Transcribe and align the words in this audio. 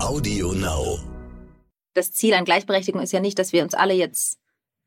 Audio 0.00 0.52
Now. 0.52 0.98
Das 1.94 2.12
Ziel 2.12 2.34
an 2.34 2.44
Gleichberechtigung 2.44 3.02
ist 3.02 3.12
ja 3.12 3.20
nicht, 3.20 3.38
dass 3.38 3.52
wir 3.52 3.64
uns 3.64 3.74
alle 3.74 3.94
jetzt 3.94 4.38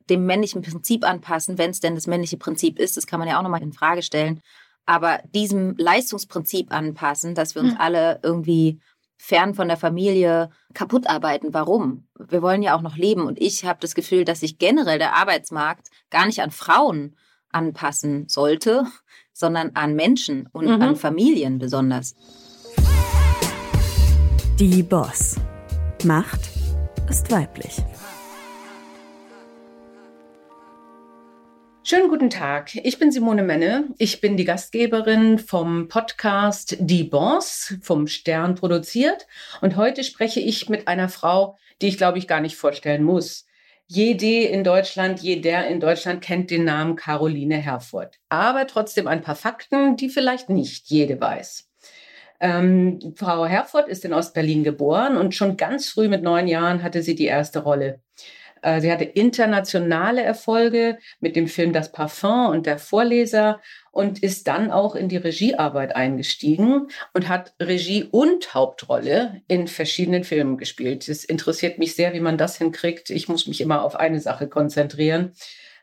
dem 0.10 0.26
männlichen 0.26 0.62
Prinzip 0.62 1.04
anpassen, 1.04 1.58
wenn 1.58 1.72
es 1.72 1.82
denn 1.82 1.96
das 1.96 2.08
männliche 2.08 2.38
Prinzip 2.38 2.80
ist. 2.80 2.96
Das 2.96 3.08
kann 3.08 3.20
man 3.20 3.28
ja 3.28 3.38
auch 3.38 3.44
nochmal 3.44 3.62
in 3.62 3.74
Frage 3.74 4.04
stellen. 4.04 4.42
Aber 4.86 5.20
diesem 5.36 5.76
Leistungsprinzip 5.78 6.72
anpassen, 6.72 7.36
dass 7.36 7.56
wir 7.56 7.62
uns 7.62 7.74
hm. 7.74 7.82
alle 7.82 8.20
irgendwie 8.24 8.80
fern 9.18 9.54
von 9.54 9.68
der 9.68 9.78
Familie 9.78 10.50
kaputt 10.74 11.08
arbeiten. 11.08 11.54
Warum? 11.54 12.08
Wir 12.18 12.42
wollen 12.42 12.64
ja 12.64 12.76
auch 12.76 12.82
noch 12.82 12.96
leben. 12.96 13.28
Und 13.28 13.40
ich 13.40 13.66
habe 13.66 13.80
das 13.82 13.96
Gefühl, 13.96 14.24
dass 14.24 14.40
sich 14.40 14.60
generell 14.60 14.98
der 14.98 15.16
Arbeitsmarkt 15.16 15.90
gar 16.10 16.26
nicht 16.26 16.42
an 16.42 16.52
Frauen 16.52 17.18
anpassen 17.52 18.30
sollte, 18.30 18.86
sondern 19.34 19.72
an 19.74 19.94
Menschen 19.96 20.48
und 20.54 20.66
mhm. 20.66 20.82
an 20.82 20.96
Familien 20.96 21.60
besonders. 21.60 22.16
Die 24.62 24.84
Boss. 24.84 25.38
Macht 26.04 26.42
ist 27.10 27.32
weiblich. 27.32 27.78
Schönen 31.82 32.10
guten 32.10 32.30
Tag. 32.30 32.76
Ich 32.76 33.00
bin 33.00 33.12
Simone 33.12 33.42
Menne. 33.42 33.86
Ich 33.98 34.22
bin 34.22 34.38
die 34.38 34.46
Gastgeberin 34.46 35.40
vom 35.40 35.88
Podcast 35.88 36.78
Die 36.80 37.04
Boss 37.04 37.74
vom 37.82 38.06
Stern 38.06 38.54
produziert. 38.54 39.26
Und 39.62 39.78
heute 39.78 40.04
spreche 40.04 40.42
ich 40.42 40.70
mit 40.70 40.88
einer 40.88 41.10
Frau, 41.10 41.58
die 41.82 41.88
ich 41.88 41.98
glaube 41.98 42.20
ich 42.20 42.28
gar 42.28 42.40
nicht 42.40 42.56
vorstellen 42.56 43.04
muss. 43.04 43.48
Jede 43.88 44.44
in 44.44 44.64
Deutschland, 44.64 45.22
jeder 45.22 45.66
in 45.70 45.80
Deutschland 45.80 46.22
kennt 46.22 46.52
den 46.52 46.66
Namen 46.66 46.96
Caroline 46.96 47.58
Herfurth. 47.58 48.20
Aber 48.30 48.68
trotzdem 48.68 49.08
ein 49.08 49.24
paar 49.24 49.36
Fakten, 49.36 49.96
die 49.96 50.10
vielleicht 50.10 50.50
nicht 50.50 50.86
jede 50.92 51.20
weiß. 51.20 51.71
Ähm, 52.42 53.14
Frau 53.16 53.46
Herfurth 53.46 53.88
ist 53.88 54.04
in 54.04 54.14
Ostberlin 54.14 54.64
geboren 54.64 55.16
und 55.16 55.36
schon 55.36 55.58
ganz 55.58 55.90
früh 55.90 56.08
mit 56.08 56.24
neun 56.24 56.48
Jahren 56.48 56.82
hatte 56.82 57.04
sie 57.04 57.14
die 57.14 57.26
erste 57.26 57.60
Rolle. 57.60 58.02
Äh, 58.64 58.82
sie 58.82 58.92
hatte 58.92 59.04
internationale 59.04 60.24
Erfolge 60.24 60.98
mit 61.20 61.36
dem 61.36 61.48
Film 61.48 61.72
Das 61.72 61.92
Parfum 61.92 62.48
und 62.48 62.66
der 62.66 62.80
Vorleser 62.80 63.62
und 63.92 64.24
ist 64.24 64.48
dann 64.48 64.72
auch 64.72 64.96
in 64.96 65.08
die 65.08 65.18
Regiearbeit 65.18 65.96
eingestiegen 65.96 66.88
und 67.14 67.30
hat 67.30 67.54
Regie 67.62 68.06
und 68.10 68.56
Hauptrolle 68.56 69.42
in 69.48 69.68
verschiedenen 69.68 70.24
Filmen 70.24 70.58
gespielt. 70.58 71.08
Es 71.10 71.24
interessiert 71.24 71.78
mich 71.78 71.96
sehr, 71.96 72.14
wie 72.14 72.20
man 72.20 72.40
das 72.40 72.58
hinkriegt. 72.58 73.12
Ich 73.12 73.28
muss 73.30 73.46
mich 73.46 73.62
immer 73.62 73.84
auf 73.84 73.96
eine 73.96 74.20
Sache 74.20 74.48
konzentrieren. 74.48 75.34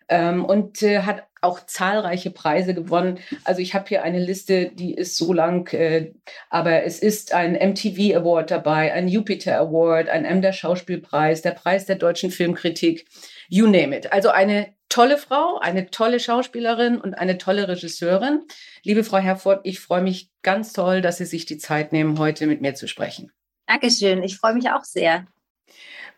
Ähm, 0.09 0.45
und 0.45 0.83
äh, 0.83 1.03
hat 1.03 1.28
auch 1.41 1.65
zahlreiche 1.67 2.31
Preise 2.31 2.75
gewonnen. 2.75 3.19
Also 3.45 3.61
ich 3.61 3.75
habe 3.75 3.89
hier 3.89 4.03
eine 4.03 4.19
Liste, 4.19 4.71
die 4.73 4.95
ist 4.95 5.17
so 5.17 5.33
lang, 5.33 5.73
äh, 5.73 6.13
aber 6.51 6.85
es 6.85 6.99
ist 6.99 7.33
ein 7.33 7.53
MTV 7.55 8.17
Award 8.17 8.51
dabei, 8.51 8.93
ein 8.93 9.09
Jupiter 9.09 9.59
Award, 9.59 10.09
ein 10.09 10.25
M 10.25 10.43
der 10.43 10.53
Schauspielpreis, 10.53 11.43
der 11.43 11.53
Preis 11.53 11.87
der 11.87 11.97
deutschen 11.97 12.31
Filmkritik, 12.31 13.07
you 13.49 13.67
name 13.67 13.97
it. 13.97 14.13
Also 14.13 14.31
eine 14.31 14.75
tolle 14.89 15.19
Frau, 15.19 15.59
eine 15.59 15.91
tolle 15.91 16.21
Schauspielerin 16.21 17.01
und 17.01 17.15
eine 17.15 17.39
tolle 17.39 17.69
Regisseurin. 17.69 18.43
Liebe 18.83 19.05
Frau 19.05 19.19
Herford, 19.19 19.61
ich 19.65 19.81
freue 19.81 20.03
mich 20.03 20.31
ganz 20.43 20.73
toll, 20.73 21.01
dass 21.03 21.19
Sie 21.19 21.27
sich 21.27 21.47
die 21.47 21.59
Zeit 21.59 21.93
nehmen, 21.93 22.19
heute 22.19 22.47
mit 22.47 22.61
mir 22.61 22.75
zu 22.75 22.89
sprechen. 22.89 23.31
Dankeschön, 23.67 24.23
ich 24.23 24.39
freue 24.39 24.55
mich 24.55 24.71
auch 24.71 24.85
sehr. 24.85 25.27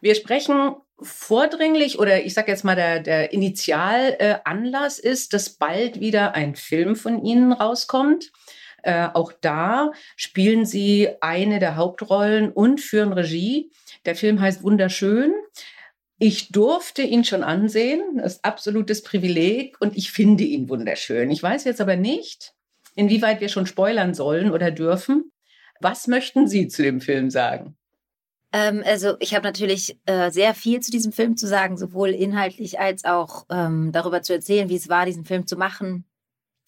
Wir 0.01 0.15
sprechen 0.15 0.75
vordringlich 1.03 1.99
oder 1.99 2.25
ich 2.25 2.35
sage 2.35 2.51
jetzt 2.51 2.65
mal 2.65 2.77
der, 2.77 3.01
der 3.01 3.33
Initialanlass 3.33 4.99
äh, 4.99 5.09
ist, 5.09 5.33
dass 5.33 5.51
bald 5.51 6.01
wieder 6.01 6.35
ein 6.35 6.57
Film 6.57 6.97
von 6.97 7.25
Ihnen 7.25 7.53
rauskommt. 7.53 8.33
Äh, 8.83 9.09
auch 9.13 9.33
da 9.33 9.93
spielen 10.17 10.65
Sie 10.65 11.09
eine 11.21 11.59
der 11.59 11.77
Hauptrollen 11.77 12.51
und 12.53 12.81
führen 12.81 13.13
Regie. 13.13 13.71
Der 14.07 14.15
Film 14.17 14.41
heißt 14.41 14.63
Wunderschön. 14.63 15.33
Ich 16.19 16.53
durfte 16.53 17.03
ihn 17.03 17.25
schon 17.25 17.43
ansehen, 17.43 18.03
das 18.17 18.35
ist 18.35 18.45
absolutes 18.45 19.03
Privileg 19.03 19.81
und 19.81 19.97
ich 19.97 20.13
finde 20.13 20.45
ihn 20.45 20.69
wunderschön. 20.69 21.31
Ich 21.31 21.43
weiß 21.43 21.65
jetzt 21.65 21.81
aber 21.81 21.97
nicht, 21.97 22.53
inwieweit 22.95 23.41
wir 23.41 23.49
schon 23.49 23.65
spoilern 23.65 24.13
sollen 24.13 24.51
oder 24.51 24.71
dürfen. 24.71 25.33
Was 25.81 26.09
möchten 26.09 26.47
Sie 26.47 26.69
zu 26.69 26.83
dem 26.83 27.01
Film 27.01 27.31
sagen? 27.31 27.79
Ähm, 28.53 28.83
also 28.85 29.17
ich 29.21 29.35
habe 29.35 29.45
natürlich 29.45 29.99
äh, 30.07 30.31
sehr 30.31 30.55
viel 30.55 30.81
zu 30.81 30.91
diesem 30.91 31.13
Film 31.13 31.37
zu 31.37 31.47
sagen, 31.47 31.77
sowohl 31.77 32.11
inhaltlich 32.11 32.81
als 32.81 33.05
auch 33.05 33.47
ähm, 33.51 33.93
darüber 33.93 34.23
zu 34.23 34.33
erzählen, 34.33 34.69
wie 34.69 34.77
es 34.77 34.89
war, 34.89 35.07
diesen 35.07 35.25
Film 35.25 35.47
zu 35.47 35.57
machen. 35.57 36.05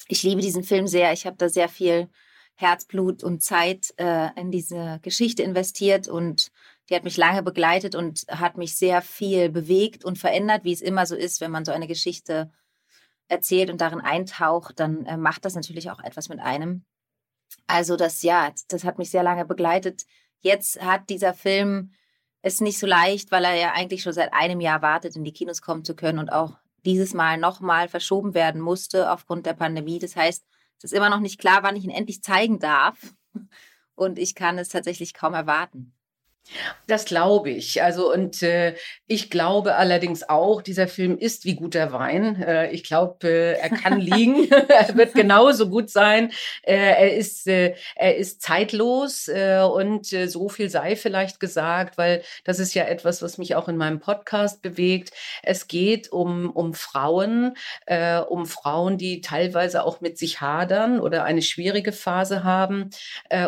Ich 0.09 0.23
liebe 0.23 0.41
diesen 0.41 0.65
Film 0.65 0.87
sehr. 0.87 1.13
Ich 1.13 1.27
habe 1.27 1.37
da 1.37 1.49
sehr 1.49 1.69
viel 1.69 2.09
Herzblut 2.55 3.25
und 3.25 3.43
Zeit 3.43 3.95
äh, 3.97 4.29
in 4.41 4.51
diese 4.51 5.01
Geschichte 5.03 5.43
investiert 5.43 6.09
und 6.09 6.53
die 6.89 6.95
hat 6.95 7.05
mich 7.05 7.17
lange 7.17 7.43
begleitet 7.43 7.95
und 7.95 8.27
hat 8.29 8.57
mich 8.57 8.77
sehr 8.77 9.03
viel 9.03 9.49
bewegt 9.49 10.05
und 10.05 10.19
verändert, 10.19 10.65
wie 10.65 10.73
es 10.73 10.81
immer 10.81 11.07
so 11.07 11.17
ist, 11.17 11.41
wenn 11.41 11.51
man 11.51 11.65
so 11.65 11.73
eine 11.73 11.87
Geschichte 11.87 12.51
erzählt 13.29 13.71
und 13.71 13.81
darin 13.81 14.01
eintaucht, 14.01 14.79
dann 14.79 15.07
äh, 15.07 15.17
macht 15.17 15.45
das 15.45 15.55
natürlich 15.55 15.91
auch 15.91 16.01
etwas 16.01 16.29
mit 16.29 16.41
einem. 16.41 16.85
Also 17.67 17.97
das, 17.97 18.23
ja, 18.23 18.53
das 18.69 18.85
hat 18.85 18.99
mich 18.99 19.11
sehr 19.11 19.23
lange 19.23 19.45
begleitet. 19.45 20.05
Jetzt 20.43 20.83
hat 20.83 21.09
dieser 21.09 21.35
Film 21.35 21.93
es 22.43 22.61
nicht 22.61 22.79
so 22.79 22.87
leicht, 22.87 23.31
weil 23.31 23.45
er 23.45 23.55
ja 23.55 23.73
eigentlich 23.73 24.03
schon 24.03 24.13
seit 24.13 24.33
einem 24.33 24.61
Jahr 24.61 24.83
wartet, 24.83 25.17
in 25.17 25.25
die 25.25 25.33
Kinos 25.33 25.63
kommen 25.63 25.85
zu 25.85 25.95
können 25.95 26.19
und 26.19 26.31
auch 26.31 26.57
dieses 26.85 27.15
Mal 27.15 27.39
nochmal 27.39 27.89
verschoben 27.89 28.35
werden 28.35 28.61
musste 28.61 29.11
aufgrund 29.11 29.47
der 29.47 29.55
Pandemie. 29.55 30.01
Das 30.01 30.17
heißt, 30.17 30.45
es 30.79 30.85
ist 30.85 30.93
immer 30.93 31.11
noch 31.11 31.21
nicht 31.21 31.39
klar, 31.39 31.63
wann 31.63 31.77
ich 31.77 31.85
ihn 31.85 31.91
endlich 31.91 32.23
zeigen 32.23 32.59
darf. 32.59 33.15
Und 33.95 34.19
ich 34.19 34.35
kann 34.35 34.59
es 34.59 34.69
tatsächlich 34.69 35.15
kaum 35.15 35.35
erwarten. 35.35 35.95
Das 36.87 37.05
glaube 37.05 37.51
ich. 37.51 37.83
Also 37.83 38.13
und 38.13 38.43
äh, 38.43 38.75
ich 39.07 39.31
glaube 39.31 39.77
allerdings 39.77 40.29
auch, 40.29 40.63
dieser 40.63 40.89
Film 40.89 41.17
ist 41.17 41.45
wie 41.45 41.55
guter 41.55 41.93
Wein. 41.93 42.43
Äh, 42.43 42.71
ich 42.71 42.85
glaube, 42.85 43.29
äh, 43.29 43.53
er 43.55 43.71
kann 43.71 44.01
liegen. 44.01 44.51
er 44.69 44.97
wird 44.97 45.15
genauso 45.15 45.69
gut 45.69 45.91
sein. 45.91 46.33
Äh, 46.63 46.75
er 46.75 47.17
ist 47.17 47.47
äh, 47.47 47.75
er 47.95 48.17
ist 48.17 48.43
zeitlos 48.43 49.29
äh, 49.29 49.63
und 49.63 50.07
so 50.07 50.49
viel 50.49 50.69
sei 50.69 50.97
vielleicht 50.97 51.41
gesagt, 51.41 51.99
weil 51.99 52.23
das 52.45 52.59
ist 52.59 52.75
ja 52.75 52.85
etwas, 52.85 53.23
was 53.23 53.39
mich 53.39 53.55
auch 53.55 53.69
in 53.69 53.77
meinem 53.77 54.01
Podcast 54.01 54.63
bewegt. 54.63 55.13
Es 55.43 55.69
geht 55.69 56.11
um 56.13 56.51
um 56.51 56.75
Frauen, 56.75 57.57
um 58.29 58.47
Frauen, 58.47 58.99
die 58.99 59.21
teilweise 59.21 59.85
auch 59.85 60.01
mit 60.01 60.19
sich 60.19 60.41
hadern 60.41 61.01
oder 61.01 61.25
eine 61.25 61.43
schwierige 61.43 61.93
Phase 61.93 62.45
haben 62.45 62.91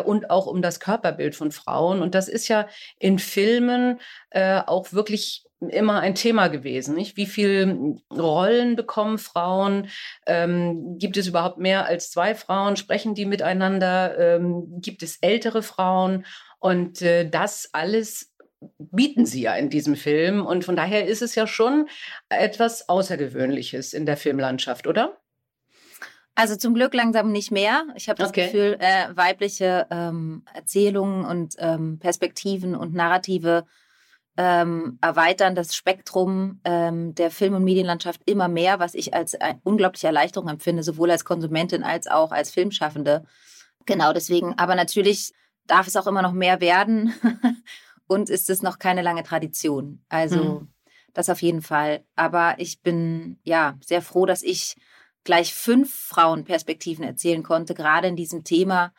und 0.05 0.29
auch 0.29 0.47
um 0.47 0.61
das 0.61 0.79
Körperbild 0.79 1.35
von 1.35 1.51
Frauen. 1.51 2.01
Und 2.01 2.15
das 2.15 2.27
ist 2.27 2.47
ja 2.47 2.67
in 2.99 3.19
Filmen 3.19 3.99
äh, 4.29 4.61
auch 4.65 4.93
wirklich 4.93 5.45
immer 5.59 5.99
ein 5.99 6.15
Thema 6.15 6.47
gewesen. 6.47 6.95
Nicht? 6.95 7.17
Wie 7.17 7.25
viele 7.25 7.95
Rollen 8.11 8.75
bekommen 8.75 9.17
Frauen? 9.17 9.89
Ähm, 10.27 10.97
gibt 10.97 11.17
es 11.17 11.27
überhaupt 11.27 11.57
mehr 11.57 11.85
als 11.85 12.11
zwei 12.11 12.35
Frauen? 12.35 12.75
Sprechen 12.75 13.15
die 13.15 13.25
miteinander? 13.25 14.17
Ähm, 14.17 14.81
gibt 14.81 15.03
es 15.03 15.17
ältere 15.21 15.63
Frauen? 15.63 16.25
Und 16.59 17.01
äh, 17.01 17.29
das 17.29 17.69
alles 17.73 18.33
bieten 18.77 19.25
sie 19.25 19.41
ja 19.41 19.55
in 19.55 19.69
diesem 19.69 19.95
Film. 19.95 20.45
Und 20.45 20.65
von 20.65 20.75
daher 20.75 21.05
ist 21.07 21.21
es 21.21 21.35
ja 21.35 21.47
schon 21.47 21.87
etwas 22.29 22.89
Außergewöhnliches 22.89 23.93
in 23.93 24.05
der 24.05 24.17
Filmlandschaft, 24.17 24.87
oder? 24.87 25.17
Also 26.35 26.57
zum 26.57 26.73
Glück 26.73 26.93
langsam 26.93 27.31
nicht 27.31 27.51
mehr. 27.51 27.85
Ich 27.95 28.09
habe 28.09 28.19
das 28.19 28.29
okay. 28.29 28.45
Gefühl, 28.45 28.77
äh, 28.79 29.15
weibliche 29.15 29.87
ähm, 29.89 30.43
Erzählungen 30.53 31.25
und 31.25 31.55
ähm, 31.59 31.97
Perspektiven 31.99 32.75
und 32.75 32.93
Narrative 32.93 33.65
ähm, 34.37 34.97
erweitern 35.01 35.55
das 35.55 35.75
Spektrum 35.75 36.59
ähm, 36.65 37.15
der 37.15 37.31
Film- 37.31 37.53
und 37.53 37.63
Medienlandschaft 37.63 38.21
immer 38.25 38.49
mehr, 38.49 38.79
was 38.79 38.93
ich 38.93 39.13
als 39.13 39.35
eine 39.35 39.61
unglaubliche 39.63 40.07
Erleichterung 40.07 40.49
empfinde, 40.49 40.83
sowohl 40.83 41.09
als 41.09 41.23
Konsumentin 41.23 41.83
als 41.83 42.07
auch 42.07 42.31
als 42.31 42.51
Filmschaffende. 42.51 43.23
Genau 43.85 44.11
deswegen. 44.11 44.53
Aber 44.57 44.75
natürlich 44.75 45.31
darf 45.67 45.87
es 45.87 45.95
auch 45.95 46.07
immer 46.07 46.21
noch 46.21 46.33
mehr 46.33 46.59
werden 46.59 47.13
und 48.07 48.29
ist 48.29 48.49
es 48.49 48.61
noch 48.61 48.77
keine 48.77 49.03
lange 49.03 49.23
Tradition. 49.23 50.03
Also 50.09 50.59
hm. 50.59 50.67
das 51.13 51.29
auf 51.29 51.41
jeden 51.41 51.61
Fall. 51.61 52.03
Aber 52.17 52.55
ich 52.57 52.81
bin 52.81 53.39
ja 53.43 53.77
sehr 53.79 54.01
froh, 54.01 54.25
dass 54.25 54.43
ich 54.43 54.75
gleich 55.25 55.53
fünf 55.53 55.93
Frauenperspektiven 55.93 57.03
erzählen 57.03 57.43
konnte, 57.43 57.73
gerade 57.73 58.07
in 58.07 58.15
diesem 58.15 58.45
Thema, 58.45 58.93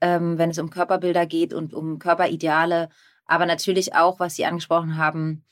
ähm, 0.00 0.38
wenn 0.38 0.50
es 0.50 0.58
um 0.58 0.70
Körperbilder 0.70 1.26
geht 1.26 1.52
und 1.52 1.74
um 1.74 1.98
Körperideale, 1.98 2.90
aber 3.26 3.46
natürlich 3.46 3.94
auch, 3.94 4.20
was 4.20 4.36
Sie 4.36 4.44
angesprochen 4.44 4.96
haben, 4.96 5.44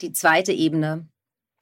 die 0.00 0.12
zweite 0.12 0.52
Ebene. 0.52 1.08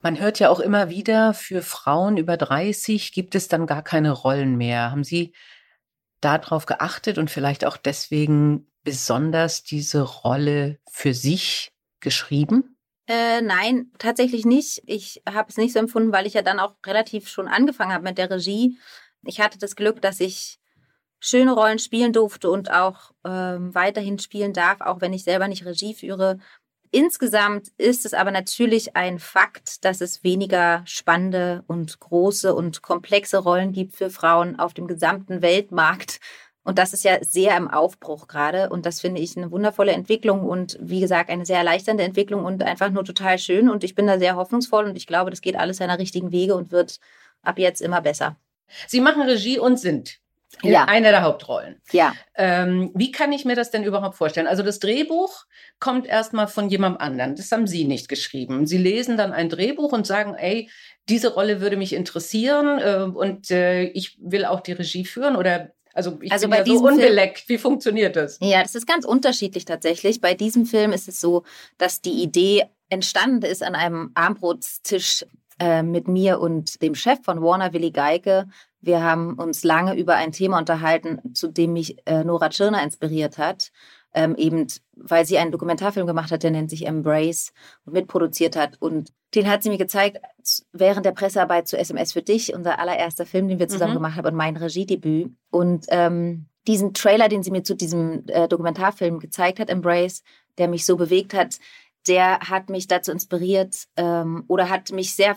Man 0.01 0.19
hört 0.19 0.39
ja 0.39 0.49
auch 0.49 0.59
immer 0.59 0.89
wieder, 0.89 1.33
für 1.33 1.61
Frauen 1.61 2.17
über 2.17 2.35
30 2.35 3.13
gibt 3.13 3.35
es 3.35 3.47
dann 3.47 3.67
gar 3.67 3.83
keine 3.83 4.11
Rollen 4.11 4.57
mehr. 4.57 4.91
Haben 4.91 5.03
Sie 5.03 5.33
darauf 6.19 6.65
geachtet 6.65 7.17
und 7.17 7.29
vielleicht 7.29 7.65
auch 7.65 7.77
deswegen 7.77 8.67
besonders 8.83 9.63
diese 9.63 10.01
Rolle 10.01 10.79
für 10.91 11.13
sich 11.13 11.71
geschrieben? 11.99 12.72
Äh, 13.07 13.41
nein, 13.41 13.91
tatsächlich 13.97 14.45
nicht. 14.45 14.81
Ich 14.85 15.21
habe 15.27 15.49
es 15.49 15.57
nicht 15.57 15.73
so 15.73 15.79
empfunden, 15.79 16.13
weil 16.13 16.25
ich 16.25 16.33
ja 16.33 16.41
dann 16.41 16.59
auch 16.59 16.75
relativ 16.85 17.27
schon 17.27 17.47
angefangen 17.47 17.91
habe 17.91 18.03
mit 18.03 18.17
der 18.17 18.29
Regie. 18.29 18.77
Ich 19.25 19.41
hatte 19.41 19.57
das 19.57 19.75
Glück, 19.75 20.01
dass 20.01 20.19
ich 20.19 20.59
schöne 21.19 21.53
Rollen 21.53 21.79
spielen 21.79 22.13
durfte 22.13 22.49
und 22.49 22.71
auch 22.71 23.11
ähm, 23.25 23.73
weiterhin 23.75 24.19
spielen 24.19 24.53
darf, 24.53 24.81
auch 24.81 25.01
wenn 25.01 25.13
ich 25.13 25.23
selber 25.23 25.47
nicht 25.47 25.65
Regie 25.65 25.93
führe. 25.93 26.37
Insgesamt 26.91 27.69
ist 27.77 28.05
es 28.05 28.13
aber 28.13 28.31
natürlich 28.31 28.95
ein 28.95 29.19
Fakt, 29.19 29.83
dass 29.83 29.99
es 29.99 30.23
weniger 30.23 30.83
spannende 30.85 31.63
und 31.67 31.99
große 31.99 32.53
und 32.53 32.81
komplexe 32.83 33.37
Rollen 33.37 33.71
gibt 33.71 33.95
für 33.95 34.09
Frauen 34.09 34.59
auf 34.59 34.73
dem 34.73 34.87
gesamten 34.87 35.41
Weltmarkt. 35.41 36.19
Und 36.63 36.77
das 36.79 36.93
ist 36.93 37.03
ja 37.03 37.17
sehr 37.21 37.57
im 37.57 37.69
Aufbruch 37.69 38.27
gerade. 38.27 38.69
Und 38.69 38.85
das 38.85 39.01
finde 39.01 39.21
ich 39.21 39.35
eine 39.35 39.51
wundervolle 39.51 39.91
Entwicklung 39.91 40.41
und 40.41 40.77
wie 40.81 41.01
gesagt, 41.01 41.29
eine 41.29 41.45
sehr 41.45 41.57
erleichternde 41.57 42.03
Entwicklung 42.03 42.45
und 42.45 42.63
einfach 42.63 42.89
nur 42.89 43.03
total 43.03 43.37
schön. 43.37 43.69
Und 43.69 43.83
ich 43.83 43.95
bin 43.95 44.07
da 44.07 44.17
sehr 44.17 44.35
hoffnungsvoll 44.35 44.85
und 44.85 44.95
ich 44.95 45.07
glaube, 45.07 45.29
das 45.29 45.41
geht 45.41 45.55
alles 45.55 45.77
seiner 45.77 45.99
richtigen 45.99 46.31
Wege 46.31 46.55
und 46.55 46.71
wird 46.71 46.99
ab 47.41 47.59
jetzt 47.59 47.81
immer 47.81 48.01
besser. 48.01 48.37
Sie 48.87 49.01
machen 49.01 49.21
Regie 49.23 49.59
und 49.59 49.79
sind 49.79 50.19
ja. 50.61 50.85
Eine 50.85 51.09
der 51.09 51.23
Hauptrollen. 51.23 51.81
Ja. 51.91 52.13
Ähm, 52.35 52.91
wie 52.93 53.11
kann 53.11 53.31
ich 53.31 53.43
mir 53.43 53.55
das 53.55 53.71
denn 53.71 53.83
überhaupt 53.83 54.15
vorstellen? 54.15 54.47
Also 54.47 54.63
das 54.63 54.79
Drehbuch 54.79 55.45
kommt 55.79 56.05
erstmal 56.05 56.47
von 56.47 56.69
jemandem 56.69 57.01
anderen. 57.01 57.35
Das 57.35 57.51
haben 57.51 57.67
Sie 57.67 57.85
nicht 57.85 58.07
geschrieben. 58.07 58.67
Sie 58.67 58.77
lesen 58.77 59.17
dann 59.17 59.33
ein 59.33 59.49
Drehbuch 59.49 59.91
und 59.91 60.07
sagen, 60.07 60.35
ey, 60.35 60.69
diese 61.09 61.33
Rolle 61.33 61.59
würde 61.59 61.75
mich 61.75 61.93
interessieren 61.93 62.79
äh, 62.79 63.03
und 63.03 63.51
äh, 63.51 63.83
ich 63.83 64.17
will 64.21 64.45
auch 64.45 64.61
die 64.61 64.73
Regie 64.73 65.05
führen 65.05 65.35
oder 65.35 65.71
also 65.93 66.17
ich 66.21 66.31
also 66.31 66.47
bin 66.47 66.51
bei 66.51 66.57
ja 66.57 66.65
so 66.65 66.85
unbeleckt. 66.85 67.39
Film, 67.39 67.49
Wie 67.49 67.61
funktioniert 67.61 68.15
das? 68.15 68.39
Ja, 68.41 68.61
das 68.61 68.75
ist 68.75 68.87
ganz 68.87 69.05
unterschiedlich 69.05 69.65
tatsächlich. 69.65 70.19
Bei 70.19 70.33
diesem 70.33 70.65
Film 70.65 70.91
ist 70.91 71.07
es 71.07 71.21
so, 71.21 71.43
dass 71.77 72.01
die 72.01 72.23
Idee 72.23 72.65
entstanden 72.89 73.43
ist 73.43 73.63
an 73.63 73.75
einem 73.75 74.11
Armbrotstisch 74.15 75.25
äh, 75.59 75.83
mit 75.83 76.07
mir 76.07 76.39
und 76.39 76.81
dem 76.81 76.95
Chef 76.95 77.19
von 77.23 77.41
Warner, 77.41 77.73
Willi 77.73 77.91
Geike. 77.91 78.47
Wir 78.81 79.03
haben 79.03 79.35
uns 79.35 79.63
lange 79.63 79.95
über 79.95 80.15
ein 80.15 80.31
Thema 80.31 80.57
unterhalten, 80.57 81.33
zu 81.35 81.47
dem 81.47 81.73
mich 81.73 81.95
äh, 82.05 82.23
Nora 82.23 82.49
Tschirner 82.49 82.83
inspiriert 82.83 83.37
hat. 83.37 83.71
Ähm, 84.15 84.35
eben, 84.35 84.67
weil 84.95 85.25
sie 85.25 85.39
einen 85.39 85.51
Dokumentarfilm 85.51 86.05
gemacht 86.05 86.31
hat, 86.31 86.43
der 86.43 86.51
nennt 86.51 86.69
sich 86.69 86.85
Embrace 86.85 87.51
und 87.85 87.93
mitproduziert 87.93 88.55
hat. 88.55 88.79
Und 88.79 89.11
den 89.33 89.49
hat 89.49 89.63
sie 89.63 89.69
mir 89.69 89.79
gezeigt 89.79 90.19
während 90.71 91.05
der 91.05 91.13
Pressearbeit 91.13 91.67
zu 91.67 91.77
SMS 91.77 92.13
für 92.13 92.21
dich, 92.21 92.53
unser 92.53 92.77
allererster 92.77 93.25
Film, 93.25 93.47
den 93.47 93.59
wir 93.59 93.67
zusammen 93.67 93.93
mhm. 93.93 93.97
gemacht 93.97 94.17
haben 94.17 94.27
und 94.27 94.35
mein 94.35 94.55
Regiedebüt. 94.55 95.31
Und 95.49 95.85
ähm, 95.89 96.45
diesen 96.67 96.93
Trailer, 96.93 97.27
den 97.27 97.43
sie 97.43 97.51
mir 97.51 97.63
zu 97.63 97.75
diesem 97.75 98.23
äh, 98.27 98.47
Dokumentarfilm 98.47 99.19
gezeigt 99.19 99.59
hat, 99.59 99.69
Embrace, 99.69 100.21
der 100.57 100.67
mich 100.67 100.85
so 100.85 100.95
bewegt 100.95 101.33
hat, 101.33 101.57
der 102.07 102.39
hat 102.39 102.69
mich 102.69 102.87
dazu 102.87 103.11
inspiriert 103.11 103.87
ähm, 103.95 104.43
oder 104.47 104.69
hat 104.69 104.91
mich 104.91 105.15
sehr 105.15 105.35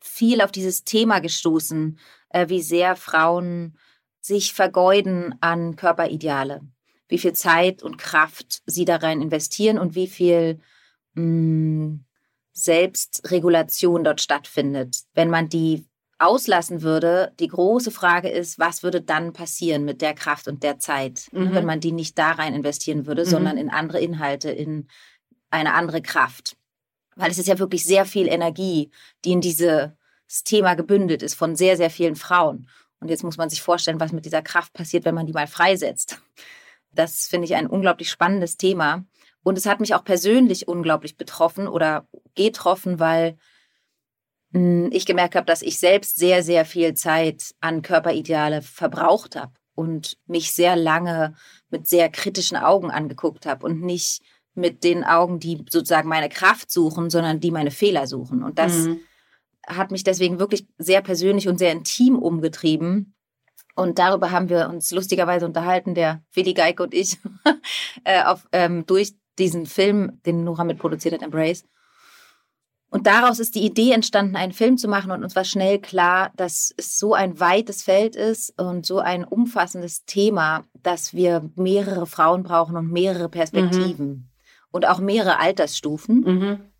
viel 0.00 0.40
auf 0.42 0.52
dieses 0.52 0.84
Thema 0.84 1.20
gestoßen, 1.20 1.98
äh, 2.30 2.48
wie 2.48 2.62
sehr 2.62 2.96
Frauen 2.96 3.76
sich 4.20 4.52
vergeuden 4.52 5.34
an 5.40 5.76
Körperideale, 5.76 6.60
wie 7.12 7.18
viel 7.18 7.34
Zeit 7.34 7.82
und 7.82 7.98
Kraft 7.98 8.62
sie 8.64 8.86
da 8.86 8.96
rein 8.96 9.20
investieren 9.20 9.78
und 9.78 9.94
wie 9.94 10.06
viel 10.06 10.60
mh, 11.12 11.22
mm, 11.22 12.04
Selbstregulation 12.54 14.02
dort 14.02 14.22
stattfindet. 14.22 15.02
Wenn 15.12 15.28
man 15.28 15.50
die 15.50 15.84
auslassen 16.18 16.80
würde, 16.80 17.34
die 17.38 17.48
große 17.48 17.90
Frage 17.90 18.30
ist, 18.30 18.58
was 18.58 18.82
würde 18.82 19.02
dann 19.02 19.34
passieren 19.34 19.84
mit 19.84 20.00
der 20.00 20.14
Kraft 20.14 20.48
und 20.48 20.62
der 20.62 20.78
Zeit, 20.78 21.26
ne, 21.32 21.40
mhm. 21.40 21.54
wenn 21.54 21.66
man 21.66 21.80
die 21.80 21.92
nicht 21.92 22.16
da 22.16 22.32
rein 22.32 22.54
investieren 22.54 23.04
würde, 23.04 23.24
mhm. 23.24 23.28
sondern 23.28 23.58
in 23.58 23.68
andere 23.68 24.00
Inhalte, 24.00 24.50
in 24.50 24.88
eine 25.50 25.74
andere 25.74 26.00
Kraft. 26.00 26.56
Weil 27.14 27.30
es 27.30 27.38
ist 27.38 27.48
ja 27.48 27.58
wirklich 27.58 27.84
sehr 27.84 28.06
viel 28.06 28.26
Energie, 28.26 28.90
die 29.26 29.32
in 29.32 29.42
diese 29.42 29.98
das 30.26 30.44
Thema 30.44 30.76
gebündelt 30.76 31.22
ist 31.22 31.34
von 31.34 31.56
sehr, 31.56 31.76
sehr 31.76 31.90
vielen 31.90 32.16
Frauen. 32.16 32.70
Und 33.00 33.08
jetzt 33.08 33.22
muss 33.22 33.36
man 33.36 33.50
sich 33.50 33.60
vorstellen, 33.60 34.00
was 34.00 34.12
mit 34.12 34.24
dieser 34.24 34.40
Kraft 34.40 34.72
passiert, 34.72 35.04
wenn 35.04 35.14
man 35.14 35.26
die 35.26 35.34
mal 35.34 35.46
freisetzt. 35.46 36.22
Das 36.92 37.26
finde 37.26 37.46
ich 37.46 37.54
ein 37.54 37.66
unglaublich 37.66 38.10
spannendes 38.10 38.56
Thema. 38.56 39.04
Und 39.42 39.58
es 39.58 39.66
hat 39.66 39.80
mich 39.80 39.94
auch 39.94 40.04
persönlich 40.04 40.68
unglaublich 40.68 41.16
betroffen 41.16 41.66
oder 41.66 42.06
getroffen, 42.34 43.00
weil 43.00 43.36
hm, 44.52 44.90
ich 44.92 45.06
gemerkt 45.06 45.34
habe, 45.34 45.46
dass 45.46 45.62
ich 45.62 45.78
selbst 45.78 46.16
sehr, 46.16 46.42
sehr 46.42 46.64
viel 46.64 46.94
Zeit 46.94 47.54
an 47.60 47.82
Körperideale 47.82 48.62
verbraucht 48.62 49.36
habe 49.36 49.52
und 49.74 50.18
mich 50.26 50.52
sehr 50.52 50.76
lange 50.76 51.34
mit 51.70 51.88
sehr 51.88 52.08
kritischen 52.10 52.56
Augen 52.56 52.90
angeguckt 52.90 53.46
habe 53.46 53.66
und 53.66 53.82
nicht 53.82 54.22
mit 54.54 54.84
den 54.84 55.02
Augen, 55.02 55.40
die 55.40 55.64
sozusagen 55.70 56.08
meine 56.08 56.28
Kraft 56.28 56.70
suchen, 56.70 57.08
sondern 57.08 57.40
die 57.40 57.50
meine 57.50 57.70
Fehler 57.70 58.06
suchen. 58.06 58.42
Und 58.42 58.58
das 58.58 58.72
mhm 58.74 59.00
hat 59.66 59.90
mich 59.90 60.04
deswegen 60.04 60.38
wirklich 60.38 60.66
sehr 60.78 61.02
persönlich 61.02 61.48
und 61.48 61.58
sehr 61.58 61.72
intim 61.72 62.18
umgetrieben. 62.18 63.14
Und 63.74 63.98
darüber 63.98 64.30
haben 64.30 64.48
wir 64.48 64.68
uns 64.68 64.90
lustigerweise 64.90 65.46
unterhalten, 65.46 65.94
der 65.94 66.22
Willi 66.34 66.52
Geike 66.52 66.82
und 66.82 66.94
ich, 66.94 67.18
äh, 68.04 68.22
auf, 68.24 68.46
ähm, 68.52 68.84
durch 68.86 69.14
diesen 69.38 69.66
Film, 69.66 70.20
den 70.26 70.44
Nora 70.44 70.64
mitproduziert 70.64 71.14
hat, 71.14 71.22
Embrace. 71.22 71.64
Und 72.92 73.06
daraus 73.06 73.40
ist 73.40 73.54
die 73.54 73.64
Idee 73.64 73.92
entstanden, 73.92 74.36
einen 74.36 74.52
Film 74.52 74.76
zu 74.76 74.86
machen. 74.86 75.10
Und 75.10 75.24
uns 75.24 75.34
war 75.34 75.44
schnell 75.44 75.80
klar, 75.80 76.30
dass 76.36 76.74
es 76.76 76.98
so 76.98 77.14
ein 77.14 77.40
weites 77.40 77.82
Feld 77.82 78.16
ist 78.16 78.52
und 78.60 78.84
so 78.84 78.98
ein 78.98 79.24
umfassendes 79.24 80.04
Thema, 80.04 80.64
dass 80.82 81.14
wir 81.14 81.50
mehrere 81.54 82.06
Frauen 82.06 82.42
brauchen 82.42 82.76
und 82.76 82.92
mehrere 82.92 83.30
Perspektiven 83.30 84.06
mhm. 84.06 84.28
und 84.70 84.86
auch 84.86 84.98
mehrere 84.98 85.38
Altersstufen. 85.38 86.20
Mhm. 86.20 86.71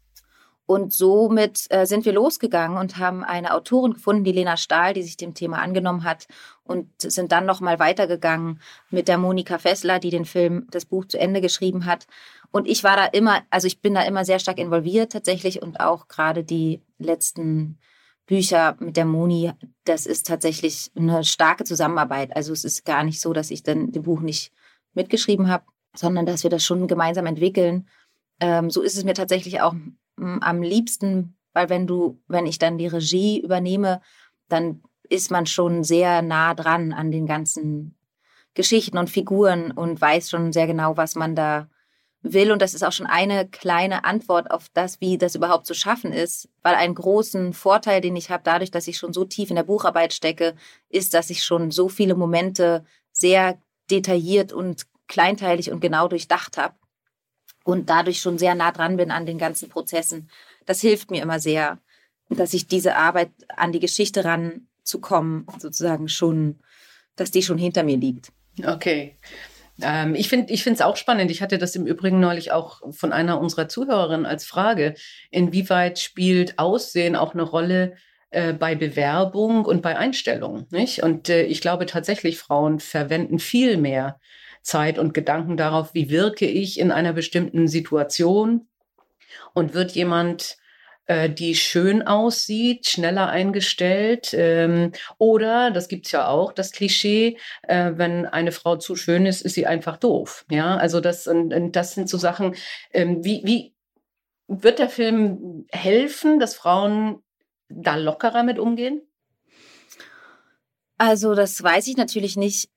Und 0.73 0.91
somit 0.91 1.67
äh, 1.69 1.85
sind 1.85 2.07
wir 2.07 2.15
losgegangen 2.15 2.79
und 2.79 2.97
haben 2.97 3.25
eine 3.25 3.53
Autorin 3.53 3.93
gefunden, 3.93 4.25
die 4.25 4.33
Lena 4.33 4.57
Stahl, 4.57 4.95
die 4.95 5.03
sich 5.03 5.19
dem 5.19 5.35
Thema 5.35 5.59
angenommen 5.59 6.03
hat 6.03 6.29
und 6.65 6.89
sind 6.97 7.31
dann 7.31 7.45
noch 7.45 7.61
mal 7.61 7.79
weitergegangen 7.79 8.59
mit 8.89 9.07
der 9.07 9.19
Monika 9.19 9.59
Fessler, 9.59 9.99
die 9.99 10.09
den 10.09 10.25
Film, 10.25 10.67
das 10.71 10.87
Buch 10.87 11.05
zu 11.05 11.19
Ende 11.19 11.43
geschrieben 11.43 11.85
hat. 11.85 12.07
Und 12.53 12.67
ich 12.67 12.85
war 12.85 12.97
da 12.97 13.05
immer, 13.05 13.43
also 13.51 13.67
ich 13.67 13.83
bin 13.83 13.93
da 13.93 14.01
immer 14.01 14.25
sehr 14.25 14.39
stark 14.39 14.59
involviert 14.59 15.13
tatsächlich 15.13 15.61
und 15.61 15.79
auch 15.79 16.09
gerade 16.09 16.43
die 16.43 16.81
letzten 16.97 17.79
Bücher 18.25 18.75
mit 18.81 18.97
der 18.97 19.05
Moni, 19.05 19.53
das 19.85 20.07
ist 20.07 20.27
tatsächlich 20.27 20.91
eine 20.97 21.23
starke 21.23 21.65
Zusammenarbeit. 21.65 22.35
Also 22.35 22.55
es 22.55 22.65
ist 22.65 22.87
gar 22.87 23.05
nicht 23.05 23.21
so, 23.21 23.35
dass 23.35 23.51
ich 23.51 23.63
dann 23.63 23.93
dem 23.93 24.05
Buch 24.05 24.23
nicht 24.23 24.53
mitgeschrieben 24.95 25.51
habe, 25.51 25.67
sondern 25.95 26.25
dass 26.25 26.45
wir 26.45 26.51
das 26.51 26.65
schon 26.65 26.87
gemeinsam 26.87 27.27
entwickeln. 27.27 27.91
Ähm, 28.41 28.71
so 28.71 28.81
ist 28.81 28.97
es 28.97 29.05
mir 29.05 29.13
tatsächlich 29.13 29.61
auch 29.61 29.75
am 30.23 30.63
liebsten, 30.63 31.37
weil 31.53 31.69
wenn 31.69 31.87
du, 31.87 32.21
wenn 32.29 32.47
ich 32.47 32.59
dann 32.59 32.79
die 32.79 32.87
Regie 32.87 33.41
übernehme, 33.41 34.01
dann 34.49 34.83
ist 35.09 35.31
man 35.31 35.47
schon 35.47 35.85
sehr 35.85 36.23
nah 36.23 36.55
dran 36.55 36.93
an 36.93 37.11
den 37.11 37.27
ganzen 37.27 37.97
Geschichten 38.55 38.99
und 38.99 39.11
Figuren 39.11 39.71
und 39.71 40.01
weiß 40.01 40.31
schon 40.31 40.53
sehr 40.53 40.67
genau, 40.67 40.97
was 40.97 41.15
man 41.15 41.35
da 41.35 41.69
will. 42.23 42.53
Und 42.53 42.63
das 42.63 42.75
ist 42.75 42.83
auch 42.83 42.93
schon 42.93 43.07
eine 43.07 43.49
kleine 43.49 44.05
Antwort 44.05 44.51
auf 44.51 44.69
das, 44.73 45.01
wie 45.01 45.19
das 45.19 45.35
überhaupt 45.35 45.67
zu 45.67 45.75
schaffen 45.75 46.13
ist. 46.13 46.49
Weil 46.63 46.75
einen 46.75 46.95
großen 46.95 47.53
Vorteil, 47.53 48.01
den 48.01 48.17
ich 48.17 48.31
habe, 48.31 48.43
dadurch, 48.45 48.71
dass 48.71 48.89
ich 48.89 48.99
schon 48.99 49.13
so 49.13 49.25
tief 49.25 49.51
in 49.51 49.57
der 49.57 49.65
Bucharbeit 49.65 50.13
stecke, 50.13 50.55
ist, 50.89 51.15
dass 51.15 51.31
ich 51.31 51.45
schon 51.45 51.71
so 51.71 51.89
viele 51.89 52.15
Momente 52.15 52.85
sehr 53.11 53.59
detailliert 53.91 54.53
und 54.53 54.87
kleinteilig 55.09 55.71
und 55.71 55.81
genau 55.81 56.09
durchdacht 56.09 56.57
habe 56.57 56.75
und 57.65 57.91
dadurch 57.91 58.21
schon 58.21 58.39
sehr 58.39 58.55
nah 58.55 58.73
dran 58.73 58.97
bin 58.97 59.11
an 59.11 59.27
den 59.27 59.39
ganzen 59.39 59.69
Prozessen. 59.69 60.29
Das 60.67 60.81
hilft 60.81 61.11
mir 61.11 61.23
immer 61.23 61.41
sehr, 61.41 61.79
dass 62.29 62.55
ich 62.55 62.67
diese 62.67 62.97
Arbeit 62.97 63.31
an 63.57 63.73
die 63.73 63.81
Geschichte 63.81 64.25
ranzukommen, 64.25 65.47
sozusagen 65.59 66.09
schon, 66.09 66.61
dass 67.17 67.31
die 67.31 67.43
schon 67.43 67.59
hinter 67.59 67.83
mir 67.83 67.97
liegt. 67.97 68.33
Okay. 68.65 69.19
Ähm, 69.81 70.15
ich 70.15 70.29
finde 70.29 70.53
es 70.53 70.81
auch 70.81 70.97
spannend. 70.97 71.31
Ich 71.31 71.43
hatte 71.43 71.59
das 71.59 71.75
im 71.75 71.87
Übrigen 71.87 72.21
neulich 72.21 72.53
auch 72.53 72.83
von 72.93 73.13
einer 73.13 73.41
unserer 73.41 73.69
Zuhörerinnen 73.69 74.27
als 74.27 74.45
Frage. 74.45 74.95
Inwieweit 75.31 75.99
spielt 75.99 76.59
Aussehen 76.59 77.17
auch 77.17 77.35
eine 77.35 77.43
Rolle 77.43 77.97
äh, 78.31 78.53
bei 78.53 78.75
Bewerbung 78.75 79.65
und 79.65 79.83
bei 79.83 79.97
Einstellung? 79.97 80.67
Nicht? 80.71 81.03
Und 81.03 81.29
äh, 81.29 81.45
ich 81.45 81.61
glaube 81.61 81.87
tatsächlich, 81.87 82.39
Frauen 82.39 82.81
verwenden 82.81 83.39
viel 83.39 83.77
mehr 83.77 84.21
Zeit 84.63 84.99
und 84.99 85.15
Gedanken 85.15 85.57
darauf, 85.57 85.95
wie 85.95 86.11
wirke 86.11 86.47
ich 86.47 86.79
in 86.79 86.93
einer 86.93 87.13
bestimmten 87.13 87.69
Situation 87.69 88.69
und 89.55 89.75
wird 89.75 89.93
jemand 89.93 90.57
äh, 91.07 91.29
die 91.29 91.57
schön 91.57 92.03
aussieht, 92.03 92.87
schneller 92.87 93.29
eingestellt. 93.29 94.33
Ähm, 94.35 94.93
oder, 95.19 95.71
das 95.71 95.89
gibt's 95.89 96.13
ja 96.13 96.29
auch, 96.29 96.53
das 96.53 96.71
Klischee, 96.71 97.39
äh, 97.63 97.93
wenn 97.97 98.25
eine 98.27 98.53
Frau 98.53 98.77
zu 98.77 98.95
schön 98.95 99.27
ist, 99.27 99.43
ist 99.43 99.55
sie 99.55 99.67
einfach 99.67 99.97
doof. 99.97 100.45
Ja, 100.51 100.77
also 100.77 101.01
das, 101.01 101.29
das 101.71 101.95
sind 101.95 102.09
so 102.09 102.19
Sachen, 102.19 102.55
ähm, 102.93 103.25
wie, 103.25 103.43
wie 103.45 103.75
wird 104.47 104.79
der 104.79 104.89
Film 104.89 105.67
helfen, 105.71 106.39
dass 106.39 106.55
Frauen 106.55 107.23
da 107.69 107.97
lockerer 107.97 108.43
mit 108.43 108.59
umgehen? 108.59 109.03
Also, 110.99 111.35
das 111.35 111.61
weiß 111.61 111.89
ich 111.89 111.97
natürlich 111.97 112.37
nicht. 112.37 112.69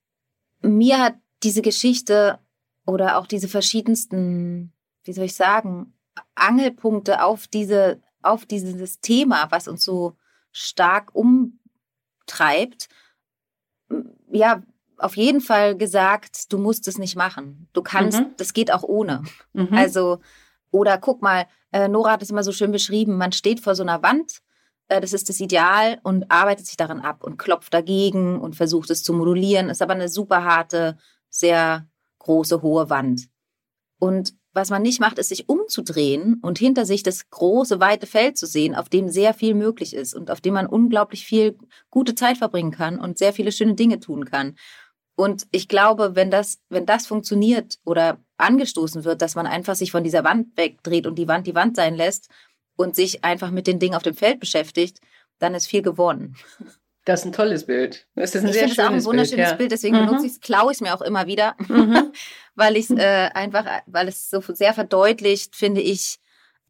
Mir 0.61 0.99
hat 0.99 1.15
diese 1.45 1.61
Geschichte 1.61 2.39
oder 2.85 3.17
auch 3.17 3.27
diese 3.27 3.47
verschiedensten, 3.47 4.73
wie 5.03 5.13
soll 5.13 5.25
ich 5.25 5.35
sagen, 5.35 5.93
Angelpunkte 6.35 7.23
auf 7.23 7.47
diese, 7.47 8.01
auf 8.21 8.45
dieses 8.45 8.99
Thema, 8.99 9.47
was 9.51 9.67
uns 9.67 9.83
so 9.83 10.17
stark 10.51 11.11
umtreibt, 11.13 12.89
ja, 14.31 14.63
auf 14.97 15.17
jeden 15.17 15.41
Fall 15.41 15.77
gesagt, 15.77 16.51
du 16.51 16.57
musst 16.57 16.87
es 16.87 16.97
nicht 16.97 17.15
machen. 17.15 17.67
Du 17.73 17.81
kannst, 17.81 18.19
mhm. 18.19 18.33
das 18.37 18.53
geht 18.53 18.71
auch 18.71 18.83
ohne. 18.83 19.23
Mhm. 19.53 19.73
Also, 19.73 20.19
oder 20.71 20.97
guck 20.97 21.21
mal, 21.21 21.45
äh, 21.71 21.87
Nora 21.87 22.11
hat 22.11 22.23
es 22.23 22.29
immer 22.29 22.43
so 22.43 22.51
schön 22.51 22.71
beschrieben, 22.71 23.17
man 23.17 23.33
steht 23.33 23.59
vor 23.59 23.75
so 23.75 23.83
einer 23.83 24.01
Wand, 24.01 24.41
äh, 24.87 25.01
das 25.01 25.13
ist 25.13 25.29
das 25.29 25.39
Ideal 25.39 25.99
und 26.03 26.31
arbeitet 26.31 26.65
sich 26.65 26.77
daran 26.77 27.01
ab 27.01 27.23
und 27.23 27.37
klopft 27.37 27.73
dagegen 27.73 28.39
und 28.39 28.55
versucht 28.55 28.89
es 28.89 29.03
zu 29.03 29.13
modulieren, 29.13 29.69
ist 29.69 29.81
aber 29.81 29.93
eine 29.93 30.09
super 30.09 30.43
harte, 30.43 30.97
sehr 31.35 31.87
große, 32.19 32.61
hohe 32.61 32.89
Wand. 32.89 33.27
Und 33.99 34.33
was 34.53 34.69
man 34.69 34.81
nicht 34.81 35.01
macht, 35.01 35.19
ist 35.19 35.29
sich 35.29 35.49
umzudrehen 35.49 36.39
und 36.41 36.57
hinter 36.57 36.85
sich 36.85 37.03
das 37.03 37.29
große, 37.29 37.81
weite 37.81 38.07
Feld 38.07 38.37
zu 38.37 38.45
sehen, 38.45 38.73
auf 38.73 38.87
dem 38.87 39.09
sehr 39.09 39.33
viel 39.33 39.53
möglich 39.53 39.93
ist 39.93 40.13
und 40.13 40.31
auf 40.31 40.39
dem 40.39 40.53
man 40.53 40.65
unglaublich 40.65 41.25
viel 41.25 41.57
gute 41.89 42.15
Zeit 42.15 42.37
verbringen 42.37 42.71
kann 42.71 42.97
und 42.97 43.17
sehr 43.17 43.33
viele 43.33 43.51
schöne 43.51 43.75
Dinge 43.75 43.99
tun 43.99 44.23
kann. 44.23 44.55
Und 45.15 45.45
ich 45.51 45.67
glaube, 45.67 46.15
wenn 46.15 46.31
das, 46.31 46.59
wenn 46.69 46.85
das 46.85 47.05
funktioniert 47.05 47.79
oder 47.83 48.19
angestoßen 48.37 49.03
wird, 49.03 49.21
dass 49.21 49.35
man 49.35 49.45
einfach 49.45 49.75
sich 49.75 49.91
von 49.91 50.03
dieser 50.03 50.23
Wand 50.23 50.57
wegdreht 50.57 51.05
und 51.05 51.15
die 51.15 51.27
Wand 51.27 51.47
die 51.47 51.55
Wand 51.55 51.75
sein 51.75 51.95
lässt 51.95 52.29
und 52.77 52.95
sich 52.95 53.25
einfach 53.25 53.51
mit 53.51 53.67
den 53.67 53.79
Dingen 53.79 53.95
auf 53.95 54.03
dem 54.03 54.15
Feld 54.15 54.39
beschäftigt, 54.39 54.99
dann 55.39 55.53
ist 55.53 55.67
viel 55.67 55.81
gewonnen. 55.81 56.35
Das 57.05 57.21
ist 57.21 57.27
ein 57.27 57.33
tolles 57.33 57.65
Bild. 57.65 58.07
Das 58.15 58.33
ist 58.33 58.41
ein 58.41 58.47
ich 58.47 58.53
sehr 58.53 58.63
schönes 58.63 58.75
Bild. 58.77 58.87
auch 58.87 58.93
ein 58.93 59.05
wunderschönes 59.05 59.35
Bild, 59.35 59.49
ja. 59.49 59.55
Bild 59.55 59.71
deswegen 59.71 59.95
mhm. 59.95 60.07
benutze 60.07 60.25
ich 60.25 60.33
es, 60.33 60.39
klaue 60.41 60.71
ich 60.71 60.77
es 60.77 60.81
mir 60.81 60.93
auch 60.93 61.01
immer 61.01 61.27
wieder, 61.27 61.55
mhm. 61.67 62.11
weil 62.55 62.75
ich 62.75 62.89
es 62.89 62.97
äh, 62.97 63.29
einfach, 63.33 63.65
weil 63.85 64.07
es 64.07 64.29
so 64.29 64.41
sehr 64.41 64.73
verdeutlicht, 64.73 65.55
finde 65.55 65.81
ich, 65.81 66.19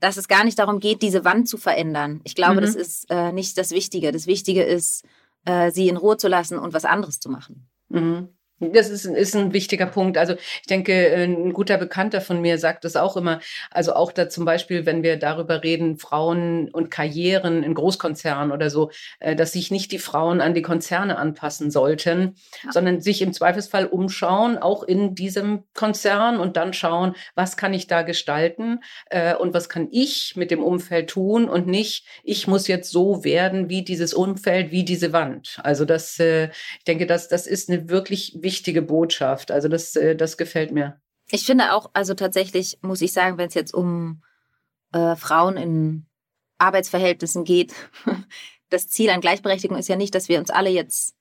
dass 0.01 0.17
es 0.17 0.27
gar 0.27 0.43
nicht 0.43 0.59
darum 0.59 0.79
geht, 0.79 1.01
diese 1.01 1.23
Wand 1.23 1.47
zu 1.47 1.57
verändern. 1.57 2.19
Ich 2.25 2.35
glaube, 2.35 2.55
mhm. 2.55 2.65
das 2.65 2.75
ist 2.75 3.09
äh, 3.09 3.31
nicht 3.31 3.57
das 3.57 3.71
Wichtige. 3.71 4.11
Das 4.11 4.27
Wichtige 4.27 4.63
ist, 4.63 5.05
äh, 5.45 5.71
sie 5.71 5.87
in 5.87 5.97
Ruhe 5.97 6.17
zu 6.17 6.27
lassen 6.27 6.59
und 6.59 6.73
was 6.73 6.85
anderes 6.85 7.19
zu 7.19 7.29
machen. 7.29 7.69
Mhm. 7.87 8.29
Das 8.73 8.89
ist, 8.89 9.05
ist 9.05 9.35
ein 9.35 9.53
wichtiger 9.53 9.85
Punkt. 9.85 10.17
Also 10.17 10.33
ich 10.33 10.67
denke, 10.67 10.93
ein 10.93 11.53
guter 11.53 11.77
Bekannter 11.77 12.21
von 12.21 12.41
mir 12.41 12.57
sagt 12.57 12.85
das 12.85 12.95
auch 12.95 13.17
immer. 13.17 13.39
Also 13.71 13.93
auch 13.93 14.11
da 14.11 14.29
zum 14.29 14.45
Beispiel, 14.45 14.85
wenn 14.85 15.03
wir 15.03 15.17
darüber 15.17 15.63
reden, 15.63 15.97
Frauen 15.97 16.69
und 16.69 16.91
Karrieren 16.91 17.63
in 17.63 17.73
Großkonzernen 17.73 18.51
oder 18.51 18.69
so, 18.69 18.91
äh, 19.19 19.35
dass 19.35 19.53
sich 19.53 19.71
nicht 19.71 19.91
die 19.91 19.99
Frauen 19.99 20.41
an 20.41 20.53
die 20.53 20.61
Konzerne 20.61 21.17
anpassen 21.17 21.71
sollten, 21.71 22.35
ja. 22.63 22.71
sondern 22.71 23.01
sich 23.01 23.21
im 23.21 23.33
Zweifelsfall 23.33 23.85
umschauen, 23.85 24.57
auch 24.57 24.83
in 24.83 25.15
diesem 25.15 25.63
Konzern 25.73 26.39
und 26.39 26.57
dann 26.57 26.73
schauen, 26.73 27.15
was 27.35 27.57
kann 27.57 27.73
ich 27.73 27.87
da 27.87 28.01
gestalten 28.01 28.79
äh, 29.09 29.35
und 29.35 29.53
was 29.53 29.69
kann 29.69 29.87
ich 29.91 30.35
mit 30.35 30.51
dem 30.51 30.63
Umfeld 30.63 31.09
tun 31.09 31.49
und 31.49 31.67
nicht, 31.67 32.05
ich 32.23 32.47
muss 32.47 32.67
jetzt 32.67 32.91
so 32.91 33.23
werden 33.23 33.69
wie 33.69 33.83
dieses 33.83 34.13
Umfeld, 34.13 34.71
wie 34.71 34.83
diese 34.83 35.13
Wand. 35.13 35.59
Also 35.63 35.85
das, 35.85 36.19
äh, 36.19 36.49
ich 36.77 36.83
denke, 36.85 37.05
das, 37.05 37.27
das 37.27 37.47
ist 37.47 37.69
eine 37.69 37.89
wirklich 37.89 38.37
wichtige 38.39 38.54
Botschaft. 38.81 39.51
Also 39.51 39.67
das, 39.67 39.95
äh, 39.95 40.15
das 40.15 40.37
gefällt 40.37 40.71
mir. 40.71 40.99
Ich 41.29 41.45
finde 41.45 41.73
auch, 41.73 41.89
also 41.93 42.13
tatsächlich 42.13 42.79
muss 42.81 43.01
ich 43.01 43.11
sagen, 43.11 43.37
wenn 43.37 43.47
es 43.47 43.55
jetzt 43.55 43.73
um 43.73 44.21
äh, 44.93 45.15
Frauen 45.15 45.57
in 45.57 46.05
Arbeitsverhältnissen 46.57 47.43
geht, 47.43 47.73
das 48.69 48.87
Ziel 48.87 49.09
an 49.09 49.21
Gleichberechtigung 49.21 49.77
ist 49.77 49.89
ja 49.89 49.95
nicht, 49.95 50.15
dass 50.15 50.29
wir 50.29 50.39
uns 50.39 50.49
alle 50.49 50.69
jetzt 50.69 51.15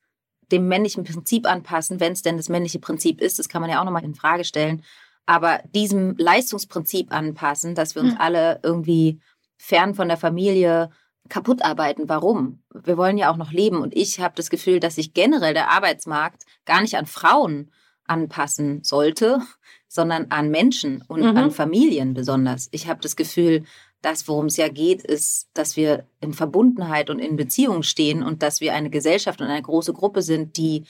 dem 0.52 0.68
männlichen 0.68 1.04
Prinzip 1.04 1.46
anpassen, 1.46 2.00
wenn 2.00 2.12
es 2.12 2.22
denn 2.22 2.36
das 2.36 2.48
männliche 2.48 2.78
Prinzip 2.78 3.20
ist. 3.20 3.38
Das 3.38 3.48
kann 3.48 3.62
man 3.62 3.70
ja 3.70 3.80
auch 3.80 3.84
nochmal 3.84 4.04
in 4.04 4.14
Frage 4.14 4.44
stellen. 4.44 4.82
Aber 5.26 5.60
diesem 5.74 6.16
Leistungsprinzip 6.18 7.10
anpassen, 7.12 7.74
dass 7.74 7.94
wir 7.94 8.02
uns 8.02 8.12
hm. 8.14 8.20
alle 8.20 8.60
irgendwie 8.62 9.20
fern 9.56 9.94
von 9.94 10.08
der 10.08 10.18
Familie 10.18 10.90
kaputt 11.28 11.62
arbeiten. 11.64 12.08
Warum? 12.08 12.62
Wir 12.84 12.96
wollen 12.96 13.18
ja 13.18 13.30
auch 13.30 13.36
noch 13.36 13.52
leben. 13.52 13.82
Und 13.82 13.96
ich 13.96 14.20
habe 14.20 14.34
das 14.36 14.50
Gefühl, 14.50 14.80
dass 14.80 14.96
sich 14.96 15.14
generell 15.14 15.54
der 15.54 15.70
Arbeitsmarkt 15.70 16.44
gar 16.64 16.80
nicht 16.80 16.96
an 16.96 17.06
Frauen 17.06 17.70
anpassen 18.06 18.82
sollte, 18.84 19.40
sondern 19.88 20.26
an 20.30 20.50
Menschen 20.50 21.02
und 21.08 21.20
mhm. 21.20 21.36
an 21.36 21.50
Familien 21.50 22.14
besonders. 22.14 22.68
Ich 22.72 22.88
habe 22.88 23.00
das 23.00 23.16
Gefühl, 23.16 23.64
das, 24.02 24.28
worum 24.28 24.46
es 24.46 24.56
ja 24.56 24.68
geht, 24.68 25.02
ist, 25.02 25.48
dass 25.54 25.76
wir 25.76 26.06
in 26.20 26.34
Verbundenheit 26.34 27.08
und 27.08 27.18
in 27.18 27.36
Beziehung 27.36 27.82
stehen 27.82 28.22
und 28.22 28.42
dass 28.42 28.60
wir 28.60 28.74
eine 28.74 28.90
Gesellschaft 28.90 29.40
und 29.40 29.46
eine 29.46 29.62
große 29.62 29.94
Gruppe 29.94 30.20
sind, 30.20 30.58
die 30.58 30.84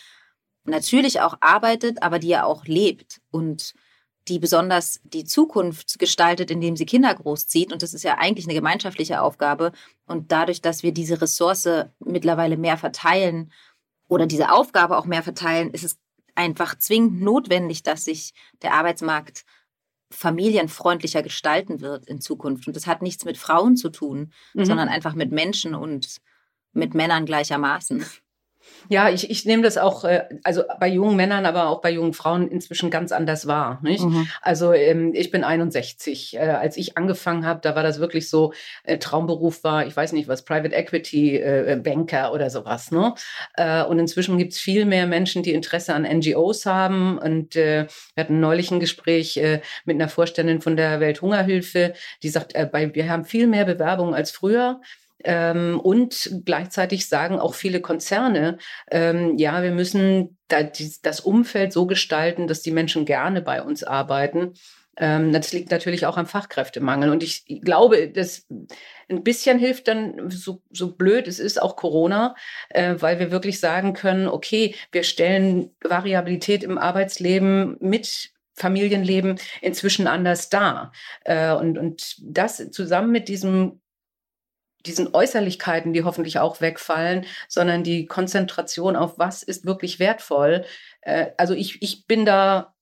natürlich 0.65 1.21
auch 1.21 1.37
arbeitet, 1.41 2.03
aber 2.03 2.19
die 2.19 2.29
ja 2.29 2.45
auch 2.45 2.65
lebt. 2.65 3.21
Und 3.31 3.75
die 4.29 4.39
besonders 4.39 5.01
die 5.05 5.25
Zukunft 5.25 5.99
gestaltet, 5.99 6.51
indem 6.51 6.77
sie 6.77 6.87
Kinder 6.87 7.15
großzieht. 7.15 7.73
Und 7.73 7.83
das 7.83 7.93
ist 7.93 8.05
ja 8.05 8.17
eigentlich 8.19 8.47
eine 8.47 8.55
gemeinschaftliche 8.55 9.21
Aufgabe. 9.21 9.73
Und 10.07 10.33
dadurch, 10.33 10.63
dass 10.63 10.83
wir 10.83 10.93
diese 10.93 11.21
Ressource 11.21 11.69
mittlerweile 11.99 12.57
mehr 12.57 12.79
verteilen 12.79 13.53
oder 14.09 14.27
diese 14.27 14.51
Aufgabe 14.51 14.97
auch 14.97 15.05
mehr 15.05 15.23
verteilen, 15.23 15.71
ist 15.71 15.85
es 15.85 15.99
einfach 16.35 16.79
zwingend 16.79 17.21
notwendig, 17.21 17.83
dass 17.83 18.05
sich 18.05 18.33
der 18.63 18.75
Arbeitsmarkt 18.75 19.45
familienfreundlicher 20.11 21.23
gestalten 21.23 21.81
wird 21.81 22.07
in 22.07 22.21
Zukunft. 22.21 22.67
Und 22.67 22.77
das 22.77 22.87
hat 22.87 23.03
nichts 23.03 23.25
mit 23.25 23.37
Frauen 23.37 23.77
zu 23.77 23.91
tun, 23.91 24.33
mhm. 24.55 24.65
sondern 24.65 24.89
einfach 24.89 25.15
mit 25.15 25.33
Menschen 25.33 25.75
und 25.75 26.21
mit 26.73 26.95
Männern 26.95 27.27
gleichermaßen. 27.27 28.05
Ja, 28.89 29.09
ich, 29.09 29.31
ich 29.31 29.45
nehme 29.45 29.63
das 29.63 29.79
auch, 29.79 30.05
äh, 30.05 30.25
also 30.43 30.63
bei 30.79 30.89
jungen 30.89 31.17
Männern, 31.17 31.47
aber 31.47 31.69
auch 31.69 31.81
bei 31.81 31.91
jungen 31.91 32.13
Frauen 32.13 32.49
inzwischen 32.49 32.91
ganz 32.91 33.13
anders 33.13 33.47
wahr. 33.47 33.81
Nicht? 33.83 34.05
Mhm. 34.05 34.29
Also 34.43 34.73
ähm, 34.73 35.13
ich 35.15 35.31
bin 35.31 35.45
61. 35.45 36.37
Äh, 36.37 36.41
als 36.41 36.77
ich 36.77 36.97
angefangen 36.99 37.47
habe, 37.47 37.61
da 37.63 37.75
war 37.75 37.83
das 37.83 37.99
wirklich 37.99 38.29
so, 38.29 38.53
äh, 38.85 38.99
Traumberuf 38.99 39.65
war, 39.65 39.87
ich 39.87 39.97
weiß 39.97 40.13
nicht 40.13 40.29
was, 40.29 40.45
Private 40.45 40.75
Equity 40.75 41.37
äh, 41.37 41.81
Banker 41.83 42.33
oder 42.33 42.51
sowas. 42.51 42.91
Ne? 42.91 43.15
Äh, 43.57 43.85
und 43.85 43.99
inzwischen 43.99 44.39
gibt 44.39 44.53
es 44.53 44.59
viel 44.59 44.85
mehr 44.85 45.07
Menschen, 45.07 45.43
die 45.43 45.53
Interesse 45.53 45.95
an 45.95 46.03
NGOs 46.03 46.67
haben. 46.67 47.19
Und 47.19 47.57
äh, 47.57 47.87
wir 48.15 48.25
hatten 48.25 48.41
neulich 48.41 48.71
ein 48.71 48.81
Gespräch 48.81 49.37
äh, 49.39 49.61
mit 49.85 49.95
einer 49.95 50.09
Vorständin 50.09 50.61
von 50.61 50.77
der 50.77 51.01
Welthungerhilfe, 51.01 51.95
die 52.23 52.29
sagt, 52.29 52.55
äh, 52.55 52.69
bei, 52.71 52.95
wir 52.95 53.09
haben 53.09 53.25
viel 53.25 53.47
mehr 53.47 53.65
Bewerbungen 53.65 54.15
als 54.15 54.31
früher. 54.31 54.81
Ähm, 55.25 55.81
und 55.81 56.43
gleichzeitig 56.45 57.09
sagen 57.09 57.39
auch 57.39 57.55
viele 57.55 57.81
Konzerne, 57.81 58.59
ähm, 58.91 59.37
ja, 59.39 59.63
wir 59.63 59.73
müssen 59.73 60.39
da 60.49 60.63
die, 60.63 60.93
das 61.03 61.21
Umfeld 61.21 61.73
so 61.73 61.87
gestalten, 61.87 62.47
dass 62.47 62.63
die 62.63 62.71
Menschen 62.71 63.07
gerne 63.07 63.41
bei 63.43 63.63
uns 63.63 63.83
arbeiten. 63.83 64.55
Ähm, 64.97 65.33
das 65.33 65.53
liegt 65.53 65.71
natürlich 65.71 66.07
auch 66.07 66.17
am 66.17 66.27
Fachkräftemangel. 66.27 67.11
Und 67.11 67.23
ich 67.23 67.45
glaube, 67.63 68.09
dass 68.11 68.47
ein 69.09 69.23
bisschen 69.23 69.59
hilft 69.59 69.89
dann, 69.89 70.31
so, 70.31 70.63
so 70.71 70.95
blöd 70.95 71.27
es 71.27 71.39
ist, 71.39 71.61
auch 71.61 71.77
Corona, 71.77 72.35
äh, 72.71 72.95
weil 72.99 73.19
wir 73.19 73.31
wirklich 73.31 73.61
sagen 73.61 73.95
können, 73.95 74.29
okay, 74.29 74.75
wir 74.93 75.03
stellen 75.03 75.71
Variabilität 75.83 76.63
im 76.63 76.79
Arbeitsleben 76.79 77.77
mit 77.81 78.31
Familienleben 78.57 79.41
inzwischen 79.63 80.07
anders 80.07 80.49
dar. 80.49 80.93
Äh, 81.25 81.53
und, 81.55 81.77
und 81.77 82.17
das 82.23 82.71
zusammen 82.71 83.11
mit 83.11 83.29
diesem 83.29 83.81
diesen 84.87 85.15
Äußerlichkeiten, 85.15 85.93
die 85.93 86.05
hoffentlich 86.05 86.39
auch 86.39 86.61
wegfallen, 86.61 87.27
sondern 87.49 87.85
die 87.85 88.07
Konzentration 88.07 88.97
auf 88.97 89.19
was 89.19 89.43
ist 89.43 89.65
wirklich 89.65 89.99
wertvoll. 89.99 90.65
Äh, 91.01 91.33
also 91.37 91.55
ich, 91.55 91.81
ich 91.83 92.07
bin 92.07 92.25
da 92.25 92.75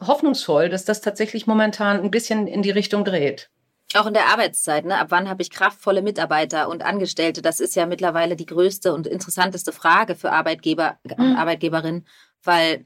hoffnungsvoll, 0.00 0.68
dass 0.68 0.84
das 0.84 1.00
tatsächlich 1.00 1.46
momentan 1.46 2.00
ein 2.00 2.10
bisschen 2.10 2.46
in 2.46 2.62
die 2.62 2.70
Richtung 2.70 3.04
dreht. 3.04 3.50
Auch 3.94 4.06
in 4.06 4.14
der 4.14 4.26
Arbeitszeit, 4.26 4.84
ne? 4.84 4.98
Ab 4.98 5.06
wann 5.10 5.30
habe 5.30 5.40
ich 5.40 5.50
kraftvolle 5.50 6.02
Mitarbeiter 6.02 6.68
und 6.68 6.84
Angestellte? 6.84 7.40
Das 7.40 7.58
ist 7.58 7.74
ja 7.74 7.86
mittlerweile 7.86 8.36
die 8.36 8.44
größte 8.44 8.92
und 8.92 9.06
interessanteste 9.06 9.72
Frage 9.72 10.14
für 10.14 10.30
Arbeitgeber 10.30 10.98
und 11.04 11.30
mhm. 11.30 11.36
Arbeiitgeberinnen, 11.36 12.06
weil 12.42 12.84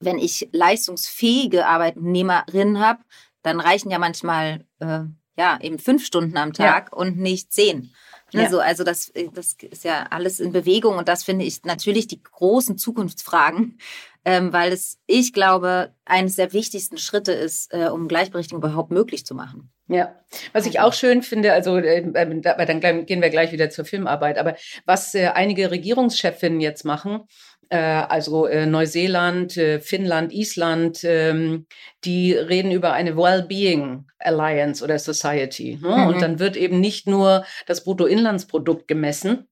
wenn 0.00 0.18
ich 0.18 0.48
leistungsfähige 0.52 1.66
Arbeitnehmerinnen 1.66 2.78
habe, 2.78 3.02
dann 3.42 3.58
reichen 3.58 3.90
ja 3.90 3.98
manchmal 3.98 4.66
äh, 4.80 5.04
ja, 5.36 5.58
eben 5.60 5.78
fünf 5.78 6.04
Stunden 6.04 6.36
am 6.36 6.52
Tag 6.52 6.90
ja. 6.92 6.98
und 6.98 7.18
nicht 7.18 7.52
zehn. 7.52 7.92
Ne, 8.32 8.44
ja. 8.44 8.50
So, 8.50 8.58
also 8.58 8.82
das, 8.82 9.12
das 9.32 9.56
ist 9.70 9.84
ja 9.84 10.06
alles 10.10 10.40
in 10.40 10.52
Bewegung 10.52 10.96
und 10.96 11.08
das 11.08 11.22
finde 11.22 11.44
ich 11.44 11.64
natürlich 11.64 12.08
die 12.08 12.22
großen 12.22 12.76
Zukunftsfragen, 12.78 13.78
ähm, 14.24 14.52
weil 14.52 14.72
es, 14.72 14.98
ich 15.06 15.32
glaube, 15.32 15.94
eines 16.04 16.36
der 16.36 16.52
wichtigsten 16.52 16.98
Schritte 16.98 17.32
ist, 17.32 17.72
äh, 17.72 17.88
um 17.88 18.08
Gleichberechtigung 18.08 18.62
überhaupt 18.62 18.90
möglich 18.90 19.24
zu 19.24 19.34
machen. 19.34 19.70
Ja, 19.86 20.18
was 20.54 20.64
ich 20.64 20.80
auch 20.80 20.94
schön 20.94 21.22
finde, 21.22 21.52
also 21.52 21.76
äh, 21.76 21.98
äh 21.98 22.66
dann 22.66 22.80
gehen 23.04 23.20
wir 23.20 23.28
gleich 23.28 23.52
wieder 23.52 23.68
zur 23.68 23.84
Filmarbeit, 23.84 24.38
aber 24.38 24.56
was 24.86 25.14
äh, 25.14 25.26
einige 25.26 25.70
Regierungschefinnen 25.70 26.60
jetzt 26.60 26.84
machen, 26.84 27.24
äh, 27.53 27.53
also 27.74 28.46
äh, 28.46 28.66
Neuseeland, 28.66 29.56
äh, 29.56 29.80
Finnland, 29.80 30.32
Island, 30.32 31.00
ähm, 31.04 31.66
die 32.04 32.32
reden 32.32 32.70
über 32.70 32.92
eine 32.92 33.16
Wellbeing 33.16 34.06
Alliance 34.18 34.82
oder 34.82 34.98
Society. 34.98 35.78
Ne? 35.82 35.88
Mhm. 35.88 36.06
Und 36.06 36.22
dann 36.22 36.38
wird 36.38 36.56
eben 36.56 36.80
nicht 36.80 37.06
nur 37.06 37.44
das 37.66 37.84
Bruttoinlandsprodukt 37.84 38.88
gemessen, 38.88 39.48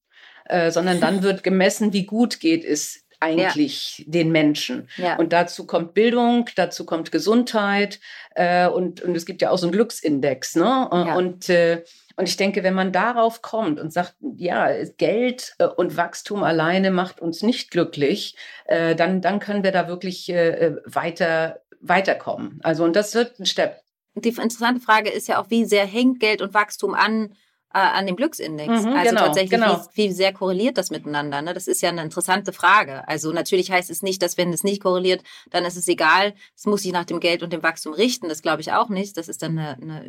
äh, 0.46 0.70
sondern 0.70 1.00
dann 1.00 1.22
wird 1.22 1.42
gemessen, 1.42 1.92
wie 1.92 2.06
gut 2.06 2.40
geht 2.40 2.64
es 2.64 3.02
eigentlich 3.22 3.98
ja. 3.98 4.04
den 4.08 4.32
Menschen. 4.32 4.88
Ja. 4.96 5.16
Und 5.16 5.32
dazu 5.32 5.66
kommt 5.66 5.94
Bildung, 5.94 6.50
dazu 6.56 6.84
kommt 6.84 7.12
Gesundheit 7.12 8.00
äh, 8.34 8.66
und, 8.66 9.00
und 9.00 9.16
es 9.16 9.26
gibt 9.26 9.42
ja 9.42 9.50
auch 9.50 9.58
so 9.58 9.66
einen 9.66 9.72
Glücksindex. 9.72 10.56
Ne? 10.56 10.64
Ja. 10.64 11.14
Und, 11.14 11.48
äh, 11.48 11.84
Und 12.16 12.28
ich 12.28 12.36
denke, 12.36 12.62
wenn 12.62 12.74
man 12.74 12.92
darauf 12.92 13.42
kommt 13.42 13.80
und 13.80 13.92
sagt, 13.92 14.14
ja, 14.36 14.68
Geld 14.96 15.54
äh, 15.58 15.66
und 15.66 15.96
Wachstum 15.96 16.42
alleine 16.42 16.90
macht 16.90 17.20
uns 17.20 17.42
nicht 17.42 17.70
glücklich, 17.70 18.36
äh, 18.66 18.94
dann, 18.94 19.20
dann 19.20 19.40
können 19.40 19.64
wir 19.64 19.72
da 19.72 19.88
wirklich 19.88 20.28
äh, 20.28 20.76
weiter, 20.84 21.60
weiterkommen. 21.80 22.60
Also, 22.62 22.84
und 22.84 22.96
das 22.96 23.14
wird 23.14 23.38
ein 23.38 23.46
Step. 23.46 23.80
Die 24.14 24.28
interessante 24.28 24.80
Frage 24.80 25.10
ist 25.10 25.28
ja 25.28 25.40
auch, 25.40 25.48
wie 25.48 25.64
sehr 25.64 25.86
hängt 25.86 26.20
Geld 26.20 26.42
und 26.42 26.54
Wachstum 26.54 26.94
an 26.94 27.34
an 27.72 28.06
dem 28.06 28.16
Glücksindex. 28.16 28.68
Mhm, 28.68 28.92
also 28.92 29.08
genau, 29.08 29.20
tatsächlich, 29.26 29.50
genau. 29.50 29.86
Wie, 29.94 30.08
wie, 30.08 30.12
sehr 30.12 30.32
korreliert 30.32 30.76
das 30.76 30.90
miteinander? 30.90 31.40
Ne? 31.40 31.54
Das 31.54 31.66
ist 31.66 31.80
ja 31.80 31.88
eine 31.88 32.02
interessante 32.02 32.52
Frage. 32.52 33.08
Also 33.08 33.32
natürlich 33.32 33.70
heißt 33.70 33.90
es 33.90 34.02
nicht, 34.02 34.22
dass 34.22 34.36
wenn 34.36 34.52
es 34.52 34.62
nicht 34.62 34.82
korreliert, 34.82 35.22
dann 35.50 35.64
ist 35.64 35.76
es 35.76 35.88
egal. 35.88 36.34
Es 36.54 36.66
muss 36.66 36.82
sich 36.82 36.92
nach 36.92 37.06
dem 37.06 37.18
Geld 37.18 37.42
und 37.42 37.52
dem 37.52 37.62
Wachstum 37.62 37.94
richten. 37.94 38.28
Das 38.28 38.42
glaube 38.42 38.60
ich 38.60 38.72
auch 38.72 38.90
nicht. 38.90 39.16
Das 39.16 39.28
ist 39.28 39.42
dann 39.42 39.58
eine, 39.58 39.78
eine 39.80 40.06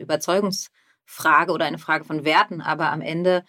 Überzeugungsfrage 1.13 1.51
oder 1.51 1.65
eine 1.65 1.77
Frage 1.77 2.05
von 2.05 2.25
Werten. 2.25 2.61
Aber 2.61 2.91
am 2.91 3.01
Ende 3.01 3.43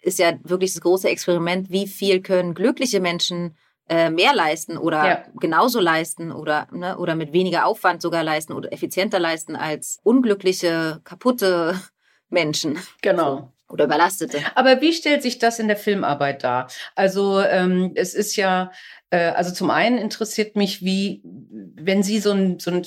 ist 0.00 0.18
ja 0.18 0.32
wirklich 0.42 0.74
das 0.74 0.82
große 0.82 1.08
Experiment, 1.08 1.70
wie 1.70 1.86
viel 1.86 2.20
können 2.20 2.54
glückliche 2.54 3.00
Menschen 3.00 3.56
äh, 3.88 4.10
mehr 4.10 4.34
leisten 4.34 4.78
oder 4.78 5.04
ja. 5.06 5.24
genauso 5.38 5.80
leisten 5.80 6.32
oder, 6.32 6.68
ne, 6.72 6.96
oder 6.98 7.14
mit 7.14 7.32
weniger 7.32 7.66
Aufwand 7.66 8.00
sogar 8.00 8.22
leisten 8.22 8.52
oder 8.52 8.72
effizienter 8.72 9.18
leisten 9.18 9.56
als 9.56 9.98
unglückliche, 10.02 11.00
kaputte 11.04 11.78
Menschen. 12.28 12.78
Genau. 13.02 13.50
Oder 13.68 13.86
überlastete. 13.86 14.38
Aber 14.54 14.82
wie 14.82 14.92
stellt 14.92 15.22
sich 15.22 15.38
das 15.38 15.58
in 15.58 15.68
der 15.68 15.76
Filmarbeit 15.76 16.44
dar? 16.44 16.68
Also 16.94 17.40
ähm, 17.40 17.92
es 17.94 18.14
ist 18.14 18.36
ja, 18.36 18.70
äh, 19.08 19.30
also 19.30 19.52
zum 19.52 19.70
einen 19.70 19.98
interessiert 19.98 20.54
mich, 20.54 20.82
wie, 20.82 21.22
wenn 21.24 22.02
Sie 22.02 22.20
so 22.20 22.32
ein, 22.32 22.58
so 22.60 22.70
ein, 22.70 22.86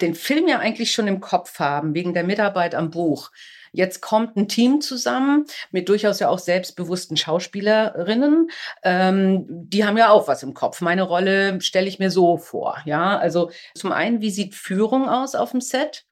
den 0.00 0.14
Film 0.14 0.48
ja 0.48 0.58
eigentlich 0.58 0.92
schon 0.92 1.06
im 1.06 1.20
Kopf 1.20 1.58
haben, 1.58 1.94
wegen 1.94 2.14
der 2.14 2.24
Mitarbeit 2.24 2.74
am 2.74 2.90
Buch. 2.90 3.30
Jetzt 3.72 4.00
kommt 4.00 4.36
ein 4.36 4.46
Team 4.46 4.80
zusammen 4.80 5.46
mit 5.72 5.88
durchaus 5.88 6.20
ja 6.20 6.28
auch 6.28 6.38
selbstbewussten 6.38 7.16
Schauspielerinnen. 7.16 8.48
Ähm, 8.84 9.46
die 9.48 9.84
haben 9.84 9.98
ja 9.98 10.10
auch 10.10 10.28
was 10.28 10.44
im 10.44 10.54
Kopf. 10.54 10.80
Meine 10.80 11.02
Rolle 11.02 11.60
stelle 11.60 11.88
ich 11.88 11.98
mir 11.98 12.10
so 12.10 12.36
vor. 12.36 12.78
Ja, 12.84 13.18
also 13.18 13.50
zum 13.74 13.90
einen, 13.90 14.20
wie 14.20 14.30
sieht 14.30 14.54
Führung 14.54 15.08
aus 15.08 15.34
auf 15.34 15.50
dem 15.50 15.60
Set? 15.60 16.04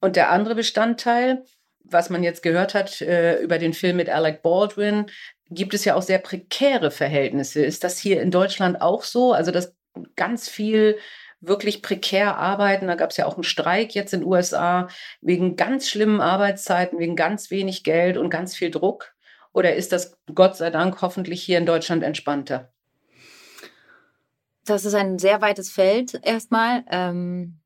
Und 0.00 0.16
der 0.16 0.30
andere 0.30 0.54
Bestandteil, 0.54 1.44
was 1.82 2.10
man 2.10 2.22
jetzt 2.22 2.42
gehört 2.42 2.74
hat 2.74 3.00
äh, 3.00 3.40
über 3.40 3.58
den 3.58 3.72
Film 3.72 3.96
mit 3.96 4.10
Alec 4.10 4.42
Baldwin, 4.42 5.06
gibt 5.50 5.72
es 5.72 5.86
ja 5.86 5.94
auch 5.94 6.02
sehr 6.02 6.18
prekäre 6.18 6.90
Verhältnisse. 6.90 7.64
Ist 7.64 7.84
das 7.84 7.98
hier 7.98 8.20
in 8.20 8.30
Deutschland 8.30 8.82
auch 8.82 9.02
so? 9.02 9.32
Also, 9.32 9.50
dass 9.50 9.74
ganz 10.14 10.48
viel 10.48 10.98
wirklich 11.40 11.82
prekär 11.82 12.36
arbeiten. 12.36 12.86
Da 12.86 12.94
gab 12.94 13.10
es 13.10 13.16
ja 13.16 13.26
auch 13.26 13.34
einen 13.34 13.44
Streik 13.44 13.94
jetzt 13.94 14.12
in 14.12 14.20
den 14.20 14.28
USA 14.28 14.88
wegen 15.20 15.56
ganz 15.56 15.88
schlimmen 15.88 16.20
Arbeitszeiten, 16.20 16.98
wegen 16.98 17.16
ganz 17.16 17.50
wenig 17.50 17.84
Geld 17.84 18.16
und 18.16 18.30
ganz 18.30 18.56
viel 18.56 18.70
Druck. 18.70 19.14
Oder 19.52 19.74
ist 19.74 19.92
das 19.92 20.18
Gott 20.34 20.56
sei 20.56 20.70
Dank 20.70 21.00
hoffentlich 21.02 21.42
hier 21.42 21.58
in 21.58 21.66
Deutschland 21.66 22.02
entspannter? 22.02 22.72
Das 24.64 24.84
ist 24.84 24.94
ein 24.94 25.18
sehr 25.18 25.40
weites 25.40 25.70
Feld 25.70 26.20
erstmal. 26.22 26.84
Ähm, 26.90 27.57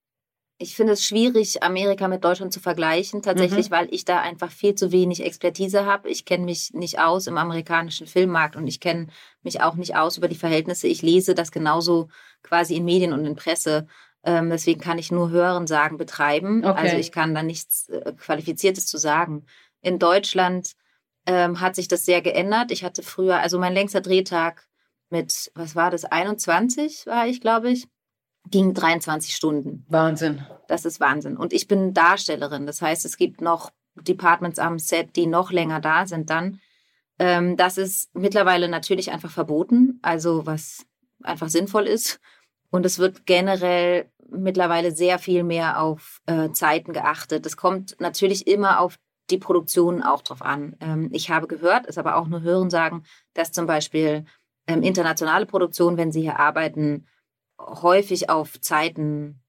ich 0.62 0.76
finde 0.76 0.92
es 0.92 1.04
schwierig, 1.04 1.62
Amerika 1.62 2.06
mit 2.06 2.24
Deutschland 2.24 2.52
zu 2.52 2.60
vergleichen, 2.60 3.20
tatsächlich, 3.20 3.68
mhm. 3.68 3.74
weil 3.74 3.88
ich 3.90 4.04
da 4.04 4.20
einfach 4.20 4.50
viel 4.50 4.74
zu 4.74 4.92
wenig 4.92 5.24
Expertise 5.24 5.84
habe. 5.84 6.08
Ich 6.08 6.24
kenne 6.24 6.44
mich 6.44 6.72
nicht 6.72 7.00
aus 7.00 7.26
im 7.26 7.36
amerikanischen 7.36 8.06
Filmmarkt 8.06 8.54
und 8.54 8.66
ich 8.68 8.78
kenne 8.78 9.08
mich 9.42 9.60
auch 9.60 9.74
nicht 9.74 9.96
aus 9.96 10.18
über 10.18 10.28
die 10.28 10.36
Verhältnisse. 10.36 10.86
Ich 10.86 11.02
lese 11.02 11.34
das 11.34 11.50
genauso 11.50 12.08
quasi 12.42 12.76
in 12.76 12.84
Medien 12.84 13.12
und 13.12 13.26
in 13.26 13.34
Presse. 13.34 13.88
Ähm, 14.24 14.50
deswegen 14.50 14.80
kann 14.80 14.98
ich 14.98 15.10
nur 15.10 15.30
Hören, 15.30 15.66
Sagen, 15.66 15.98
Betreiben. 15.98 16.64
Okay. 16.64 16.80
Also 16.80 16.96
ich 16.96 17.10
kann 17.10 17.34
da 17.34 17.42
nichts 17.42 17.88
äh, 17.88 18.12
Qualifiziertes 18.16 18.86
zu 18.86 18.98
sagen. 18.98 19.46
In 19.80 19.98
Deutschland 19.98 20.72
ähm, 21.26 21.60
hat 21.60 21.74
sich 21.74 21.88
das 21.88 22.04
sehr 22.04 22.22
geändert. 22.22 22.70
Ich 22.70 22.84
hatte 22.84 23.02
früher, 23.02 23.40
also 23.40 23.58
mein 23.58 23.74
längster 23.74 24.00
Drehtag 24.00 24.68
mit, 25.10 25.50
was 25.54 25.74
war 25.74 25.90
das, 25.90 26.04
21 26.04 27.06
war 27.06 27.26
ich, 27.26 27.40
glaube 27.40 27.70
ich 27.70 27.88
ging 28.52 28.74
23 28.74 29.34
Stunden. 29.34 29.84
Wahnsinn. 29.88 30.46
Das 30.68 30.84
ist 30.84 31.00
Wahnsinn. 31.00 31.36
Und 31.36 31.52
ich 31.52 31.66
bin 31.66 31.92
Darstellerin. 31.92 32.66
Das 32.66 32.80
heißt, 32.80 33.04
es 33.04 33.16
gibt 33.16 33.40
noch 33.40 33.70
Departments 33.96 34.58
am 34.58 34.78
Set, 34.78 35.16
die 35.16 35.26
noch 35.26 35.50
länger 35.50 35.80
da 35.80 36.06
sind 36.06 36.30
dann. 36.30 36.60
Ähm, 37.18 37.56
das 37.56 37.78
ist 37.78 38.14
mittlerweile 38.14 38.68
natürlich 38.68 39.10
einfach 39.10 39.30
verboten, 39.30 39.98
also 40.02 40.46
was 40.46 40.86
einfach 41.22 41.48
sinnvoll 41.48 41.86
ist. 41.86 42.20
Und 42.70 42.86
es 42.86 42.98
wird 42.98 43.26
generell 43.26 44.10
mittlerweile 44.30 44.92
sehr 44.92 45.18
viel 45.18 45.42
mehr 45.42 45.80
auf 45.80 46.20
äh, 46.26 46.50
Zeiten 46.52 46.92
geachtet. 46.92 47.44
Es 47.44 47.56
kommt 47.56 47.96
natürlich 48.00 48.46
immer 48.46 48.80
auf 48.80 48.98
die 49.30 49.38
Produktion 49.38 50.02
auch 50.02 50.22
drauf 50.22 50.42
an. 50.42 50.76
Ähm, 50.80 51.10
ich 51.12 51.30
habe 51.30 51.46
gehört, 51.46 51.86
ist 51.86 51.98
aber 51.98 52.16
auch 52.16 52.28
nur 52.28 52.42
Hören 52.42 52.70
sagen, 52.70 53.04
dass 53.34 53.52
zum 53.52 53.66
Beispiel 53.66 54.24
ähm, 54.66 54.82
internationale 54.82 55.46
Produktionen, 55.46 55.96
wenn 55.96 56.12
sie 56.12 56.22
hier 56.22 56.38
arbeiten, 56.38 57.06
häufig 57.58 58.30
auf 58.30 58.60
Zeiten 58.60 59.40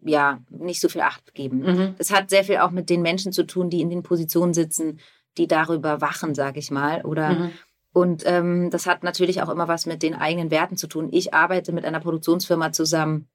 ja 0.00 0.40
nicht 0.50 0.80
so 0.80 0.88
viel 0.88 1.00
Acht 1.00 1.34
geben. 1.34 1.58
Mhm. 1.58 1.94
Das 1.98 2.10
hat 2.10 2.30
sehr 2.30 2.44
viel 2.44 2.58
auch 2.58 2.70
mit 2.70 2.90
den 2.90 3.02
Menschen 3.02 3.32
zu 3.32 3.44
tun, 3.44 3.70
die 3.70 3.80
in 3.80 3.90
den 3.90 4.02
Positionen 4.02 4.54
sitzen, 4.54 5.00
die 5.36 5.46
darüber 5.46 6.00
wachen, 6.00 6.34
sage 6.34 6.58
ich 6.58 6.70
mal. 6.70 7.02
Oder 7.04 7.30
mhm. 7.30 7.50
und 7.92 8.22
ähm, 8.26 8.70
das 8.70 8.86
hat 8.86 9.02
natürlich 9.02 9.42
auch 9.42 9.48
immer 9.48 9.68
was 9.68 9.86
mit 9.86 10.02
den 10.02 10.14
eigenen 10.14 10.50
Werten 10.50 10.76
zu 10.76 10.86
tun. 10.86 11.08
Ich 11.12 11.34
arbeite 11.34 11.72
mit 11.72 11.84
einer 11.84 12.00
Produktionsfirma 12.00 12.72
zusammen, 12.72 13.28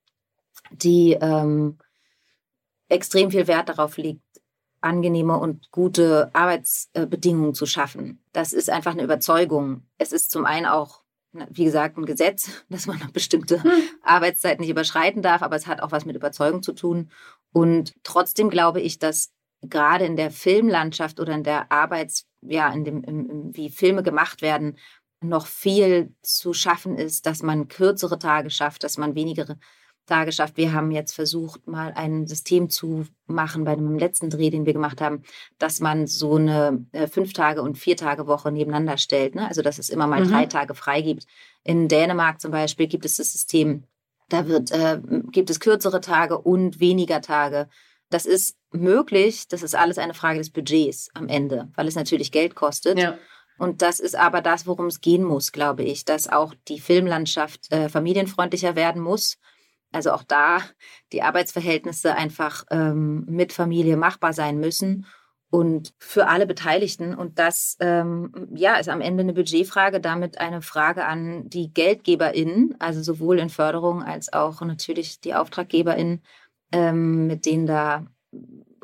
die 0.71 1.17
ähm, 1.19 1.77
extrem 2.89 3.31
viel 3.31 3.47
Wert 3.47 3.69
darauf 3.69 3.97
legt, 3.97 4.21
angenehme 4.81 5.37
und 5.37 5.71
gute 5.71 6.29
Arbeitsbedingungen 6.33 7.53
zu 7.53 7.65
schaffen. 7.65 8.23
Das 8.31 8.53
ist 8.53 8.69
einfach 8.69 8.91
eine 8.91 9.03
Überzeugung. 9.03 9.83
Es 9.97 10.11
ist 10.11 10.31
zum 10.31 10.45
einen 10.45 10.65
auch 10.65 11.02
wie 11.49 11.65
gesagt, 11.65 11.97
ein 11.97 12.05
Gesetz, 12.05 12.49
dass 12.69 12.87
man 12.87 12.99
bestimmte 13.11 13.63
hm. 13.63 13.71
Arbeitszeit 14.01 14.59
nicht 14.59 14.69
überschreiten 14.69 15.21
darf, 15.21 15.41
aber 15.41 15.55
es 15.55 15.67
hat 15.67 15.81
auch 15.81 15.91
was 15.91 16.05
mit 16.05 16.15
Überzeugung 16.15 16.63
zu 16.63 16.73
tun. 16.73 17.11
Und 17.51 17.93
trotzdem 18.03 18.49
glaube 18.49 18.81
ich, 18.81 18.99
dass 18.99 19.31
gerade 19.61 20.05
in 20.05 20.15
der 20.15 20.31
Filmlandschaft 20.31 21.19
oder 21.19 21.33
in 21.33 21.43
der 21.43 21.71
Arbeits, 21.71 22.25
ja, 22.41 22.71
in 22.73 22.83
dem, 22.83 23.03
im, 23.03 23.29
im, 23.29 23.55
wie 23.55 23.69
Filme 23.69 24.03
gemacht 24.03 24.41
werden, 24.41 24.77
noch 25.21 25.47
viel 25.47 26.13
zu 26.21 26.53
schaffen 26.53 26.97
ist, 26.97 27.25
dass 27.25 27.43
man 27.43 27.69
kürzere 27.69 28.19
Tage 28.19 28.49
schafft, 28.49 28.83
dass 28.83 28.97
man 28.97 29.15
weniger 29.15 29.57
da 30.05 30.25
geschafft. 30.25 30.57
Wir 30.57 30.73
haben 30.73 30.91
jetzt 30.91 31.13
versucht, 31.13 31.65
mal 31.67 31.93
ein 31.95 32.27
System 32.27 32.69
zu 32.69 33.05
machen 33.25 33.63
bei 33.63 33.75
dem 33.75 33.97
letzten 33.97 34.29
Dreh, 34.29 34.49
den 34.49 34.65
wir 34.65 34.73
gemacht 34.73 35.01
haben, 35.01 35.23
dass 35.59 35.79
man 35.79 36.07
so 36.07 36.35
eine 36.35 36.85
äh, 36.91 37.07
fünf 37.07 37.33
Tage 37.33 37.61
und 37.61 37.77
vier 37.77 37.95
Tage 37.95 38.27
Woche 38.27 38.51
nebeneinander 38.51 38.97
stellt. 38.97 39.35
Ne? 39.35 39.47
Also 39.47 39.61
dass 39.61 39.79
es 39.79 39.89
immer 39.89 40.07
mal 40.07 40.23
mhm. 40.23 40.29
drei 40.29 40.45
Tage 40.45 40.73
frei 40.75 41.01
gibt. 41.01 41.25
In 41.63 41.87
Dänemark 41.87 42.41
zum 42.41 42.51
Beispiel 42.51 42.87
gibt 42.87 43.05
es 43.05 43.15
das 43.15 43.31
System, 43.31 43.83
da 44.29 44.47
wird, 44.47 44.71
äh, 44.71 44.99
gibt 45.31 45.49
es 45.49 45.59
kürzere 45.59 46.01
Tage 46.01 46.37
und 46.37 46.79
weniger 46.79 47.21
Tage. 47.21 47.69
Das 48.09 48.25
ist 48.25 48.57
möglich, 48.71 49.47
das 49.47 49.63
ist 49.63 49.75
alles 49.75 49.97
eine 49.97 50.13
Frage 50.13 50.39
des 50.39 50.49
Budgets 50.49 51.09
am 51.13 51.29
Ende, 51.29 51.69
weil 51.75 51.87
es 51.87 51.95
natürlich 51.95 52.31
Geld 52.31 52.55
kostet. 52.55 52.99
Ja. 52.99 53.17
Und 53.57 53.81
das 53.81 53.99
ist 53.99 54.15
aber 54.15 54.41
das, 54.41 54.65
worum 54.65 54.87
es 54.87 55.01
gehen 55.01 55.23
muss, 55.23 55.51
glaube 55.51 55.83
ich, 55.83 56.05
dass 56.05 56.27
auch 56.27 56.53
die 56.67 56.79
Filmlandschaft 56.79 57.71
äh, 57.71 57.87
familienfreundlicher 57.87 58.75
werden 58.75 59.01
muss 59.01 59.37
also 59.93 60.11
auch 60.11 60.23
da 60.23 60.59
die 61.11 61.21
Arbeitsverhältnisse 61.21 62.15
einfach 62.15 62.65
ähm, 62.71 63.25
mit 63.27 63.53
Familie 63.53 63.97
machbar 63.97 64.33
sein 64.33 64.59
müssen 64.59 65.05
und 65.53 65.93
für 65.99 66.27
alle 66.27 66.47
Beteiligten. 66.47 67.13
Und 67.13 67.37
das 67.37 67.77
ähm, 67.79 68.49
ja, 68.55 68.75
ist 68.75 68.89
am 68.89 69.01
Ende 69.01 69.21
eine 69.21 69.33
Budgetfrage, 69.33 70.01
damit 70.01 70.39
eine 70.39 70.63
Frage 70.63 71.05
an 71.05 71.47
die 71.47 71.71
GeldgeberInnen, 71.71 72.75
also 72.79 73.03
sowohl 73.03 73.37
in 73.37 73.49
Förderung 73.49 74.01
als 74.01 74.33
auch 74.33 74.61
natürlich 74.61 75.19
die 75.19 75.35
AuftraggeberInnen, 75.35 76.23
ähm, 76.71 77.27
mit 77.27 77.45
denen 77.45 77.67
da 77.67 78.05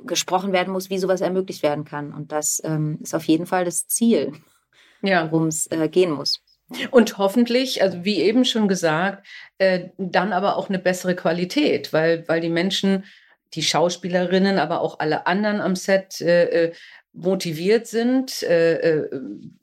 gesprochen 0.03 0.53
werden 0.53 0.71
muss, 0.71 0.91
wie 0.91 0.99
sowas 0.99 1.21
ermöglicht 1.21 1.63
werden 1.63 1.85
kann. 1.85 2.13
Und 2.13 2.31
das 2.31 2.61
ähm, 2.63 2.99
ist 3.01 3.15
auf 3.15 3.23
jeden 3.23 3.47
Fall 3.47 3.65
das 3.65 3.87
Ziel, 3.87 4.33
ja. 5.01 5.31
worum 5.31 5.47
es 5.47 5.65
äh, 5.67 5.89
gehen 5.89 6.11
muss. 6.11 6.39
Und 6.91 7.17
hoffentlich, 7.17 7.81
also 7.81 8.03
wie 8.05 8.21
eben 8.21 8.45
schon 8.45 8.67
gesagt, 8.67 9.25
äh, 9.57 9.89
dann 9.97 10.33
aber 10.33 10.57
auch 10.57 10.69
eine 10.69 10.79
bessere 10.79 11.15
Qualität, 11.15 11.93
weil, 11.93 12.27
weil 12.27 12.41
die 12.41 12.49
Menschen, 12.49 13.05
die 13.53 13.63
Schauspielerinnen, 13.63 14.59
aber 14.59 14.81
auch 14.81 14.99
alle 14.99 15.25
anderen 15.25 15.61
am 15.61 15.75
Set 15.75 16.21
äh, 16.21 16.67
äh 16.67 16.73
motiviert 17.11 17.87
sind, 17.87 18.43
äh, 18.43 18.75
äh, 18.75 19.09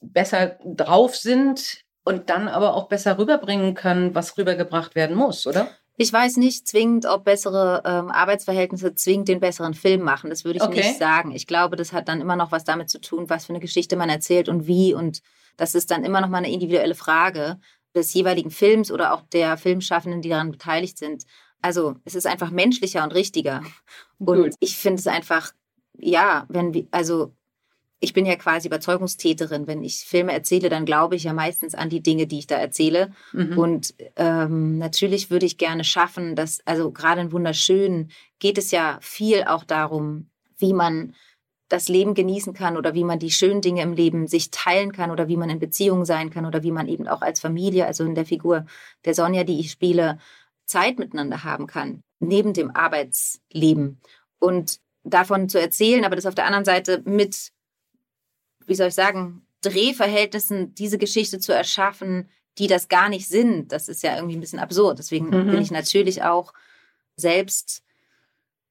besser 0.00 0.58
drauf 0.64 1.16
sind 1.16 1.80
und 2.04 2.28
dann 2.28 2.48
aber 2.48 2.74
auch 2.74 2.88
besser 2.88 3.18
rüberbringen 3.18 3.74
können, 3.74 4.14
was 4.14 4.36
rübergebracht 4.36 4.94
werden 4.94 5.16
muss, 5.16 5.46
oder? 5.46 5.70
Ich 5.98 6.12
weiß 6.12 6.36
nicht 6.36 6.68
zwingend, 6.68 7.06
ob 7.06 7.24
bessere 7.24 7.82
ähm, 7.86 8.10
Arbeitsverhältnisse 8.10 8.94
zwingend 8.94 9.28
den 9.28 9.40
besseren 9.40 9.74
Film 9.74 10.02
machen. 10.02 10.28
Das 10.28 10.44
würde 10.44 10.58
ich 10.58 10.62
okay. 10.62 10.76
nicht 10.76 10.98
sagen. 10.98 11.32
Ich 11.32 11.46
glaube, 11.46 11.76
das 11.76 11.92
hat 11.92 12.08
dann 12.08 12.20
immer 12.20 12.36
noch 12.36 12.52
was 12.52 12.64
damit 12.64 12.90
zu 12.90 13.00
tun, 13.00 13.30
was 13.30 13.46
für 13.46 13.52
eine 13.52 13.60
Geschichte 13.60 13.96
man 13.96 14.10
erzählt 14.10 14.48
und 14.48 14.66
wie 14.66 14.92
und 14.92 15.22
das 15.56 15.74
ist 15.74 15.90
dann 15.90 16.04
immer 16.04 16.20
noch 16.20 16.28
mal 16.28 16.38
eine 16.38 16.52
individuelle 16.52 16.94
Frage 16.94 17.58
des 17.94 18.12
jeweiligen 18.12 18.50
Films 18.50 18.92
oder 18.92 19.14
auch 19.14 19.22
der 19.22 19.56
Filmschaffenden, 19.56 20.20
die 20.20 20.28
daran 20.28 20.50
beteiligt 20.50 20.98
sind. 20.98 21.24
Also 21.62 21.96
es 22.04 22.14
ist 22.14 22.26
einfach 22.26 22.50
menschlicher 22.50 23.02
und 23.02 23.14
richtiger. 23.14 23.62
Und 24.18 24.42
Gut. 24.42 24.54
ich 24.60 24.76
finde 24.76 25.00
es 25.00 25.06
einfach, 25.06 25.52
ja, 25.98 26.44
wenn 26.48 26.74
wir, 26.74 26.86
also 26.90 27.34
ich 27.98 28.12
bin 28.12 28.26
ja 28.26 28.36
quasi 28.36 28.68
Überzeugungstäterin. 28.68 29.66
Wenn 29.66 29.82
ich 29.82 30.04
Filme 30.04 30.32
erzähle, 30.32 30.68
dann 30.68 30.84
glaube 30.84 31.16
ich 31.16 31.24
ja 31.24 31.32
meistens 31.32 31.74
an 31.74 31.88
die 31.88 32.02
Dinge, 32.02 32.26
die 32.26 32.38
ich 32.38 32.46
da 32.46 32.56
erzähle. 32.56 33.12
Mhm. 33.32 33.58
Und 33.58 33.94
ähm, 34.16 34.78
natürlich 34.78 35.30
würde 35.30 35.46
ich 35.46 35.58
gerne 35.58 35.84
schaffen, 35.84 36.36
dass, 36.36 36.60
also 36.66 36.90
gerade 36.90 37.22
in 37.22 37.32
Wunderschön 37.32 38.10
geht 38.38 38.58
es 38.58 38.70
ja 38.70 38.98
viel 39.00 39.44
auch 39.44 39.64
darum, 39.64 40.28
wie 40.58 40.74
man 40.74 41.14
das 41.68 41.88
Leben 41.88 42.14
genießen 42.14 42.52
kann 42.52 42.76
oder 42.76 42.94
wie 42.94 43.02
man 43.02 43.18
die 43.18 43.30
schönen 43.30 43.60
Dinge 43.60 43.82
im 43.82 43.92
Leben 43.92 44.28
sich 44.28 44.50
teilen 44.50 44.92
kann 44.92 45.10
oder 45.10 45.26
wie 45.26 45.36
man 45.36 45.50
in 45.50 45.58
Beziehungen 45.58 46.04
sein 46.04 46.30
kann 46.30 46.46
oder 46.46 46.62
wie 46.62 46.70
man 46.70 46.86
eben 46.86 47.08
auch 47.08 47.22
als 47.22 47.40
Familie, 47.40 47.86
also 47.86 48.04
in 48.04 48.14
der 48.14 48.26
Figur 48.26 48.66
der 49.04 49.14
Sonja, 49.14 49.42
die 49.42 49.58
ich 49.58 49.72
spiele, 49.72 50.18
Zeit 50.64 50.98
miteinander 50.98 51.44
haben 51.44 51.66
kann, 51.66 52.02
neben 52.20 52.52
dem 52.52 52.70
Arbeitsleben. 52.74 54.00
Und 54.38 54.80
davon 55.02 55.48
zu 55.48 55.60
erzählen, 55.60 56.04
aber 56.04 56.16
das 56.16 56.26
auf 56.26 56.34
der 56.34 56.46
anderen 56.46 56.64
Seite 56.64 57.02
mit, 57.04 57.52
wie 58.66 58.74
soll 58.74 58.88
ich 58.88 58.94
sagen, 58.94 59.46
Drehverhältnissen 59.62 60.74
diese 60.74 60.98
Geschichte 60.98 61.38
zu 61.38 61.52
erschaffen, 61.52 62.28
die 62.58 62.66
das 62.66 62.88
gar 62.88 63.08
nicht 63.08 63.28
sind, 63.28 63.72
das 63.72 63.88
ist 63.88 64.02
ja 64.02 64.16
irgendwie 64.16 64.36
ein 64.36 64.40
bisschen 64.40 64.58
absurd. 64.58 64.98
Deswegen 64.98 65.26
mhm. 65.26 65.50
bin 65.50 65.60
ich 65.60 65.70
natürlich 65.70 66.22
auch 66.22 66.52
selbst 67.16 67.82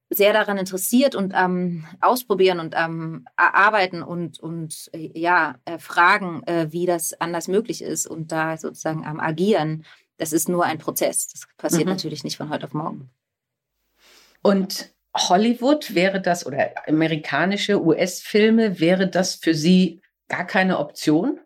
sehr 0.08 0.32
daran 0.32 0.58
interessiert 0.58 1.14
und 1.14 1.34
am 1.34 1.84
Ausprobieren 2.00 2.60
und 2.60 2.76
am 2.76 3.26
Arbeiten 3.36 4.02
und, 4.02 4.38
und 4.38 4.90
ja, 4.94 5.56
fragen, 5.78 6.42
äh, 6.44 6.68
wie 6.70 6.86
das 6.86 7.20
anders 7.20 7.48
möglich 7.48 7.82
ist 7.82 8.06
und 8.06 8.30
da 8.30 8.56
sozusagen 8.56 9.04
am 9.04 9.18
Agieren. 9.18 9.84
Das 10.16 10.32
ist 10.32 10.48
nur 10.48 10.64
ein 10.64 10.78
Prozess. 10.78 11.28
Das 11.28 11.48
passiert 11.56 11.86
mhm. 11.86 11.92
natürlich 11.92 12.22
nicht 12.22 12.36
von 12.36 12.50
heute 12.50 12.66
auf 12.66 12.72
morgen. 12.72 13.10
Und 14.42 14.94
Hollywood 15.16 15.94
wäre 15.94 16.20
das 16.20 16.46
oder 16.46 16.70
amerikanische 16.86 17.82
US-Filme, 17.82 18.80
wäre 18.80 19.08
das 19.08 19.34
für 19.36 19.54
Sie 19.54 20.00
gar 20.28 20.46
keine 20.46 20.78
Option? 20.78 21.40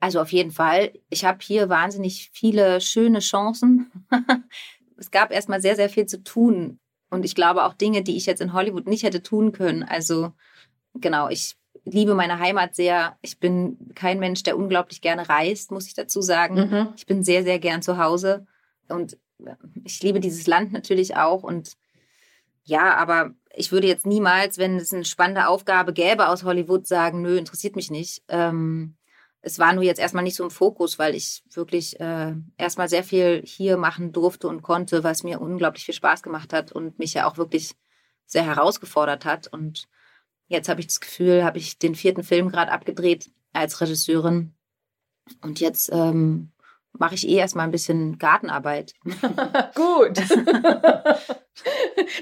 Also 0.00 0.20
auf 0.20 0.32
jeden 0.32 0.50
Fall. 0.50 0.92
Ich 1.10 1.24
habe 1.24 1.38
hier 1.42 1.68
wahnsinnig 1.68 2.30
viele 2.32 2.80
schöne 2.80 3.20
Chancen. 3.20 3.90
es 4.96 5.10
gab 5.10 5.30
erstmal 5.30 5.60
sehr, 5.60 5.76
sehr 5.76 5.88
viel 5.88 6.06
zu 6.06 6.22
tun 6.24 6.80
und 7.10 7.24
ich 7.24 7.34
glaube 7.34 7.64
auch 7.64 7.74
Dinge, 7.74 8.02
die 8.02 8.16
ich 8.16 8.26
jetzt 8.26 8.40
in 8.40 8.52
Hollywood 8.52 8.86
nicht 8.86 9.04
hätte 9.04 9.22
tun 9.22 9.52
können. 9.52 9.82
Also 9.82 10.32
genau, 10.94 11.28
ich 11.28 11.56
liebe 11.84 12.14
meine 12.14 12.38
Heimat 12.38 12.74
sehr. 12.74 13.16
Ich 13.22 13.38
bin 13.38 13.76
kein 13.94 14.18
Mensch, 14.18 14.42
der 14.42 14.56
unglaublich 14.56 15.00
gerne 15.00 15.28
reist, 15.28 15.70
muss 15.70 15.86
ich 15.86 15.94
dazu 15.94 16.20
sagen. 16.20 16.54
Mhm. 16.54 16.88
Ich 16.96 17.06
bin 17.06 17.22
sehr, 17.22 17.42
sehr 17.42 17.58
gern 17.58 17.82
zu 17.82 17.98
Hause 17.98 18.46
und 18.88 19.18
ich 19.84 20.02
liebe 20.02 20.20
dieses 20.20 20.46
Land 20.46 20.72
natürlich 20.72 21.16
auch. 21.16 21.42
Und 21.42 21.76
ja, 22.64 22.94
aber 22.94 23.34
ich 23.54 23.72
würde 23.72 23.86
jetzt 23.86 24.06
niemals, 24.06 24.58
wenn 24.58 24.76
es 24.76 24.92
eine 24.92 25.04
spannende 25.04 25.48
Aufgabe 25.48 25.92
gäbe 25.92 26.28
aus 26.28 26.44
Hollywood, 26.44 26.86
sagen, 26.86 27.22
nö, 27.22 27.36
interessiert 27.36 27.76
mich 27.76 27.90
nicht. 27.90 28.22
Ähm, 28.28 28.96
es 29.42 29.58
war 29.58 29.72
nur 29.72 29.82
jetzt 29.82 29.98
erstmal 29.98 30.22
nicht 30.22 30.36
so 30.36 30.44
im 30.44 30.50
Fokus, 30.50 30.98
weil 30.98 31.14
ich 31.16 31.42
wirklich 31.52 31.98
äh, 32.00 32.34
erstmal 32.56 32.88
sehr 32.88 33.02
viel 33.02 33.42
hier 33.44 33.76
machen 33.76 34.12
durfte 34.12 34.46
und 34.46 34.62
konnte, 34.62 35.02
was 35.02 35.24
mir 35.24 35.40
unglaublich 35.40 35.84
viel 35.84 35.94
Spaß 35.94 36.22
gemacht 36.22 36.52
hat 36.52 36.70
und 36.70 36.98
mich 36.98 37.14
ja 37.14 37.28
auch 37.28 37.36
wirklich 37.36 37.74
sehr 38.24 38.44
herausgefordert 38.44 39.24
hat. 39.24 39.48
Und 39.48 39.88
jetzt 40.46 40.68
habe 40.68 40.80
ich 40.80 40.86
das 40.86 41.00
Gefühl, 41.00 41.44
habe 41.44 41.58
ich 41.58 41.78
den 41.78 41.96
vierten 41.96 42.22
Film 42.22 42.50
gerade 42.50 42.70
abgedreht 42.70 43.30
als 43.52 43.80
Regisseurin. 43.80 44.54
Und 45.40 45.58
jetzt 45.60 45.90
ähm, 45.92 46.52
mache 46.98 47.14
ich 47.14 47.28
eh 47.28 47.36
erstmal 47.36 47.66
ein 47.66 47.72
bisschen 47.72 48.18
Gartenarbeit. 48.18 48.92
gut. 49.74 50.18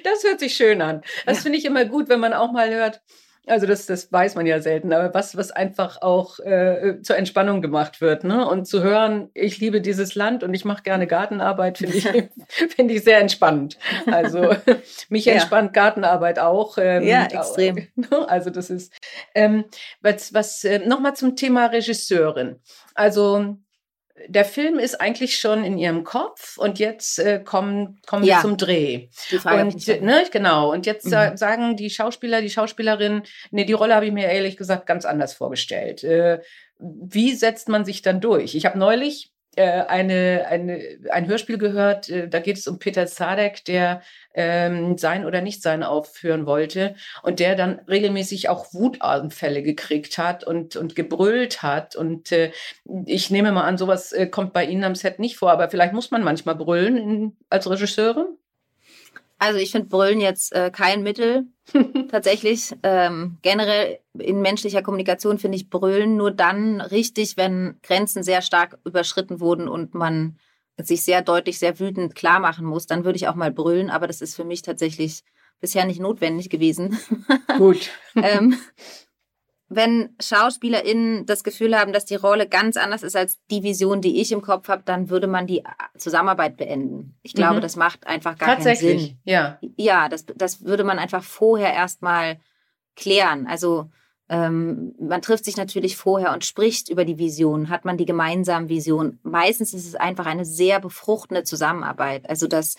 das 0.05 0.25
hört 0.25 0.41
sich 0.41 0.55
schön 0.55 0.83
an. 0.83 1.03
Das 1.27 1.39
ja. 1.39 1.43
finde 1.43 1.59
ich 1.59 1.65
immer 1.65 1.85
gut, 1.85 2.09
wenn 2.09 2.21
man 2.21 2.33
auch 2.33 2.53
mal 2.53 2.71
hört, 2.71 3.01
also 3.47 3.67
das, 3.67 3.87
das 3.87 4.13
weiß 4.13 4.35
man 4.35 4.47
ja 4.47 4.61
selten, 4.61 4.93
aber 4.93 5.13
was, 5.15 5.37
was 5.37 5.51
einfach 5.51 6.03
auch 6.03 6.39
äh, 6.41 7.01
zur 7.03 7.17
Entspannung 7.17 7.63
gemacht 7.63 8.01
wird. 8.01 8.23
Ne? 8.23 8.47
Und 8.47 8.67
zu 8.67 8.83
hören, 8.83 9.31
ich 9.35 9.59
liebe 9.59 9.81
dieses 9.81 10.15
Land 10.15 10.45
und 10.45 10.55
ich 10.55 10.65
mache 10.65 10.83
gerne 10.83 11.07
Gartenarbeit, 11.07 11.79
finde 11.79 11.97
ich, 11.97 12.05
finde 12.75 12.95
ich 12.95 13.03
sehr 13.03 13.19
entspannend. 13.19 13.79
Also 14.07 14.55
mich 15.09 15.25
ja. 15.25 15.35
entspannt 15.35 15.73
Gartenarbeit 15.73 16.39
auch. 16.39 16.77
Ähm, 16.79 17.03
ja, 17.03 17.25
extrem. 17.25 17.89
Auch, 18.11 18.29
also 18.29 18.51
das 18.51 18.71
ist 18.71 18.93
ähm, 19.35 19.65
was, 20.01 20.35
was 20.35 20.63
äh, 20.65 20.79
nochmal 20.81 21.17
zum 21.17 21.35
Thema 21.35 21.67
Regisseurin. 21.67 22.61
Also 22.95 23.57
der 24.29 24.45
Film 24.45 24.79
ist 24.79 25.01
eigentlich 25.01 25.39
schon 25.39 25.65
in 25.65 25.79
ihrem 25.79 26.05
Kopf 26.05 26.59
und 26.59 26.79
jetzt 26.79 27.19
äh, 27.19 27.41
kommen, 27.43 28.01
kommen 28.07 28.25
ja. 28.25 28.37
wir 28.37 28.43
zum 28.43 28.57
Dreh. 28.57 29.09
Die 29.31 29.39
Frage 29.39 29.63
und, 29.63 29.87
ne, 30.03 30.25
genau. 30.31 30.73
Und 30.73 30.87
jetzt 30.87 31.07
mhm. 31.07 31.37
sagen 31.37 31.77
die 31.77 31.91
Schauspieler, 31.91 32.43
die 32.43 32.51
Schauspielerin, 32.51 33.23
nee, 33.51 33.65
die 33.65 33.73
Rolle 33.73 33.95
habe 33.95 34.07
ich 34.07 34.13
mir 34.13 34.29
ehrlich 34.29 34.57
gesagt 34.57 34.87
ganz 34.87 35.05
anders 35.05 35.35
vorgestellt. 35.35 36.05
Äh, 36.05 36.41
wie 36.79 37.35
setzt 37.35 37.69
man 37.69 37.85
sich 37.85 38.03
dann 38.03 38.21
durch? 38.21 38.55
Ich 38.55 38.67
habe 38.67 38.79
neulich 38.79 39.33
eine, 39.59 40.47
eine, 40.49 40.99
ein 41.11 41.27
Hörspiel 41.27 41.59
gehört, 41.59 42.09
äh, 42.09 42.29
da 42.29 42.39
geht 42.39 42.57
es 42.59 42.69
um 42.69 42.79
Peter 42.79 43.07
Zadek, 43.07 43.65
der 43.65 44.03
ähm, 44.35 44.97
Sein 44.97 45.25
oder 45.27 45.41
Nicht-Sein 45.41 45.83
aufführen 45.83 46.47
wollte 46.47 46.95
und 47.23 47.41
der 47.41 47.57
dann 47.57 47.81
regelmäßig 47.89 48.49
auch 48.49 48.73
Wutanfälle 48.73 49.63
gekriegt 49.63 50.19
hat 50.19 50.45
und, 50.45 50.77
und 50.77 50.95
gebrüllt 50.95 51.63
hat. 51.63 51.97
Und 51.97 52.31
äh, 52.33 52.53
ich 53.07 53.31
nehme 53.31 53.53
mal 53.53 53.65
an, 53.65 53.79
sowas 53.79 54.13
äh, 54.13 54.27
kommt 54.27 54.53
bei 54.53 54.65
Ihnen 54.65 54.85
am 54.85 54.95
Set 54.95 55.19
nicht 55.19 55.37
vor, 55.37 55.51
aber 55.51 55.69
vielleicht 55.69 55.93
muss 55.93 56.11
man 56.11 56.23
manchmal 56.23 56.55
brüllen 56.55 56.97
in, 56.97 57.37
als 57.49 57.69
Regisseurin? 57.69 58.37
Also 59.41 59.59
ich 59.59 59.73
finde 59.73 59.89
Brüllen 59.89 60.21
jetzt 60.21 60.53
äh, 60.53 60.71
kein 60.71 61.03
Mittel 61.03 61.47
tatsächlich. 62.11 62.77
Ähm, 62.83 63.39
generell 63.41 63.99
in 64.19 64.43
menschlicher 64.43 64.83
Kommunikation 64.83 65.39
finde 65.39 65.57
ich 65.57 65.71
Brüllen 65.71 66.19
nur 66.19 66.31
dann 66.31 66.83
richtig, 66.83 67.39
wenn 67.39 67.79
Grenzen 67.83 68.23
sehr 68.23 68.43
stark 68.43 68.79
überschritten 68.85 69.41
wurden 69.41 69.67
und 69.67 69.95
man 69.95 70.39
sich 70.77 71.03
sehr 71.03 71.23
deutlich, 71.23 71.59
sehr 71.59 71.81
wütend 71.81 72.15
klar 72.15 72.39
machen 72.39 72.67
muss. 72.67 72.87
Dann 72.87 73.05
würde 73.07 73.17
ich 73.17 73.29
auch 73.29 73.35
mal 73.35 73.51
brüllen, 73.51 73.89
aber 73.89 74.07
das 74.07 74.21
ist 74.21 74.37
für 74.37 74.45
mich 74.45 74.61
tatsächlich 74.61 75.23
bisher 75.59 75.87
nicht 75.87 76.01
notwendig 76.01 76.51
gewesen. 76.51 76.99
Gut. 77.57 77.91
ähm, 78.17 78.59
wenn 79.73 80.11
SchauspielerInnen 80.21 81.27
das 81.27 81.45
Gefühl 81.45 81.79
haben, 81.79 81.93
dass 81.93 82.05
die 82.05 82.17
Rolle 82.17 82.49
ganz 82.49 82.77
anders 82.77 83.05
ist 83.05 83.15
als 83.15 83.39
die 83.53 83.63
Vision, 83.63 84.01
die 84.01 84.21
ich 84.21 84.33
im 84.33 84.43
Kopf 84.43 84.69
habe, 84.69 84.83
dann 84.85 85.11
würde 85.11 85.29
man 85.29 85.47
die 85.47 85.63
Zusammenarbeit 85.97 86.57
beenden. 86.57 87.15
Ich 87.23 87.35
glaube, 87.35 87.59
mhm. 87.59 87.61
das 87.61 87.77
macht 87.77 88.05
einfach 88.05 88.37
gar 88.37 88.57
keinen 88.57 88.77
Sinn. 88.77 89.19
Ja, 89.25 89.61
ja 89.77 90.09
das, 90.09 90.27
das 90.27 90.65
würde 90.65 90.83
man 90.83 90.99
einfach 90.99 91.23
vorher 91.23 91.73
erstmal 91.73 92.41
klären. 92.97 93.47
Also 93.47 93.89
ähm, 94.29 94.93
man 94.99 95.23
trifft 95.23 95.45
sich 95.45 95.57
natürlich 95.57 95.97
vorher 95.97 96.33
und 96.33 96.45
spricht 96.45 96.89
über 96.89 97.05
die 97.05 97.19
Vision, 97.19 97.69
hat 97.69 97.85
man 97.85 97.97
die 97.97 98.07
gemeinsame 98.07 98.69
Vision. 98.69 99.21
Meistens 99.23 99.73
ist 99.73 99.87
es 99.87 99.95
einfach 99.95 100.27
eine 100.27 100.45
sehr 100.45 100.81
befruchtende 100.81 101.45
Zusammenarbeit. 101.45 102.29
Also 102.29 102.49
dass 102.49 102.75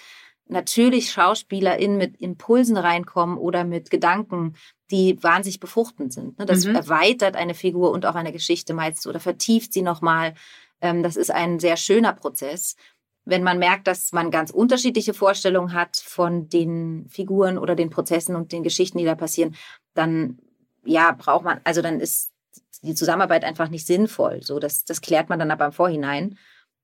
natürlich 0.51 1.11
SchauspielerInnen 1.11 1.97
mit 1.97 2.17
Impulsen 2.19 2.77
reinkommen 2.77 3.37
oder 3.37 3.63
mit 3.63 3.89
Gedanken, 3.89 4.55
die 4.91 5.17
wahnsinnig 5.23 5.59
befruchtend 5.59 6.13
sind. 6.13 6.37
Ne? 6.37 6.45
Das 6.45 6.65
mhm. 6.65 6.75
erweitert 6.75 7.35
eine 7.35 7.53
Figur 7.53 7.91
und 7.91 8.05
auch 8.05 8.15
eine 8.15 8.31
Geschichte 8.31 8.73
meist 8.73 9.07
oder 9.07 9.19
vertieft 9.19 9.73
sie 9.73 9.81
nochmal. 9.81 10.33
Ähm, 10.81 11.03
das 11.03 11.15
ist 11.15 11.31
ein 11.31 11.59
sehr 11.59 11.77
schöner 11.77 12.13
Prozess. 12.13 12.75
Wenn 13.23 13.43
man 13.43 13.59
merkt, 13.59 13.87
dass 13.87 14.11
man 14.11 14.31
ganz 14.31 14.51
unterschiedliche 14.51 15.13
Vorstellungen 15.13 15.73
hat 15.73 15.95
von 15.97 16.49
den 16.49 17.07
Figuren 17.09 17.57
oder 17.57 17.75
den 17.75 17.89
Prozessen 17.89 18.35
und 18.35 18.51
den 18.51 18.63
Geschichten, 18.63 18.97
die 18.97 19.05
da 19.05 19.15
passieren, 19.15 19.55
dann 19.93 20.39
ja, 20.83 21.11
braucht 21.11 21.45
man, 21.45 21.61
also 21.63 21.81
dann 21.81 21.99
ist 21.99 22.31
die 22.81 22.95
Zusammenarbeit 22.95 23.43
einfach 23.43 23.69
nicht 23.69 23.85
sinnvoll. 23.85 24.41
So, 24.43 24.59
das, 24.59 24.83
das 24.83 25.01
klärt 25.01 25.29
man 25.29 25.39
dann 25.39 25.51
aber 25.51 25.67
im 25.67 25.71
Vorhinein. 25.71 26.37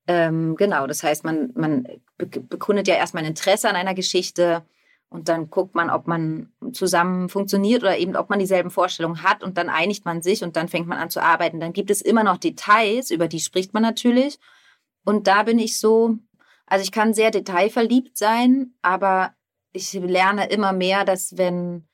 Ähm, 0.08 0.56
genau, 0.56 0.88
das 0.88 1.04
heißt, 1.04 1.24
man, 1.24 1.52
man 1.54 1.88
bekundet 2.17 2.88
ja 2.88 2.96
erstmal 2.96 3.24
ein 3.24 3.30
Interesse 3.30 3.70
an 3.70 3.76
einer 3.76 3.93
Geschichte, 3.93 4.63
und 5.10 5.30
dann 5.30 5.50
guckt 5.50 5.74
man, 5.74 5.89
ob 5.89 6.08
man 6.08 6.52
zusammen 6.74 7.30
funktioniert 7.30 7.82
oder 7.82 7.98
eben, 7.98 8.17
ob 8.17 8.30
man 8.30 8.39
dieselben 8.39 8.70
Vorstellungen 8.70 9.24
hat. 9.24 9.41
Und 9.41 9.58
dann 9.58 9.70
einigt 9.70 10.04
man 10.04 10.22
sich 10.22 10.43
und 10.43 10.58
dann 10.58 10.67
fängt 10.67 10.88
man 10.88 10.98
an 10.98 11.10
zu 11.10 11.22
arbeiten. 11.22 11.60
Dann 11.60 11.72
gibt 11.72 11.89
es 11.89 12.02
immer 12.02 12.24
noch 12.24 12.38
Details, 12.38 13.10
über 13.10 13.28
die 13.28 13.39
spricht 13.39 13.74
man 13.74 13.84
natürlich. 13.84 14.38
Und 15.06 15.28
da 15.28 15.43
bin 15.43 15.60
ich 15.60 15.80
so, 15.80 16.17
also 16.65 16.84
ich 16.84 16.91
kann 16.91 17.13
sehr 17.13 17.32
detailverliebt 17.32 18.17
sein, 18.17 18.74
aber 18.82 19.34
ich 19.72 19.93
lerne 19.93 20.50
immer 20.50 20.74
mehr, 20.74 21.06
dass 21.06 21.38
wenn 21.38 21.88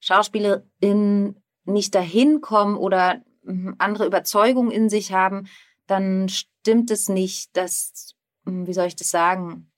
SchauspielerInnen 0.00 1.42
nicht 1.64 1.94
dahin 1.94 2.42
kommen 2.42 2.76
oder 2.76 3.22
hm, 3.44 3.76
andere 3.78 4.06
Überzeugungen 4.06 4.70
in 4.70 4.90
sich 4.90 5.12
haben, 5.14 5.48
dann 5.88 6.28
stimmt 6.28 6.90
es 6.90 7.08
nicht, 7.08 7.56
dass, 7.56 8.14
hm, 8.44 8.66
wie 8.66 8.72
soll 8.72 8.86
ich 8.86 8.96
das 8.96 9.10
sagen, 9.10 9.70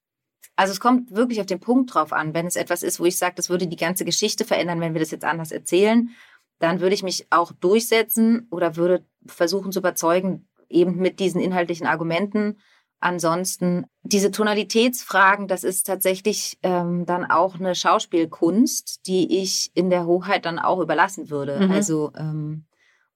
also 0.56 0.72
es 0.72 0.80
kommt 0.80 1.14
wirklich 1.14 1.40
auf 1.40 1.46
den 1.46 1.60
Punkt 1.60 1.94
drauf 1.94 2.12
an. 2.12 2.34
Wenn 2.34 2.46
es 2.46 2.56
etwas 2.56 2.82
ist, 2.82 3.00
wo 3.00 3.06
ich 3.06 3.16
sage, 3.16 3.34
das 3.36 3.48
würde 3.48 3.66
die 3.66 3.76
ganze 3.76 4.04
Geschichte 4.04 4.44
verändern, 4.44 4.80
wenn 4.80 4.92
wir 4.92 5.00
das 5.00 5.10
jetzt 5.10 5.24
anders 5.24 5.52
erzählen, 5.52 6.10
dann 6.58 6.80
würde 6.80 6.94
ich 6.94 7.02
mich 7.02 7.26
auch 7.30 7.52
durchsetzen 7.52 8.46
oder 8.50 8.76
würde 8.76 9.06
versuchen 9.26 9.72
zu 9.72 9.78
überzeugen, 9.78 10.48
eben 10.68 10.96
mit 10.96 11.18
diesen 11.18 11.40
inhaltlichen 11.40 11.86
Argumenten. 11.86 12.58
ansonsten 13.02 13.86
diese 14.02 14.30
Tonalitätsfragen, 14.30 15.48
das 15.48 15.64
ist 15.64 15.86
tatsächlich 15.86 16.58
ähm, 16.62 17.06
dann 17.06 17.24
auch 17.24 17.54
eine 17.54 17.74
Schauspielkunst, 17.74 19.06
die 19.06 19.40
ich 19.40 19.70
in 19.74 19.88
der 19.88 20.04
Hochheit 20.04 20.44
dann 20.44 20.58
auch 20.58 20.80
überlassen 20.80 21.30
würde. 21.30 21.60
Mhm. 21.60 21.70
Also 21.70 22.12
ähm, 22.18 22.66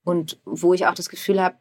und 0.03 0.41
wo 0.47 0.73
ich 0.73 0.87
auch 0.87 0.95
das 0.95 1.11
Gefühl 1.11 1.43
habe, 1.43 1.57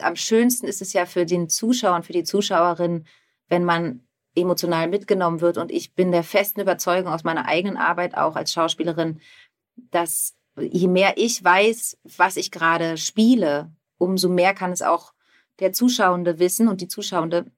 am 0.00 0.16
schönsten 0.16 0.66
ist 0.66 0.82
es 0.82 0.92
ja 0.92 1.06
für 1.06 1.26
den 1.26 1.48
Zuschauer 1.48 1.96
und 1.96 2.06
für 2.06 2.12
die 2.12 2.24
Zuschauerin, 2.24 3.06
wenn 3.48 3.64
man 3.64 4.06
emotional 4.34 4.88
mitgenommen 4.88 5.40
wird. 5.40 5.58
Und 5.58 5.70
ich 5.70 5.94
bin 5.94 6.12
der 6.12 6.24
festen 6.24 6.60
Überzeugung 6.60 7.12
aus 7.12 7.24
meiner 7.24 7.46
eigenen 7.46 7.76
Arbeit 7.76 8.16
auch 8.16 8.36
als 8.36 8.52
Schauspielerin, 8.52 9.20
dass 9.76 10.34
je 10.58 10.88
mehr 10.88 11.14
ich 11.16 11.42
weiß, 11.42 11.98
was 12.04 12.36
ich 12.36 12.50
gerade 12.50 12.96
spiele, 12.96 13.72
umso 13.98 14.28
mehr 14.28 14.54
kann 14.54 14.72
es 14.72 14.82
auch 14.82 15.12
der 15.58 15.72
Zuschauende 15.72 16.38
wissen 16.38 16.68
und 16.68 16.80
die 16.80 16.88
Zuschauende 16.88 17.50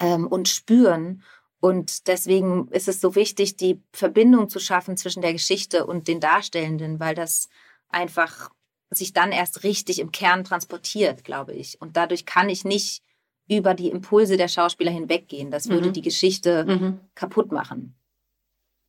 ähm, 0.00 0.26
und 0.26 0.48
spüren. 0.48 1.22
Und 1.60 2.08
deswegen 2.08 2.68
ist 2.68 2.88
es 2.88 3.00
so 3.00 3.14
wichtig, 3.14 3.56
die 3.56 3.82
Verbindung 3.92 4.48
zu 4.48 4.58
schaffen 4.58 4.96
zwischen 4.96 5.22
der 5.22 5.32
Geschichte 5.32 5.86
und 5.86 6.08
den 6.08 6.20
Darstellenden, 6.20 7.00
weil 7.00 7.14
das 7.14 7.48
einfach 7.88 8.50
sich 8.96 9.12
dann 9.12 9.32
erst 9.32 9.64
richtig 9.64 9.98
im 9.98 10.12
Kern 10.12 10.44
transportiert, 10.44 11.24
glaube 11.24 11.52
ich. 11.52 11.80
Und 11.80 11.96
dadurch 11.96 12.26
kann 12.26 12.48
ich 12.48 12.64
nicht 12.64 13.02
über 13.48 13.74
die 13.74 13.90
Impulse 13.90 14.36
der 14.36 14.48
Schauspieler 14.48 14.90
hinweggehen. 14.90 15.50
Das 15.50 15.68
würde 15.68 15.88
mhm. 15.88 15.92
die 15.92 16.02
Geschichte 16.02 16.64
mhm. 16.64 17.00
kaputt 17.14 17.52
machen. 17.52 17.94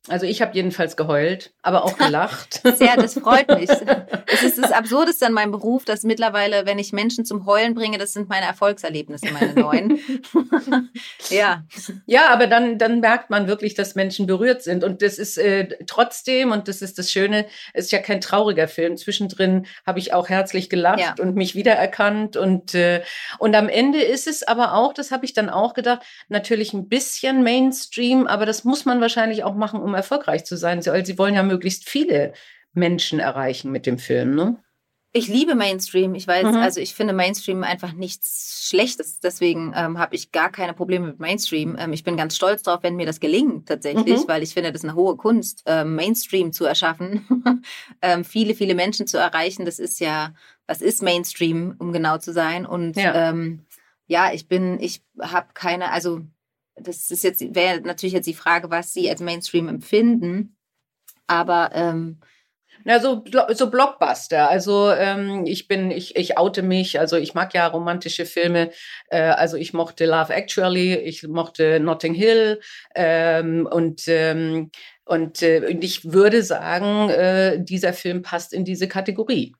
Also 0.08 0.26
ich 0.26 0.40
habe 0.40 0.54
jedenfalls 0.54 0.96
geheult, 0.96 1.52
aber 1.62 1.84
auch 1.84 1.98
gelacht. 1.98 2.60
Sehr, 2.76 2.96
das 2.96 3.14
freut 3.14 3.48
mich. 3.48 3.70
Es 4.28 4.42
ist 4.42 4.58
das 4.58 4.72
Absurdeste 4.72 5.24
an 5.24 5.32
meinem 5.32 5.52
Beruf, 5.52 5.84
dass 5.84 6.02
mittlerweile, 6.02 6.66
wenn 6.66 6.80
ich 6.80 6.92
Menschen 6.92 7.24
zum 7.24 7.46
Heulen 7.46 7.74
bringe, 7.74 7.96
das 7.96 8.12
sind 8.12 8.28
meine 8.28 8.44
Erfolgserlebnisse, 8.46 9.26
meine 9.32 9.54
neuen. 9.54 10.00
ja. 11.30 11.64
Ja, 12.06 12.28
aber 12.30 12.48
dann, 12.48 12.76
dann 12.76 12.98
merkt 13.00 13.30
man 13.30 13.46
wirklich, 13.46 13.74
dass 13.74 13.94
Menschen 13.94 14.26
berührt 14.26 14.62
sind. 14.62 14.82
Und 14.82 15.00
das 15.00 15.18
ist 15.18 15.38
äh, 15.38 15.68
trotzdem, 15.86 16.50
und 16.50 16.66
das 16.66 16.82
ist 16.82 16.98
das 16.98 17.10
Schöne, 17.12 17.46
ist 17.72 17.92
ja 17.92 18.00
kein 18.00 18.20
trauriger 18.20 18.66
Film. 18.66 18.96
Zwischendrin 18.96 19.66
habe 19.86 20.00
ich 20.00 20.12
auch 20.12 20.28
herzlich 20.28 20.68
gelacht 20.68 21.00
ja. 21.00 21.14
und 21.20 21.36
mich 21.36 21.54
wiedererkannt. 21.54 22.36
Und, 22.36 22.74
äh, 22.74 23.02
und 23.38 23.54
am 23.54 23.68
Ende 23.68 24.02
ist 24.02 24.26
es 24.26 24.42
aber 24.42 24.74
auch, 24.74 24.92
das 24.92 25.12
habe 25.12 25.24
ich 25.24 25.34
dann 25.34 25.48
auch 25.48 25.72
gedacht, 25.72 26.02
natürlich 26.28 26.72
ein 26.72 26.88
bisschen 26.88 27.44
Mainstream, 27.44 28.26
aber 28.26 28.44
das 28.44 28.64
muss 28.64 28.84
man 28.84 29.00
wahrscheinlich 29.00 29.44
auch 29.44 29.54
machen, 29.54 29.80
um 29.80 29.94
erfolgreich 29.96 30.44
zu 30.44 30.56
sein, 30.56 30.84
weil 30.86 31.04
sie 31.04 31.18
wollen 31.18 31.34
ja 31.34 31.42
möglichst 31.42 31.88
viele 31.88 32.32
Menschen 32.72 33.18
erreichen 33.18 33.72
mit 33.72 33.86
dem 33.86 33.98
Film, 33.98 34.34
ne? 34.34 34.62
Ich 35.16 35.28
liebe 35.28 35.54
Mainstream. 35.54 36.14
Ich 36.14 36.28
weiß, 36.28 36.44
mhm. 36.44 36.56
also 36.56 36.78
ich 36.78 36.94
finde 36.94 37.14
Mainstream 37.14 37.64
einfach 37.64 37.94
nichts 37.94 38.66
Schlechtes. 38.68 39.18
Deswegen 39.18 39.72
ähm, 39.74 39.98
habe 39.98 40.14
ich 40.14 40.30
gar 40.30 40.50
keine 40.50 40.74
Probleme 40.74 41.06
mit 41.06 41.18
Mainstream. 41.18 41.74
Ähm, 41.78 41.94
ich 41.94 42.04
bin 42.04 42.18
ganz 42.18 42.36
stolz 42.36 42.62
drauf, 42.62 42.80
wenn 42.82 42.96
mir 42.96 43.06
das 43.06 43.18
gelingt 43.18 43.66
tatsächlich, 43.66 44.20
mhm. 44.20 44.28
weil 44.28 44.42
ich 44.42 44.52
finde, 44.52 44.72
das 44.72 44.82
ist 44.82 44.88
eine 44.90 44.94
hohe 44.94 45.16
Kunst, 45.16 45.62
ähm, 45.64 45.94
Mainstream 45.94 46.52
zu 46.52 46.66
erschaffen, 46.66 47.62
ähm, 48.02 48.24
viele, 48.24 48.54
viele 48.54 48.74
Menschen 48.74 49.06
zu 49.06 49.16
erreichen. 49.16 49.64
Das 49.64 49.78
ist 49.78 50.00
ja, 50.00 50.34
was 50.66 50.82
ist 50.82 51.02
Mainstream, 51.02 51.76
um 51.78 51.92
genau 51.92 52.18
zu 52.18 52.34
sein? 52.34 52.66
Und 52.66 52.96
ja, 52.96 53.30
ähm, 53.30 53.64
ja 54.06 54.34
ich 54.34 54.48
bin, 54.48 54.78
ich 54.80 55.02
habe 55.18 55.48
keine, 55.54 55.92
also 55.92 56.20
das 56.76 57.10
ist 57.10 57.24
jetzt, 57.24 57.54
wäre 57.54 57.80
natürlich 57.80 58.14
jetzt 58.14 58.26
die 58.26 58.34
Frage, 58.34 58.70
was 58.70 58.92
Sie 58.92 59.08
als 59.08 59.20
Mainstream 59.20 59.68
empfinden. 59.68 60.56
Aber 61.26 61.70
ähm, 61.74 62.20
na, 62.84 63.00
so, 63.00 63.24
so 63.54 63.70
Blockbuster. 63.70 64.48
Also 64.48 64.92
ähm, 64.92 65.44
ich 65.46 65.66
bin, 65.66 65.90
ich, 65.90 66.14
ich 66.14 66.38
oute 66.38 66.62
mich, 66.62 67.00
also 67.00 67.16
ich 67.16 67.34
mag 67.34 67.52
ja 67.54 67.66
romantische 67.66 68.26
Filme. 68.26 68.70
Äh, 69.08 69.22
also 69.22 69.56
ich 69.56 69.72
mochte 69.72 70.06
Love 70.06 70.32
Actually, 70.32 70.94
ich 70.94 71.26
mochte 71.26 71.80
Notting 71.80 72.14
Hill 72.14 72.60
ähm, 72.94 73.66
und 73.70 74.02
ähm, 74.06 74.70
und, 75.04 75.40
äh, 75.42 75.64
und 75.68 75.84
ich 75.84 76.12
würde 76.12 76.42
sagen, 76.42 77.10
äh, 77.10 77.62
dieser 77.62 77.92
Film 77.92 78.22
passt 78.22 78.52
in 78.52 78.64
diese 78.64 78.88
Kategorie. 78.88 79.54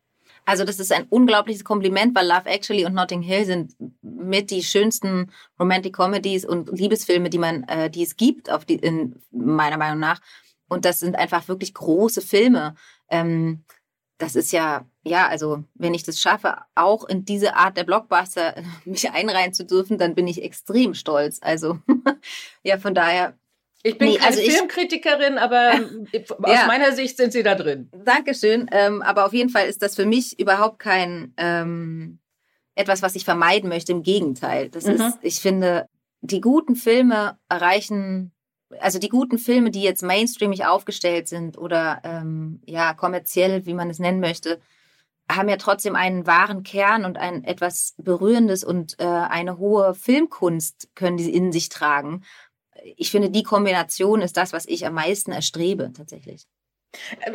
Also 0.46 0.64
das 0.64 0.78
ist 0.78 0.92
ein 0.92 1.06
unglaubliches 1.10 1.64
Kompliment, 1.64 2.14
weil 2.14 2.26
Love 2.26 2.46
Actually 2.46 2.86
und 2.86 2.94
Notting 2.94 3.20
Hill 3.20 3.44
sind 3.44 3.74
mit 4.00 4.50
die 4.50 4.62
schönsten 4.62 5.32
Romantic 5.58 5.94
Comedies 5.94 6.44
und 6.44 6.70
Liebesfilme, 6.70 7.28
die 7.28 7.38
man, 7.38 7.64
äh, 7.64 7.90
die 7.90 8.04
es 8.04 8.16
gibt, 8.16 8.50
auf 8.50 8.64
die, 8.64 8.76
in 8.76 9.20
meiner 9.32 9.76
Meinung 9.76 9.98
nach. 9.98 10.20
Und 10.68 10.84
das 10.84 11.00
sind 11.00 11.16
einfach 11.16 11.48
wirklich 11.48 11.74
große 11.74 12.22
Filme. 12.22 12.76
Ähm, 13.10 13.64
das 14.18 14.36
ist 14.36 14.52
ja, 14.52 14.86
ja, 15.02 15.26
also 15.26 15.64
wenn 15.74 15.94
ich 15.94 16.04
das 16.04 16.20
schaffe, 16.20 16.56
auch 16.76 17.04
in 17.04 17.24
diese 17.24 17.56
Art 17.56 17.76
der 17.76 17.84
Blockbuster 17.84 18.54
mich 18.84 19.10
einreihen 19.10 19.52
zu 19.52 19.64
dürfen, 19.64 19.98
dann 19.98 20.14
bin 20.14 20.28
ich 20.28 20.44
extrem 20.44 20.94
stolz. 20.94 21.38
Also 21.42 21.80
ja, 22.62 22.78
von 22.78 22.94
daher 22.94 23.36
ich 23.86 23.98
bin 23.98 24.08
nee, 24.08 24.16
keine 24.16 24.36
also 24.36 24.40
Filmkritikerin, 24.42 25.34
ich, 25.34 25.40
aber 25.40 25.80
aus 26.42 26.52
ja. 26.52 26.66
meiner 26.66 26.92
Sicht 26.92 27.16
sind 27.16 27.32
Sie 27.32 27.42
da 27.42 27.54
drin. 27.54 27.88
Dankeschön. 28.04 28.68
Ähm, 28.72 29.00
aber 29.02 29.26
auf 29.26 29.32
jeden 29.32 29.50
Fall 29.50 29.68
ist 29.68 29.82
das 29.82 29.94
für 29.94 30.06
mich 30.06 30.38
überhaupt 30.40 30.80
kein 30.80 31.32
ähm, 31.36 32.18
etwas, 32.74 33.02
was 33.02 33.14
ich 33.14 33.24
vermeiden 33.24 33.68
möchte. 33.68 33.92
Im 33.92 34.02
Gegenteil. 34.02 34.70
Das 34.70 34.86
mhm. 34.86 34.94
ist, 34.94 35.18
ich 35.22 35.40
finde, 35.40 35.88
die 36.20 36.40
guten 36.40 36.74
Filme 36.74 37.38
erreichen, 37.48 38.32
also 38.80 38.98
die 38.98 39.08
guten 39.08 39.38
Filme, 39.38 39.70
die 39.70 39.82
jetzt 39.82 40.02
mainstreamig 40.02 40.66
aufgestellt 40.66 41.28
sind 41.28 41.56
oder 41.56 42.00
ähm, 42.02 42.60
ja 42.66 42.92
kommerziell, 42.92 43.66
wie 43.66 43.74
man 43.74 43.88
es 43.88 44.00
nennen 44.00 44.20
möchte, 44.20 44.60
haben 45.30 45.48
ja 45.48 45.56
trotzdem 45.56 45.96
einen 45.96 46.26
wahren 46.26 46.62
Kern 46.62 47.04
und 47.04 47.18
ein 47.18 47.44
etwas 47.44 47.94
Berührendes 47.98 48.64
und 48.64 48.98
äh, 48.98 49.04
eine 49.04 49.58
hohe 49.58 49.94
Filmkunst 49.94 50.90
können 50.94 51.16
die 51.16 51.32
in 51.32 51.52
sich 51.52 51.68
tragen 51.68 52.22
ich 52.96 53.10
finde, 53.10 53.30
die 53.30 53.42
Kombination 53.42 54.22
ist 54.22 54.36
das, 54.36 54.52
was 54.52 54.66
ich 54.66 54.86
am 54.86 54.94
meisten 54.94 55.32
erstrebe, 55.32 55.92
tatsächlich. 55.94 56.46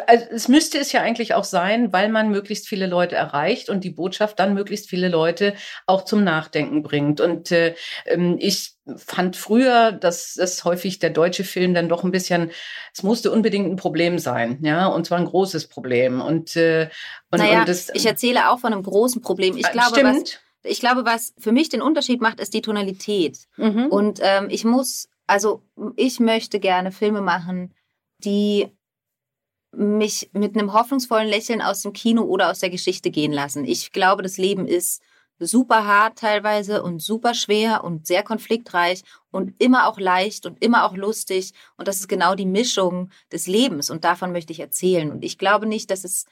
Also 0.08 0.26
es 0.32 0.48
müsste 0.48 0.80
es 0.80 0.92
ja 0.92 1.02
eigentlich 1.02 1.34
auch 1.34 1.44
sein, 1.44 1.94
weil 1.94 2.10
man 2.10 2.30
möglichst 2.30 2.68
viele 2.68 2.88
Leute 2.88 3.16
erreicht 3.16 3.70
und 3.70 3.84
die 3.84 3.90
Botschaft 3.90 4.40
dann 4.40 4.54
möglichst 4.54 4.90
viele 4.90 5.08
Leute 5.08 5.54
auch 5.86 6.04
zum 6.06 6.24
Nachdenken 6.24 6.84
bringt. 6.84 7.22
Und 7.22 7.52
äh, 7.52 7.76
ähm, 8.06 8.38
ich 8.40 8.74
fand 8.98 9.36
früher, 9.36 9.92
dass 9.92 10.34
das 10.34 10.64
häufig 10.66 11.00
der 11.00 11.12
deutsche 11.12 11.44
Film 11.44 11.74
dann 11.74 11.90
doch 11.90 12.04
ein 12.04 12.12
bisschen, 12.12 12.52
es 12.94 13.04
musste 13.04 13.32
unbedingt 13.32 13.70
ein 13.70 13.76
Problem 13.76 14.20
sein, 14.20 14.60
ja, 14.64 14.88
und 14.88 15.06
zwar 15.06 15.20
ein 15.20 15.26
großes 15.26 15.68
Problem. 15.68 16.22
Und, 16.22 16.56
äh, 16.56 16.90
und, 17.30 17.40
naja, 17.40 17.60
und 17.60 17.70
das, 17.70 17.90
ich 17.94 18.06
erzähle 18.06 18.50
auch 18.50 18.60
von 18.60 18.74
einem 18.74 18.84
großen 18.84 19.22
Problem. 19.22 19.56
Ich 19.58 19.68
äh, 19.68 19.72
glaube, 19.72 20.00
stimmt. 20.00 20.42
was, 20.64 20.72
ich 20.72 20.80
glaube, 20.80 21.06
was 21.06 21.34
für 21.38 21.52
mich 21.52 21.70
den 21.70 21.82
Unterschied 21.82 22.22
macht, 22.22 22.40
ist 22.40 22.54
die 22.54 22.62
Tonalität. 22.62 23.38
Mhm. 23.58 23.88
Und 23.88 24.20
ähm, 24.22 24.48
ich 24.50 24.66
muss 24.66 25.08
also 25.32 25.64
ich 25.96 26.20
möchte 26.20 26.60
gerne 26.60 26.92
Filme 26.92 27.22
machen, 27.22 27.74
die 28.18 28.68
mich 29.72 30.30
mit 30.34 30.58
einem 30.58 30.74
hoffnungsvollen 30.74 31.30
Lächeln 31.30 31.62
aus 31.62 31.84
dem 31.84 31.94
Kino 31.94 32.24
oder 32.24 32.52
aus 32.52 32.60
der 32.60 32.70
Geschichte 32.70 33.12
gehen 33.12 33.32
lassen. 33.32 33.64
Ich 33.64 33.94
glaube, 33.94 34.24
das 34.24 34.38
Leben 34.38 34.68
ist 34.68 35.02
super 35.40 35.88
hart 35.88 36.20
teilweise 36.20 36.84
und 36.84 37.02
super 37.02 37.34
schwer 37.34 37.86
und 37.86 38.06
sehr 38.06 38.24
konfliktreich 38.24 39.04
und 39.32 39.56
immer 39.58 39.88
auch 39.88 40.00
leicht 40.00 40.46
und 40.46 40.62
immer 40.62 40.84
auch 40.84 40.98
lustig. 40.98 41.54
Und 41.78 41.88
das 41.88 42.02
ist 42.02 42.10
genau 42.10 42.36
die 42.36 42.46
Mischung 42.46 43.10
des 43.32 43.48
Lebens 43.48 43.90
und 43.90 44.04
davon 44.04 44.34
möchte 44.34 44.52
ich 44.52 44.60
erzählen. 44.60 45.12
Und 45.12 45.24
ich 45.24 45.38
glaube 45.38 45.66
nicht, 45.66 45.92
dass 45.92 46.04
es 46.04 46.26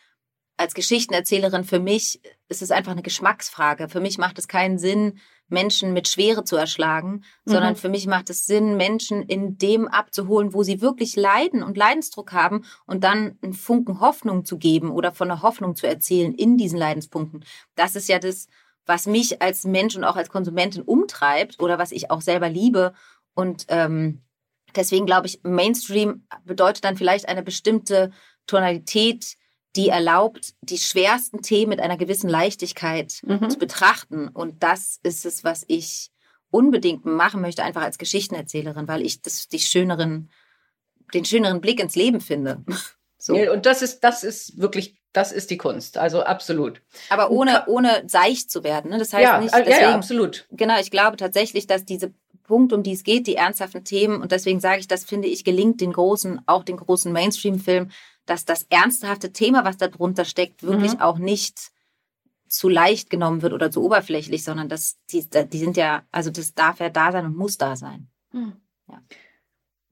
als 0.58 0.74
Geschichtenerzählerin 0.74 1.64
für 1.64 1.80
mich, 1.80 2.20
ist 2.50 2.62
es 2.62 2.70
einfach 2.70 2.92
eine 2.92 3.02
Geschmacksfrage. 3.02 3.88
Für 3.88 4.02
mich 4.02 4.18
macht 4.18 4.38
es 4.40 4.50
keinen 4.50 4.78
Sinn, 4.78 5.20
Menschen 5.50 5.94
mit 5.94 6.08
Schwere 6.08 6.44
zu 6.44 6.56
erschlagen, 6.56 7.24
mhm. 7.46 7.52
sondern 7.52 7.76
für 7.76 7.90
mich 7.90 8.08
macht 8.08 8.30
es 8.30 8.46
Sinn, 8.46 8.78
Menschen 8.78 9.24
in 9.24 9.58
dem 9.58 9.88
abzuholen, 9.88 10.54
wo 10.54 10.64
sie 10.64 10.82
wirklich 10.82 11.16
leiden 11.16 11.64
und 11.64 11.78
Leidensdruck 11.78 12.32
haben 12.32 12.66
und 12.86 13.04
dann 13.04 13.38
einen 13.42 13.54
Funken 13.54 14.00
Hoffnung 14.00 14.46
zu 14.46 14.58
geben 14.58 14.92
oder 14.92 15.12
von 15.12 15.28
der 15.28 15.42
Hoffnung 15.42 15.76
zu 15.76 15.88
erzählen 15.88 16.34
in 16.34 16.58
diesen 16.58 16.80
Leidenspunkten. 16.80 17.44
Das 17.76 17.96
ist 17.96 18.10
ja 18.10 18.20
das, 18.20 18.48
was 18.86 19.06
mich 19.06 19.42
als 19.42 19.66
Mensch 19.66 19.96
und 19.96 20.04
auch 20.04 20.16
als 20.16 20.30
Konsumentin 20.30 20.82
umtreibt 20.82 21.60
oder 21.60 21.78
was 21.78 21.92
ich 21.92 22.10
auch 22.10 22.22
selber 22.22 22.50
liebe. 22.50 22.94
Und 23.36 23.66
ähm, 23.70 24.22
deswegen 24.76 25.06
glaube 25.06 25.28
ich, 25.28 25.42
Mainstream 25.44 26.26
bedeutet 26.44 26.84
dann 26.84 26.98
vielleicht 26.98 27.30
eine 27.30 27.44
bestimmte 27.44 28.12
Tonalität, 28.48 29.38
die 29.76 29.90
erlaubt, 29.90 30.54
die 30.62 30.78
schwersten 30.78 31.42
Themen 31.42 31.70
mit 31.70 31.80
einer 31.80 31.98
gewissen 31.98 32.30
Leichtigkeit 32.30 33.22
mhm. 33.24 33.50
zu 33.50 33.60
betrachten. 33.60 34.28
Und 34.28 34.64
das 34.64 35.00
ist 35.04 35.26
es, 35.26 35.44
was 35.44 35.64
ich 35.68 36.12
unbedingt 36.52 37.06
machen 37.06 37.42
möchte, 37.42 37.64
einfach 37.64 37.84
als 37.84 37.98
Geschichtenerzählerin, 37.98 38.88
weil 38.88 39.04
ich 39.04 39.22
das 39.22 39.48
die 39.48 39.60
schöneren, 39.60 40.32
den 41.14 41.26
schöneren 41.26 41.62
Blick 41.62 41.80
ins 41.80 41.96
Leben 41.96 42.22
finde. 42.22 42.64
So. 43.22 43.36
Und 43.36 43.66
das 43.66 43.82
ist, 43.82 44.00
das 44.00 44.24
ist 44.24 44.62
wirklich, 44.62 44.96
das 45.12 45.34
ist 45.34 45.50
die 45.50 45.58
Kunst. 45.58 45.98
Also 45.98 46.24
absolut. 46.24 46.82
Aber 47.10 47.32
ohne, 47.32 47.66
ohne 47.68 48.04
seicht 48.08 48.50
zu 48.50 48.64
werden. 48.64 48.92
Ne? 48.92 48.98
Das 48.98 49.12
heißt 49.12 49.24
ja, 49.24 49.42
nicht, 49.42 49.54
deswegen, 49.54 49.72
ja, 49.72 49.90
ja, 49.90 49.96
absolut. 49.96 50.48
Genau, 50.52 50.80
ich 50.80 50.90
glaube 50.90 51.18
tatsächlich, 51.18 51.68
dass 51.68 51.84
diese 51.84 52.14
Punkt, 52.44 52.72
um 52.72 52.82
die 52.82 52.94
es 52.94 53.04
geht, 53.04 53.28
die 53.28 53.36
ernsthaften 53.36 53.84
Themen, 53.84 54.22
und 54.22 54.32
deswegen 54.32 54.62
sage 54.62 54.80
ich, 54.80 54.88
das 54.88 55.04
finde 55.04 55.28
ich 55.28 55.44
gelingt 55.44 55.82
den 55.82 55.92
großen, 55.92 56.42
auch 56.46 56.64
den 56.64 56.78
großen 56.78 57.12
Mainstream-Film, 57.12 57.92
dass 58.30 58.46
das 58.46 58.63
ernsthafte 58.70 59.32
Thema, 59.34 59.65
was 59.65 59.78
darunter 59.78 60.26
steckt, 60.26 60.63
wirklich 60.63 60.94
mhm. 60.94 61.02
auch 61.02 61.18
nicht 61.18 61.72
zu 62.48 62.70
leicht 62.70 63.10
genommen 63.10 63.42
wird 63.42 63.54
oder 63.54 63.72
zu 63.72 63.84
oberflächlich, 63.84 64.44
sondern 64.44 64.70
das, 64.70 64.98
die, 65.12 65.28
die 65.30 65.58
sind 65.58 65.78
ja, 65.78 66.04
also 66.12 66.32
das 66.32 66.54
darf 66.54 66.80
ja 66.80 66.89
da 66.89 67.12
sein 67.12 67.26
und 67.26 67.38
muss 67.38 67.58
da 67.58 67.76
sein. 67.76 68.10
Hm. 68.32 68.54
Ja. 68.88 69.02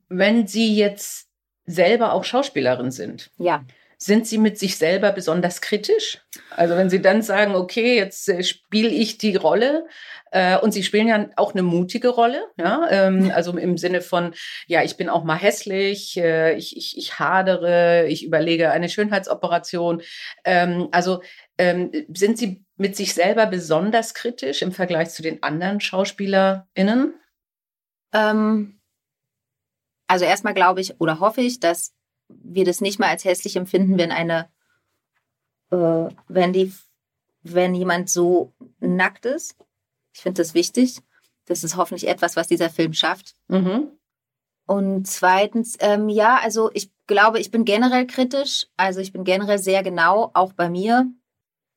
Wenn 0.10 0.48
Sie 0.48 0.76
jetzt 0.76 1.30
selber 1.66 2.14
auch 2.14 2.24
Schauspielerin 2.24 2.92
sind, 2.92 3.32
ja. 3.38 3.64
Sind 4.00 4.28
Sie 4.28 4.38
mit 4.38 4.60
sich 4.60 4.78
selber 4.78 5.12
besonders 5.12 5.60
kritisch? 5.60 6.22
Also 6.52 6.76
wenn 6.76 6.90
Sie 6.90 7.02
dann 7.02 7.24
sagen, 7.24 7.56
okay, 7.56 7.96
jetzt 7.96 8.30
äh, 8.30 8.44
spiele 8.44 8.90
ich 8.90 9.18
die 9.18 9.36
Rolle 9.36 9.88
äh, 10.32 10.58
und 10.60 10.72
Sie 10.72 10.84
spielen 10.84 11.08
ja 11.08 11.30
auch 11.36 11.54
eine 11.54 11.64
mutige 11.64 12.10
Rolle, 12.10 12.46
ja, 12.58 12.88
ähm, 12.92 13.32
also 13.34 13.58
im 13.58 13.78
Sinne 13.78 14.02
von, 14.02 14.36
ja, 14.68 14.84
ich 14.84 14.98
bin 14.98 15.10
auch 15.10 15.24
mal 15.24 15.38
hässlich, 15.38 16.16
äh, 16.18 16.56
ich, 16.56 16.78
ich, 16.78 16.96
ich 16.96 17.18
hadere, 17.18 18.06
ich 18.08 18.24
überlege 18.24 18.70
eine 18.70 18.88
Schönheitsoperation. 18.88 20.04
Ähm, 20.46 20.90
also 20.92 21.24
ähm, 21.58 21.92
sind 22.14 22.38
Sie 22.38 22.64
mit 22.76 22.96
sich 22.96 23.16
selber 23.16 23.48
besonders 23.48 24.14
kritisch 24.14 24.62
im 24.62 24.74
Vergleich 24.74 25.10
zu 25.10 25.24
den 25.24 25.42
anderen 25.42 25.82
SchauspielerInnen? 25.82 27.16
Ähm, 28.14 28.80
also 30.08 30.26
erstmal 30.26 30.54
glaube 30.54 30.82
ich 30.82 31.02
oder 31.02 31.20
hoffe 31.20 31.42
ich, 31.42 31.60
dass 31.60 31.97
wir 32.30 32.66
das 32.66 32.82
nicht 32.82 33.00
mal 33.00 33.10
als 33.10 33.26
hässlich 33.26 33.56
empfinden, 33.56 33.98
wenn 33.98 34.12
eine, 34.12 34.50
äh, 35.72 36.10
wenn 36.28 36.54
die, 36.54 36.74
wenn 37.44 37.76
jemand 37.76 38.10
so 38.10 38.54
nackt 38.80 39.26
ist. 39.26 39.56
Ich 40.14 40.22
finde 40.22 40.42
das 40.42 40.54
wichtig. 40.54 41.02
Das 41.46 41.64
ist 41.64 41.78
hoffentlich 41.78 42.08
etwas, 42.10 42.36
was 42.36 42.48
dieser 42.48 42.70
Film 42.70 42.94
schafft. 42.94 43.36
Mhm. 43.48 43.92
Und 44.66 45.08
zweitens, 45.08 45.78
ähm, 45.80 46.10
ja, 46.10 46.40
also 46.44 46.70
ich 46.74 46.92
glaube, 47.08 47.40
ich 47.40 47.52
bin 47.52 47.64
generell 47.64 48.06
kritisch. 48.06 48.68
Also 48.76 49.00
ich 49.00 49.14
bin 49.14 49.24
generell 49.24 49.60
sehr 49.60 49.82
genau, 49.82 50.32
auch 50.34 50.54
bei 50.54 50.70
mir. 50.70 51.10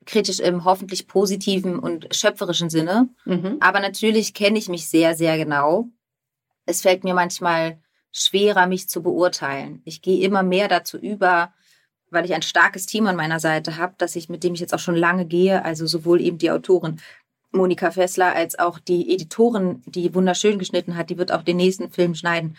Kritisch 0.06 0.40
im 0.40 0.64
hoffentlich 0.64 1.06
positiven 1.06 1.78
und 1.78 2.12
schöpferischen 2.14 2.68
Sinne. 2.68 3.08
Mhm. 3.24 3.58
Aber 3.60 3.78
natürlich 3.78 4.34
kenne 4.34 4.58
ich 4.58 4.68
mich 4.68 4.88
sehr, 4.88 5.14
sehr 5.14 5.38
genau. 5.38 5.88
Es 6.66 6.82
fällt 6.82 7.04
mir 7.04 7.14
manchmal 7.14 7.80
schwerer, 8.12 8.66
mich 8.66 8.88
zu 8.88 9.02
beurteilen. 9.02 9.82
Ich 9.84 10.02
gehe 10.02 10.24
immer 10.24 10.42
mehr 10.42 10.68
dazu 10.68 10.98
über, 10.98 11.52
weil 12.10 12.24
ich 12.24 12.34
ein 12.34 12.42
starkes 12.42 12.86
Team 12.86 13.06
an 13.06 13.16
meiner 13.16 13.40
Seite 13.40 13.76
habe, 13.76 13.94
dass 13.98 14.16
ich 14.16 14.28
mit 14.28 14.42
dem 14.44 14.54
ich 14.54 14.60
jetzt 14.60 14.74
auch 14.74 14.80
schon 14.80 14.96
lange 14.96 15.26
gehe, 15.26 15.64
also 15.64 15.86
sowohl 15.86 16.20
eben 16.20 16.38
die 16.38 16.50
Autorin 16.50 17.00
Monika 17.52 17.90
Fessler 17.90 18.34
als 18.34 18.58
auch 18.58 18.78
die 18.78 19.12
Editorin, 19.12 19.82
die 19.86 20.14
wunderschön 20.14 20.58
geschnitten 20.58 20.96
hat, 20.96 21.10
die 21.10 21.18
wird 21.18 21.32
auch 21.32 21.42
den 21.42 21.56
nächsten 21.56 21.90
Film 21.90 22.14
schneiden. 22.14 22.56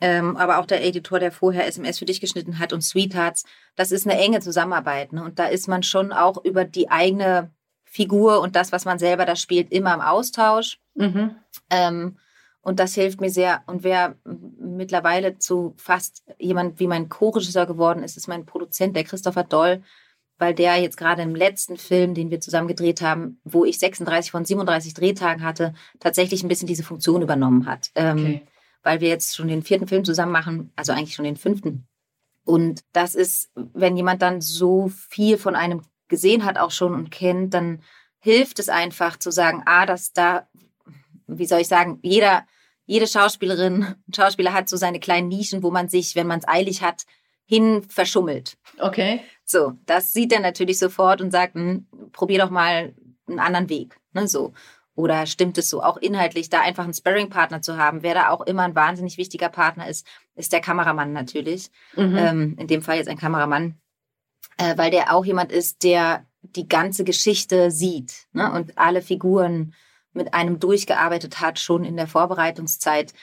Ähm, 0.00 0.36
aber 0.36 0.58
auch 0.58 0.66
der 0.66 0.84
Editor, 0.84 1.18
der 1.18 1.32
vorher 1.32 1.66
SMS 1.66 1.98
für 1.98 2.04
dich 2.04 2.20
geschnitten 2.20 2.58
hat 2.58 2.72
und 2.72 2.82
Sweethearts, 2.82 3.44
das 3.74 3.90
ist 3.90 4.06
eine 4.06 4.18
enge 4.18 4.40
Zusammenarbeit. 4.40 5.12
Ne? 5.12 5.24
Und 5.24 5.38
da 5.38 5.46
ist 5.46 5.66
man 5.66 5.82
schon 5.82 6.12
auch 6.12 6.44
über 6.44 6.64
die 6.64 6.90
eigene 6.90 7.50
Figur 7.84 8.40
und 8.40 8.54
das, 8.54 8.70
was 8.70 8.84
man 8.84 8.98
selber 8.98 9.24
da 9.24 9.34
spielt, 9.34 9.72
immer 9.72 9.94
im 9.94 10.00
Austausch. 10.00 10.78
Mhm. 10.94 11.36
Ähm, 11.70 12.18
und 12.62 12.80
das 12.80 12.94
hilft 12.94 13.20
mir 13.20 13.30
sehr. 13.30 13.62
Und 13.66 13.82
wer 13.84 14.16
mittlerweile 14.24 15.38
zu 15.38 15.74
fast 15.76 16.24
jemand 16.38 16.80
wie 16.80 16.86
mein 16.86 17.08
Co-Regisseur 17.08 17.66
geworden 17.66 18.02
ist, 18.02 18.16
ist 18.16 18.28
mein 18.28 18.46
Produzent, 18.46 18.96
der 18.96 19.04
Christopher 19.04 19.44
Doll, 19.44 19.82
weil 20.38 20.54
der 20.54 20.76
jetzt 20.76 20.96
gerade 20.96 21.22
im 21.22 21.34
letzten 21.34 21.76
Film, 21.76 22.14
den 22.14 22.30
wir 22.30 22.40
zusammen 22.40 22.68
gedreht 22.68 23.00
haben, 23.00 23.40
wo 23.44 23.64
ich 23.64 23.78
36 23.78 24.30
von 24.30 24.44
37 24.44 24.94
Drehtagen 24.94 25.42
hatte, 25.42 25.74
tatsächlich 25.98 26.42
ein 26.42 26.48
bisschen 26.48 26.68
diese 26.68 26.84
Funktion 26.84 27.22
übernommen 27.22 27.66
hat. 27.66 27.90
Ähm, 27.94 28.18
okay. 28.18 28.42
Weil 28.82 29.00
wir 29.00 29.08
jetzt 29.08 29.36
schon 29.36 29.48
den 29.48 29.62
vierten 29.62 29.88
Film 29.88 30.04
zusammen 30.04 30.32
machen, 30.32 30.72
also 30.76 30.92
eigentlich 30.92 31.14
schon 31.14 31.24
den 31.24 31.36
fünften. 31.36 31.86
Und 32.44 32.82
das 32.92 33.14
ist, 33.14 33.50
wenn 33.54 33.96
jemand 33.96 34.22
dann 34.22 34.40
so 34.40 34.88
viel 34.88 35.36
von 35.36 35.54
einem 35.54 35.82
gesehen 36.08 36.44
hat 36.44 36.56
auch 36.56 36.70
schon 36.70 36.94
und 36.94 37.10
kennt, 37.10 37.52
dann 37.52 37.82
hilft 38.20 38.58
es 38.58 38.68
einfach 38.68 39.18
zu 39.18 39.30
sagen, 39.30 39.62
ah, 39.66 39.86
dass 39.86 40.12
da 40.12 40.48
wie 41.28 41.46
soll 41.46 41.60
ich 41.60 41.68
sagen, 41.68 41.98
jeder, 42.02 42.46
jede 42.86 43.06
Schauspielerin 43.06 43.94
und 44.06 44.16
Schauspieler 44.16 44.52
hat 44.52 44.68
so 44.68 44.76
seine 44.76 44.98
kleinen 44.98 45.28
Nischen, 45.28 45.62
wo 45.62 45.70
man 45.70 45.88
sich, 45.88 46.16
wenn 46.16 46.26
man 46.26 46.40
es 46.40 46.48
eilig 46.48 46.82
hat, 46.82 47.04
hin 47.44 47.82
verschummelt. 47.88 48.56
Okay. 48.78 49.20
So, 49.44 49.74
das 49.86 50.12
sieht 50.12 50.32
er 50.32 50.40
natürlich 50.40 50.78
sofort 50.78 51.20
und 51.20 51.30
sagt, 51.30 51.54
hm, 51.54 51.86
probier 52.12 52.40
doch 52.40 52.50
mal 52.50 52.94
einen 53.26 53.38
anderen 53.38 53.68
Weg. 53.68 53.96
Ne, 54.12 54.26
so. 54.28 54.52
Oder 54.94 55.26
stimmt 55.26 55.56
es 55.58 55.70
so, 55.70 55.80
auch 55.80 55.96
inhaltlich 55.96 56.50
da 56.50 56.60
einfach 56.60 56.82
einen 56.82 56.92
Sparring-Partner 56.92 57.62
zu 57.62 57.78
haben, 57.78 58.02
wer 58.02 58.14
da 58.14 58.30
auch 58.30 58.40
immer 58.40 58.64
ein 58.64 58.74
wahnsinnig 58.74 59.16
wichtiger 59.16 59.48
Partner 59.48 59.88
ist, 59.88 60.04
ist 60.34 60.52
der 60.52 60.60
Kameramann 60.60 61.12
natürlich. 61.12 61.70
Mhm. 61.94 62.16
Ähm, 62.16 62.56
in 62.58 62.66
dem 62.66 62.82
Fall 62.82 62.96
jetzt 62.96 63.08
ein 63.08 63.16
Kameramann, 63.16 63.78
äh, 64.56 64.76
weil 64.76 64.90
der 64.90 65.14
auch 65.14 65.24
jemand 65.24 65.52
ist, 65.52 65.84
der 65.84 66.26
die 66.42 66.68
ganze 66.68 67.04
Geschichte 67.04 67.70
sieht 67.70 68.26
ne, 68.32 68.52
und 68.52 68.76
alle 68.76 69.00
Figuren 69.00 69.74
mit 70.18 70.34
einem 70.34 70.60
durchgearbeitet 70.60 71.40
hat, 71.40 71.58
schon 71.58 71.84
in 71.84 71.96
der 71.96 72.06
Vorbereitungszeit. 72.06 73.14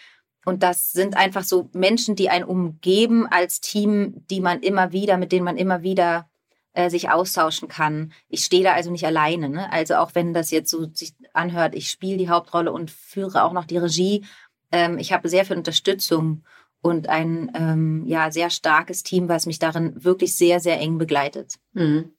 Und 0.46 0.64
das 0.64 0.92
sind 0.92 1.16
einfach 1.16 1.44
so 1.44 1.70
Menschen, 1.74 2.16
die 2.16 2.30
einen 2.30 2.46
umgeben 2.46 3.28
als 3.28 3.62
Team, 3.62 4.26
die 4.30 4.42
man 4.42 4.62
immer 4.62 4.92
wieder, 4.92 5.18
mit 5.18 5.32
denen 5.32 5.46
man 5.46 5.58
immer 5.58 5.84
wieder 5.84 6.28
äh, 6.74 6.90
sich 6.90 7.10
austauschen 7.10 7.68
kann. 7.68 8.12
Ich 8.30 8.44
stehe 8.44 8.64
da 8.64 8.74
also 8.74 8.92
nicht 8.92 9.06
alleine. 9.06 9.50
Ne? 9.50 9.72
Also 9.72 9.96
auch 9.96 10.12
wenn 10.14 10.34
das 10.34 10.52
jetzt 10.52 10.70
so 10.70 10.88
sich 10.94 11.14
anhört, 11.34 11.74
ich 11.74 11.90
spiele 11.90 12.18
die 12.18 12.30
Hauptrolle 12.30 12.72
und 12.72 12.92
führe 12.92 13.44
auch 13.44 13.54
noch 13.54 13.66
die 13.66 13.78
Regie. 13.78 14.26
Ähm, 14.72 14.98
ich 15.00 15.14
habe 15.14 15.30
sehr 15.30 15.46
viel 15.46 15.58
Unterstützung 15.58 16.44
und 16.82 17.10
ein 17.10 17.52
ähm, 17.56 18.04
ja 18.06 18.30
sehr 18.30 18.50
starkes 18.50 19.04
Team, 19.04 19.30
was 19.30 19.46
mich 19.48 19.58
darin 19.58 20.04
wirklich 20.04 20.36
sehr 20.36 20.60
sehr 20.60 20.80
eng 20.80 20.98
begleitet. 20.98 21.56
Mhm. 21.74 22.12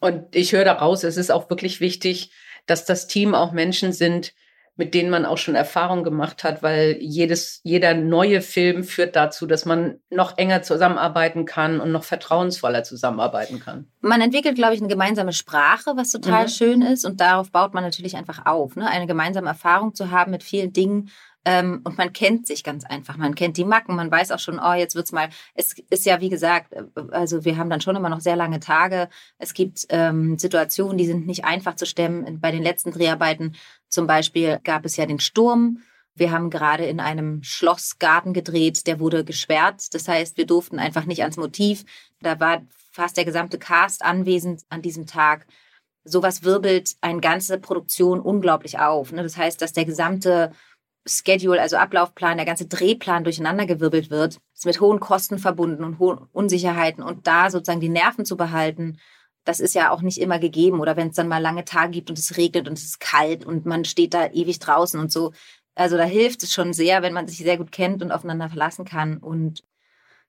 Und 0.00 0.34
ich 0.34 0.52
höre 0.52 0.64
daraus, 0.64 1.04
es 1.04 1.16
ist 1.16 1.30
auch 1.30 1.50
wirklich 1.50 1.80
wichtig, 1.80 2.30
dass 2.70 2.84
das 2.84 3.06
Team 3.06 3.34
auch 3.34 3.52
Menschen 3.52 3.92
sind, 3.92 4.32
mit 4.80 4.94
denen 4.94 5.10
man 5.10 5.26
auch 5.26 5.36
schon 5.36 5.54
Erfahrung 5.54 6.04
gemacht 6.04 6.42
hat, 6.42 6.62
weil 6.62 6.96
jedes, 7.00 7.60
jeder 7.64 7.92
neue 7.92 8.40
Film 8.40 8.82
führt 8.82 9.14
dazu, 9.14 9.46
dass 9.46 9.66
man 9.66 10.00
noch 10.08 10.38
enger 10.38 10.62
zusammenarbeiten 10.62 11.44
kann 11.44 11.80
und 11.80 11.92
noch 11.92 12.02
vertrauensvoller 12.02 12.82
zusammenarbeiten 12.82 13.60
kann. 13.60 13.88
Man 14.00 14.22
entwickelt, 14.22 14.54
glaube 14.54 14.74
ich, 14.74 14.80
eine 14.80 14.88
gemeinsame 14.88 15.34
Sprache, 15.34 15.92
was 15.96 16.10
total 16.10 16.44
mhm. 16.44 16.48
schön 16.48 16.82
ist 16.82 17.04
und 17.04 17.20
darauf 17.20 17.52
baut 17.52 17.74
man 17.74 17.84
natürlich 17.84 18.16
einfach 18.16 18.46
auf, 18.46 18.74
ne? 18.74 18.88
eine 18.88 19.06
gemeinsame 19.06 19.48
Erfahrung 19.48 19.94
zu 19.94 20.10
haben 20.10 20.30
mit 20.30 20.42
vielen 20.42 20.72
Dingen, 20.72 21.10
ähm, 21.44 21.80
und 21.84 21.96
man 21.96 22.12
kennt 22.12 22.46
sich 22.46 22.62
ganz 22.62 22.84
einfach. 22.84 23.16
Man 23.16 23.34
kennt 23.34 23.56
die 23.56 23.64
Macken. 23.64 23.96
Man 23.96 24.10
weiß 24.10 24.30
auch 24.30 24.38
schon, 24.38 24.58
oh, 24.58 24.74
jetzt 24.74 24.94
wird's 24.94 25.12
mal. 25.12 25.30
Es 25.54 25.74
ist 25.88 26.04
ja, 26.04 26.20
wie 26.20 26.28
gesagt, 26.28 26.72
äh, 26.74 26.84
also 27.12 27.44
wir 27.44 27.56
haben 27.56 27.70
dann 27.70 27.80
schon 27.80 27.96
immer 27.96 28.10
noch 28.10 28.20
sehr 28.20 28.36
lange 28.36 28.60
Tage. 28.60 29.08
Es 29.38 29.54
gibt 29.54 29.86
ähm, 29.88 30.38
Situationen, 30.38 30.98
die 30.98 31.06
sind 31.06 31.26
nicht 31.26 31.44
einfach 31.44 31.76
zu 31.76 31.86
stemmen. 31.86 32.40
Bei 32.40 32.50
den 32.52 32.62
letzten 32.62 32.92
Dreharbeiten 32.92 33.56
zum 33.88 34.06
Beispiel 34.06 34.60
gab 34.64 34.84
es 34.84 34.96
ja 34.96 35.06
den 35.06 35.20
Sturm. 35.20 35.82
Wir 36.14 36.30
haben 36.30 36.50
gerade 36.50 36.84
in 36.84 37.00
einem 37.00 37.42
Schlossgarten 37.42 38.34
gedreht, 38.34 38.86
der 38.86 39.00
wurde 39.00 39.24
gesperrt. 39.24 39.94
Das 39.94 40.08
heißt, 40.08 40.36
wir 40.36 40.44
durften 40.44 40.78
einfach 40.78 41.06
nicht 41.06 41.22
ans 41.22 41.38
Motiv. 41.38 41.84
Da 42.20 42.38
war 42.38 42.62
fast 42.92 43.16
der 43.16 43.24
gesamte 43.24 43.58
Cast 43.58 44.04
anwesend 44.04 44.62
an 44.68 44.82
diesem 44.82 45.06
Tag. 45.06 45.46
Sowas 46.04 46.42
wirbelt 46.42 46.96
eine 47.00 47.20
ganze 47.20 47.58
Produktion 47.58 48.20
unglaublich 48.20 48.78
auf. 48.78 49.12
Ne? 49.12 49.22
Das 49.22 49.36
heißt, 49.36 49.62
dass 49.62 49.72
der 49.72 49.84
gesamte 49.86 50.52
Schedule, 51.06 51.60
also 51.60 51.76
Ablaufplan, 51.76 52.36
der 52.36 52.46
ganze 52.46 52.66
Drehplan 52.66 53.24
durcheinandergewirbelt 53.24 54.10
wird, 54.10 54.40
ist 54.54 54.66
mit 54.66 54.80
hohen 54.80 55.00
Kosten 55.00 55.38
verbunden 55.38 55.84
und 55.84 55.98
hohen 55.98 56.18
Unsicherheiten 56.32 57.02
und 57.02 57.26
da 57.26 57.50
sozusagen 57.50 57.80
die 57.80 57.88
Nerven 57.88 58.24
zu 58.24 58.36
behalten, 58.36 58.98
das 59.44 59.60
ist 59.60 59.74
ja 59.74 59.90
auch 59.90 60.02
nicht 60.02 60.18
immer 60.18 60.38
gegeben. 60.38 60.80
Oder 60.80 60.96
wenn 60.96 61.08
es 61.08 61.16
dann 61.16 61.28
mal 61.28 61.38
lange 61.38 61.64
Tage 61.64 61.92
gibt 61.92 62.10
und 62.10 62.18
es 62.18 62.36
regnet 62.36 62.68
und 62.68 62.78
es 62.78 62.84
ist 62.84 63.00
kalt 63.00 63.44
und 63.44 63.66
man 63.66 63.84
steht 63.84 64.14
da 64.14 64.28
ewig 64.28 64.58
draußen 64.58 65.00
und 65.00 65.10
so. 65.10 65.32
Also 65.74 65.96
da 65.96 66.04
hilft 66.04 66.42
es 66.42 66.52
schon 66.52 66.72
sehr, 66.72 67.02
wenn 67.02 67.14
man 67.14 67.26
sich 67.26 67.38
sehr 67.38 67.56
gut 67.56 67.72
kennt 67.72 68.02
und 68.02 68.12
aufeinander 68.12 68.48
verlassen 68.48 68.84
kann 68.84 69.18
und 69.18 69.62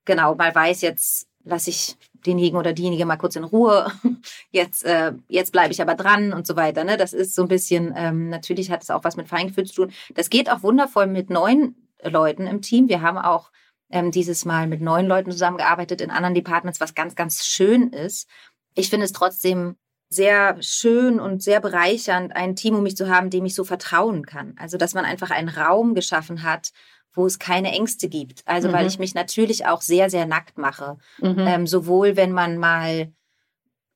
genau 0.06 0.36
mal 0.36 0.54
weiß, 0.54 0.82
jetzt 0.82 1.28
lasse 1.44 1.70
ich 1.70 1.98
denjenigen 2.26 2.58
oder 2.58 2.74
diejenige 2.74 3.06
mal 3.06 3.18
kurz 3.18 3.36
in 3.36 3.44
Ruhe. 3.44 3.92
Jetzt, 4.52 4.84
äh, 4.84 5.14
jetzt 5.28 5.52
bleibe 5.52 5.72
ich 5.72 5.82
aber 5.82 5.96
dran 5.96 6.34
und 6.34 6.46
so 6.46 6.56
weiter. 6.56 6.84
Ne? 6.84 6.98
Das 6.98 7.14
ist 7.14 7.34
so 7.34 7.42
ein 7.42 7.48
bisschen, 7.48 7.94
ähm, 7.96 8.30
natürlich 8.30 8.70
hat 8.70 8.84
es 8.84 8.90
auch 8.90 9.04
was 9.04 9.16
mit 9.16 9.28
Feingefühl 9.28 9.66
zu 9.66 9.74
tun. 9.74 9.92
Das 10.14 10.30
geht 10.30 10.52
auch 10.52 10.62
wundervoll 10.62 11.08
mit 11.08 11.30
neuen 11.30 11.76
Leuten 12.04 12.48
im 12.48 12.62
Team. 12.62 12.90
Wir 12.90 13.02
haben 13.02 13.18
auch 13.18 13.52
ähm, 13.90 14.12
dieses 14.12 14.46
Mal 14.46 14.68
mit 14.68 14.82
neuen 14.82 15.08
Leuten 15.08 15.32
zusammengearbeitet 15.32 16.02
in 16.02 16.12
anderen 16.12 16.36
Departments, 16.36 16.80
was 16.80 16.96
ganz, 16.96 17.16
ganz 17.16 17.46
schön 17.46 17.90
ist. 17.90 18.28
Ich 18.76 18.90
finde 18.90 19.06
es 19.06 19.12
trotzdem 19.12 19.76
sehr 20.14 20.62
schön 20.62 21.20
und 21.20 21.42
sehr 21.42 21.62
bereichernd, 21.62 22.36
ein 22.36 22.56
Team 22.56 22.76
um 22.76 22.84
mich 22.84 22.98
zu 22.98 23.10
haben, 23.10 23.30
dem 23.30 23.46
ich 23.46 23.56
so 23.56 23.64
vertrauen 23.64 24.26
kann. 24.26 24.56
Also, 24.60 24.78
dass 24.78 24.94
man 24.94 25.06
einfach 25.06 25.32
einen 25.32 25.50
Raum 25.50 25.96
geschaffen 25.96 26.44
hat, 26.44 26.72
wo 27.14 27.26
es 27.26 27.40
keine 27.40 27.72
Ängste 27.72 28.10
gibt. 28.10 28.42
Also 28.46 28.70
mhm. 28.70 28.74
weil 28.74 28.88
ich 28.88 29.00
mich 29.00 29.16
natürlich 29.16 29.66
auch 29.66 29.82
sehr, 29.82 30.10
sehr 30.10 30.26
nackt 30.26 30.58
mache. 30.58 30.98
Mhm. 31.20 31.40
Ähm, 31.40 31.68
sowohl 31.68 32.16
wenn 32.16 32.32
man 32.32 32.58
mal 32.58 33.12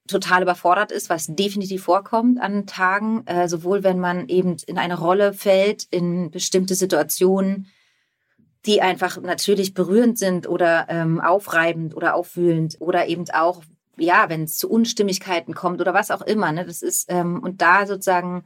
total 0.08 0.44
überfordert 0.44 0.92
ist, 0.92 1.10
was 1.10 1.28
definitiv 1.28 1.84
vorkommt 1.84 2.40
an 2.40 2.68
Tagen, 2.68 3.26
äh, 3.26 3.48
sowohl 3.48 3.84
wenn 3.84 4.00
man 4.00 4.28
eben 4.28 4.58
in 4.68 4.78
eine 4.78 5.00
Rolle 5.00 5.34
fällt, 5.34 5.84
in 5.90 6.30
bestimmte 6.30 6.76
Situationen, 6.76 7.68
die 8.66 8.82
einfach 8.82 9.20
natürlich 9.22 9.74
berührend 9.74 10.18
sind 10.18 10.48
oder 10.48 10.88
ähm, 10.90 11.22
aufreibend 11.22 11.96
oder 11.96 12.16
aufwühlend 12.16 12.78
oder 12.80 13.08
eben 13.08 13.26
auch, 13.32 13.64
ja, 13.98 14.30
wenn 14.30 14.44
es 14.44 14.58
zu 14.58 14.70
Unstimmigkeiten 14.70 15.54
kommt 15.54 15.82
oder 15.82 15.94
was 15.94 16.12
auch 16.12 16.22
immer. 16.22 16.52
Ne? 16.52 16.66
Das 16.66 16.82
ist, 16.82 17.12
ähm, 17.12 17.42
und 17.42 17.62
da 17.62 17.86
sozusagen 17.86 18.46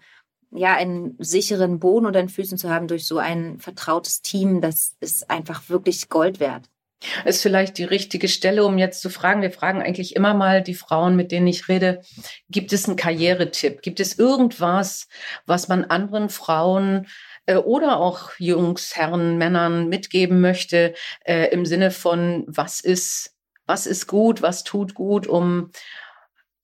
ja 0.52 0.76
einen 0.76 1.16
sicheren 1.20 1.80
Boden 1.80 2.06
unter 2.06 2.20
den 2.20 2.30
Füßen 2.30 2.58
zu 2.58 2.70
haben 2.70 2.88
durch 2.88 3.06
so 3.06 3.18
ein 3.18 3.60
vertrautes 3.60 4.22
Team, 4.22 4.62
das 4.62 4.96
ist 5.00 5.30
einfach 5.30 5.70
wirklich 5.70 6.10
Gold 6.10 6.40
wert. 6.40 6.70
Ist 7.24 7.42
vielleicht 7.42 7.78
die 7.78 7.86
richtige 7.86 8.28
Stelle, 8.28 8.66
um 8.66 8.78
jetzt 8.78 9.02
zu 9.02 9.10
fragen. 9.10 9.42
Wir 9.42 9.52
fragen 9.52 9.82
eigentlich 9.82 10.18
immer 10.18 10.34
mal 10.34 10.62
die 10.62 10.74
Frauen, 10.74 11.16
mit 11.16 11.32
denen 11.32 11.48
ich 11.48 11.70
rede, 11.70 12.02
gibt 12.50 12.74
es 12.74 12.88
einen 12.88 12.98
Karrieretipp? 12.98 13.82
Gibt 13.82 14.02
es 14.02 14.20
irgendwas, 14.20 15.08
was 15.46 15.70
man 15.70 15.86
anderen 15.86 16.28
Frauen 16.28 17.08
äh, 17.46 17.56
oder 17.56 18.00
auch 18.00 18.32
Jungs, 18.38 18.98
Herren, 18.98 19.38
Männern 19.38 19.88
mitgeben 19.88 20.42
möchte 20.42 20.94
äh, 21.24 21.48
im 21.52 21.66
Sinne 21.66 21.92
von, 21.92 22.44
was 22.48 22.82
ist, 22.82 23.34
was 23.70 23.86
ist 23.86 24.08
gut, 24.08 24.42
was 24.42 24.66
tut 24.66 24.94
gut, 24.96 25.28
um 25.28 25.72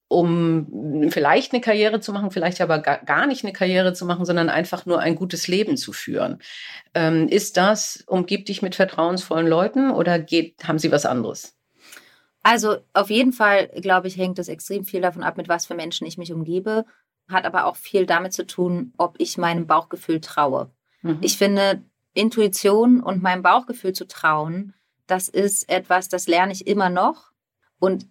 um 0.08 1.10
vielleicht 1.10 1.52
eine 1.52 1.60
Karriere 1.60 1.98
zu 1.98 2.12
machen, 2.12 2.30
vielleicht 2.30 2.60
aber 2.60 2.78
gar 2.78 3.26
nicht 3.26 3.42
eine 3.42 3.52
Karriere 3.52 3.92
zu 3.92 4.06
machen, 4.06 4.24
sondern 4.24 4.48
einfach 4.48 4.86
nur 4.86 5.00
ein 5.00 5.16
gutes 5.16 5.48
Leben 5.48 5.76
zu 5.76 5.92
führen. 5.92 6.38
Ähm, 6.94 7.26
ist 7.26 7.56
das, 7.56 8.04
umgib 8.06 8.46
dich 8.46 8.62
mit 8.62 8.76
vertrauensvollen 8.76 9.48
Leuten 9.48 9.90
oder 9.90 10.20
geht, 10.20 10.68
haben 10.68 10.78
Sie 10.78 10.92
was 10.92 11.06
anderes? 11.06 11.56
Also 12.44 12.76
auf 12.92 13.10
jeden 13.10 13.32
Fall, 13.32 13.66
glaube 13.80 14.06
ich, 14.06 14.16
hängt 14.16 14.38
es 14.38 14.46
extrem 14.46 14.84
viel 14.84 15.00
davon 15.00 15.24
ab, 15.24 15.36
mit 15.36 15.48
was 15.48 15.66
für 15.66 15.74
Menschen 15.74 16.06
ich 16.06 16.18
mich 16.18 16.32
umgebe. 16.32 16.84
Hat 17.28 17.44
aber 17.44 17.64
auch 17.64 17.74
viel 17.74 18.06
damit 18.06 18.32
zu 18.32 18.46
tun, 18.46 18.92
ob 18.98 19.16
ich 19.18 19.38
meinem 19.38 19.66
Bauchgefühl 19.66 20.20
traue. 20.20 20.70
Mhm. 21.02 21.18
Ich 21.20 21.36
finde, 21.36 21.82
Intuition 22.14 23.02
und 23.02 23.24
meinem 23.24 23.42
Bauchgefühl 23.42 23.92
zu 23.92 24.06
trauen, 24.06 24.75
das 25.06 25.28
ist 25.28 25.68
etwas, 25.68 26.08
das 26.08 26.26
lerne 26.26 26.52
ich 26.52 26.66
immer 26.66 26.88
noch. 26.88 27.30
Und 27.78 28.08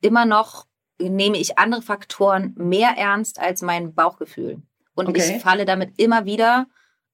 immer 0.00 0.24
noch 0.24 0.66
nehme 0.98 1.38
ich 1.38 1.58
andere 1.58 1.82
Faktoren 1.82 2.54
mehr 2.56 2.90
ernst 2.96 3.38
als 3.38 3.62
mein 3.62 3.94
Bauchgefühl. 3.94 4.62
Und 4.94 5.08
okay. 5.08 5.36
ich 5.36 5.42
falle 5.42 5.64
damit 5.64 5.98
immer 5.98 6.24
wieder 6.24 6.66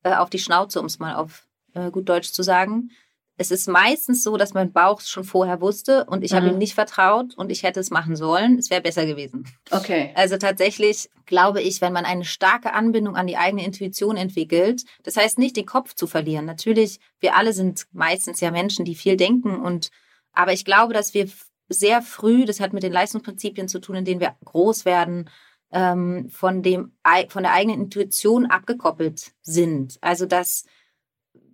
äh, 0.02 0.14
auf 0.14 0.30
die 0.30 0.38
Schnauze, 0.38 0.80
um 0.80 0.86
es 0.86 0.98
mal 0.98 1.14
auf 1.16 1.46
äh, 1.74 1.90
gut 1.90 2.08
Deutsch 2.08 2.32
zu 2.32 2.42
sagen. 2.42 2.90
Es 3.36 3.50
ist 3.50 3.66
meistens 3.66 4.22
so, 4.22 4.36
dass 4.36 4.54
mein 4.54 4.72
Bauch 4.72 5.00
schon 5.00 5.24
vorher 5.24 5.60
wusste 5.60 6.04
und 6.04 6.22
ich 6.22 6.32
mhm. 6.32 6.36
habe 6.36 6.48
ihm 6.48 6.58
nicht 6.58 6.74
vertraut 6.74 7.34
und 7.36 7.50
ich 7.50 7.64
hätte 7.64 7.80
es 7.80 7.90
machen 7.90 8.14
sollen. 8.14 8.58
Es 8.58 8.70
wäre 8.70 8.80
besser 8.80 9.06
gewesen. 9.06 9.44
Okay. 9.70 10.12
Also 10.14 10.36
tatsächlich 10.36 11.10
glaube 11.26 11.60
ich, 11.60 11.80
wenn 11.80 11.92
man 11.92 12.04
eine 12.04 12.24
starke 12.24 12.72
Anbindung 12.72 13.16
an 13.16 13.26
die 13.26 13.36
eigene 13.36 13.64
Intuition 13.64 14.16
entwickelt, 14.16 14.84
das 15.02 15.16
heißt 15.16 15.38
nicht 15.38 15.56
den 15.56 15.66
Kopf 15.66 15.94
zu 15.94 16.06
verlieren. 16.06 16.44
Natürlich, 16.44 17.00
wir 17.18 17.36
alle 17.36 17.52
sind 17.52 17.86
meistens 17.92 18.40
ja 18.40 18.50
Menschen, 18.50 18.84
die 18.84 18.94
viel 18.94 19.16
denken 19.16 19.60
und 19.60 19.90
aber 20.32 20.52
ich 20.52 20.64
glaube, 20.64 20.92
dass 20.92 21.14
wir 21.14 21.28
sehr 21.68 22.02
früh, 22.02 22.44
das 22.44 22.60
hat 22.60 22.72
mit 22.72 22.82
den 22.82 22.92
Leistungsprinzipien 22.92 23.68
zu 23.68 23.80
tun, 23.80 23.96
in 23.96 24.04
denen 24.04 24.20
wir 24.20 24.36
groß 24.44 24.84
werden, 24.84 25.30
ähm, 25.72 26.28
von, 26.30 26.62
dem, 26.62 26.92
von 27.28 27.42
der 27.42 27.52
eigenen 27.52 27.82
Intuition 27.82 28.46
abgekoppelt 28.46 29.32
sind. 29.42 29.98
Also 30.00 30.26
das, 30.26 30.64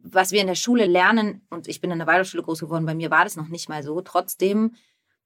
was 0.02 0.32
wir 0.32 0.40
in 0.40 0.46
der 0.46 0.54
Schule 0.54 0.86
lernen, 0.86 1.42
und 1.50 1.68
ich 1.68 1.80
bin 1.80 1.90
in 1.90 1.98
der 1.98 2.06
Waldorfschule 2.06 2.42
groß 2.42 2.60
geworden, 2.60 2.86
bei 2.86 2.94
mir 2.94 3.10
war 3.10 3.24
das 3.24 3.36
noch 3.36 3.48
nicht 3.48 3.68
mal 3.68 3.82
so, 3.82 4.00
trotzdem 4.00 4.74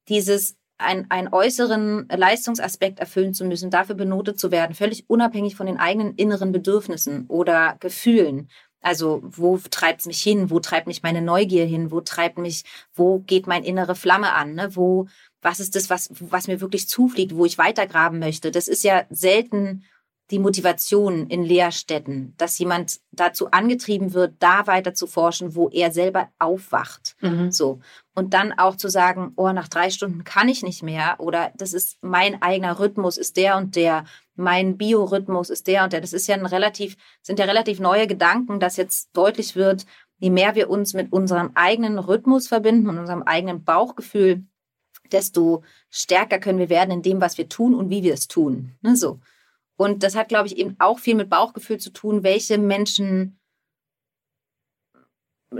dieses 0.08 0.56
ein, 0.76 1.10
einen 1.10 1.28
äußeren 1.32 2.08
Leistungsaspekt 2.08 2.98
erfüllen 2.98 3.34
zu 3.34 3.44
müssen, 3.44 3.70
dafür 3.70 3.94
benotet 3.94 4.38
zu 4.38 4.50
werden, 4.50 4.74
völlig 4.74 5.08
unabhängig 5.08 5.56
von 5.56 5.66
den 5.66 5.78
eigenen 5.78 6.14
inneren 6.14 6.52
Bedürfnissen 6.52 7.26
oder 7.28 7.76
Gefühlen. 7.80 8.48
Also 8.80 9.22
wo 9.24 9.58
treibt 9.70 10.00
es 10.00 10.06
mich 10.06 10.22
hin? 10.22 10.50
Wo 10.50 10.60
treibt 10.60 10.86
mich 10.86 11.02
meine 11.02 11.22
Neugier 11.22 11.64
hin? 11.64 11.90
Wo 11.90 12.02
treibt 12.02 12.36
mich, 12.36 12.64
wo 12.92 13.20
geht 13.20 13.46
mein 13.46 13.64
innere 13.64 13.94
Flamme 13.94 14.34
an? 14.34 14.54
Ne? 14.54 14.76
Wo, 14.76 15.06
was 15.40 15.58
ist 15.58 15.74
das, 15.74 15.88
was, 15.88 16.10
was 16.20 16.48
mir 16.48 16.60
wirklich 16.60 16.86
zufliegt, 16.86 17.34
wo 17.34 17.46
ich 17.46 17.56
weitergraben 17.56 18.18
möchte? 18.18 18.50
Das 18.50 18.68
ist 18.68 18.84
ja 18.84 19.06
selten 19.08 19.84
die 20.30 20.38
Motivation 20.38 21.26
in 21.26 21.44
Lehrstätten, 21.44 22.34
dass 22.38 22.58
jemand 22.58 23.00
dazu 23.12 23.50
angetrieben 23.50 24.14
wird, 24.14 24.34
da 24.38 24.66
weiter 24.66 24.94
zu 24.94 25.06
forschen, 25.06 25.54
wo 25.54 25.68
er 25.68 25.92
selber 25.92 26.30
aufwacht. 26.38 27.14
Mhm. 27.20 27.50
So. 27.50 27.80
Und 28.14 28.32
dann 28.32 28.52
auch 28.52 28.76
zu 28.76 28.88
sagen, 28.88 29.32
oh, 29.36 29.52
nach 29.52 29.68
drei 29.68 29.90
Stunden 29.90 30.24
kann 30.24 30.48
ich 30.48 30.62
nicht 30.62 30.82
mehr 30.82 31.16
oder 31.18 31.52
das 31.56 31.74
ist 31.74 31.98
mein 32.00 32.40
eigener 32.40 32.78
Rhythmus, 32.78 33.18
ist 33.18 33.36
der 33.36 33.56
und 33.58 33.76
der, 33.76 34.04
mein 34.34 34.78
Biorhythmus 34.78 35.50
ist 35.50 35.66
der 35.66 35.84
und 35.84 35.92
der. 35.92 36.00
Das 36.00 36.14
ist 36.14 36.26
ja 36.26 36.36
ein 36.36 36.46
relativ, 36.46 36.96
sind 37.20 37.38
ja 37.38 37.44
relativ 37.44 37.78
neue 37.78 38.06
Gedanken, 38.06 38.60
dass 38.60 38.78
jetzt 38.78 39.10
deutlich 39.14 39.56
wird, 39.56 39.84
je 40.18 40.30
mehr 40.30 40.54
wir 40.54 40.70
uns 40.70 40.94
mit 40.94 41.12
unserem 41.12 41.50
eigenen 41.54 41.98
Rhythmus 41.98 42.48
verbinden 42.48 42.88
und 42.88 42.98
unserem 42.98 43.22
eigenen 43.24 43.62
Bauchgefühl, 43.62 44.46
desto 45.12 45.62
stärker 45.90 46.38
können 46.38 46.58
wir 46.58 46.70
werden 46.70 46.90
in 46.90 47.02
dem, 47.02 47.20
was 47.20 47.36
wir 47.36 47.48
tun 47.48 47.74
und 47.74 47.90
wie 47.90 48.02
wir 48.02 48.14
es 48.14 48.26
tun. 48.26 48.74
Ne, 48.80 48.96
so. 48.96 49.20
Und 49.76 50.02
das 50.02 50.14
hat, 50.14 50.28
glaube 50.28 50.46
ich, 50.46 50.56
eben 50.56 50.76
auch 50.78 50.98
viel 50.98 51.14
mit 51.14 51.28
Bauchgefühl 51.28 51.78
zu 51.78 51.90
tun, 51.90 52.22
welche 52.22 52.58
Menschen 52.58 53.38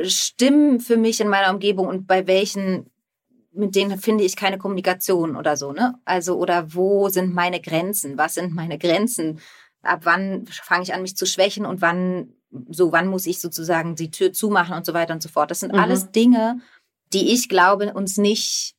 stimmen 0.03 0.81
für 0.81 0.97
mich 0.97 1.21
in 1.21 1.29
meiner 1.29 1.53
Umgebung 1.53 1.87
und 1.87 2.07
bei 2.07 2.27
welchen, 2.27 2.91
mit 3.53 3.75
denen 3.75 3.99
finde 3.99 4.25
ich 4.25 4.37
keine 4.37 4.59
Kommunikation 4.59 5.37
oder 5.37 5.57
so, 5.57 5.73
ne? 5.73 5.95
Also, 6.05 6.37
oder 6.37 6.75
wo 6.75 7.09
sind 7.09 7.35
meine 7.35 7.61
Grenzen? 7.61 8.19
Was 8.19 8.35
sind 8.35 8.55
meine 8.55 8.79
Grenzen? 8.79 9.41
Ab 9.83 10.01
wann 10.05 10.47
fange 10.47 10.83
ich 10.83 10.95
an, 10.95 11.03
mich 11.03 11.17
zu 11.17 11.27
schwächen 11.27 11.67
und 11.67 11.81
wann, 11.81 12.33
so, 12.71 12.93
wann 12.93 13.07
muss 13.07 13.27
ich 13.27 13.41
sozusagen 13.41 13.97
die 13.97 14.11
Tür 14.11 14.33
zumachen 14.33 14.77
und 14.77 14.87
so 14.87 14.95
weiter 14.95 15.15
und 15.15 15.23
so 15.23 15.29
fort. 15.29 15.51
Das 15.51 15.61
sind 15.61 15.73
mhm. 15.73 15.79
alles 15.79 16.11
Dinge, 16.11 16.61
die 17.13 17.33
ich 17.33 17.49
glaube, 17.49 17.93
uns 17.95 18.17
nicht 18.17 18.75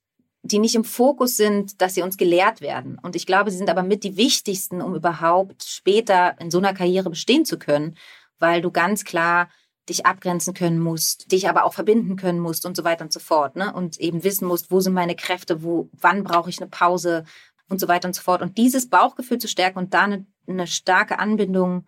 die 0.46 0.60
nicht 0.60 0.76
im 0.76 0.84
Fokus 0.84 1.38
sind, 1.38 1.82
dass 1.82 1.96
sie 1.96 2.04
uns 2.04 2.18
gelehrt 2.18 2.62
werden. 2.62 3.00
Und 3.02 3.16
ich 3.16 3.26
glaube, 3.26 3.50
sie 3.50 3.58
sind 3.58 3.70
aber 3.70 3.82
mit 3.82 4.04
die 4.04 4.16
wichtigsten, 4.16 4.80
um 4.80 4.94
überhaupt 4.94 5.64
später 5.64 6.40
in 6.40 6.52
so 6.52 6.60
einer 6.60 6.74
Karriere 6.74 7.10
bestehen 7.10 7.46
zu 7.46 7.58
können, 7.58 7.98
weil 8.38 8.62
du 8.62 8.70
ganz 8.70 9.06
klar 9.06 9.50
dich 9.90 10.06
abgrenzen 10.06 10.54
können 10.54 10.80
musst, 10.80 11.32
dich 11.32 11.50
aber 11.50 11.64
auch 11.64 11.74
verbinden 11.74 12.16
können 12.16 12.40
musst 12.40 12.66
und 12.66 12.78
so 12.78 12.84
weiter 12.84 13.04
und 13.04 13.12
so 13.12 13.20
fort. 13.20 13.56
Ne? 13.56 13.74
Und 13.74 14.00
eben 14.00 14.24
wissen 14.24 14.48
musst, 14.48 14.70
wo 14.70 14.80
sind 14.80 14.94
meine 14.94 15.16
Kräfte, 15.16 15.64
wo, 15.64 15.90
wann 15.94 16.24
brauche 16.24 16.50
ich 16.50 16.60
eine 16.60 16.70
Pause 16.70 17.24
und 17.68 17.80
so 17.80 17.88
weiter 17.88 18.08
und 18.08 18.14
so 18.14 18.22
fort. 18.22 18.44
Und 18.44 18.58
dieses 18.58 18.90
Bauchgefühl 18.90 19.40
zu 19.40 19.48
stärken 19.48 19.80
und 19.80 19.94
da 19.96 20.04
eine, 20.04 20.28
eine 20.48 20.68
starke 20.68 21.18
Anbindung 21.18 21.88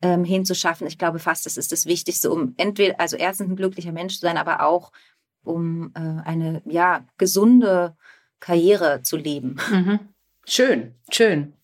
ähm, 0.00 0.24
hinzuschaffen, 0.24 0.86
ich 0.86 0.96
glaube 0.96 1.18
fast, 1.18 1.44
das 1.44 1.58
ist 1.58 1.72
das 1.72 1.84
Wichtigste, 1.84 2.30
um 2.30 2.54
entweder, 2.56 3.00
also 3.00 3.16
erstens 3.16 3.50
ein 3.50 3.56
glücklicher 3.56 3.92
Mensch 3.92 4.14
zu 4.14 4.20
sein, 4.20 4.38
aber 4.38 4.62
auch 4.62 4.92
um 5.48 5.92
äh, 5.94 6.28
eine 6.28 6.62
ja 6.66 7.06
gesunde 7.16 7.96
Karriere 8.40 9.02
zu 9.02 9.16
leben. 9.16 9.56
Mhm. 9.70 10.00
Schön, 10.46 10.94
schön. 11.10 11.54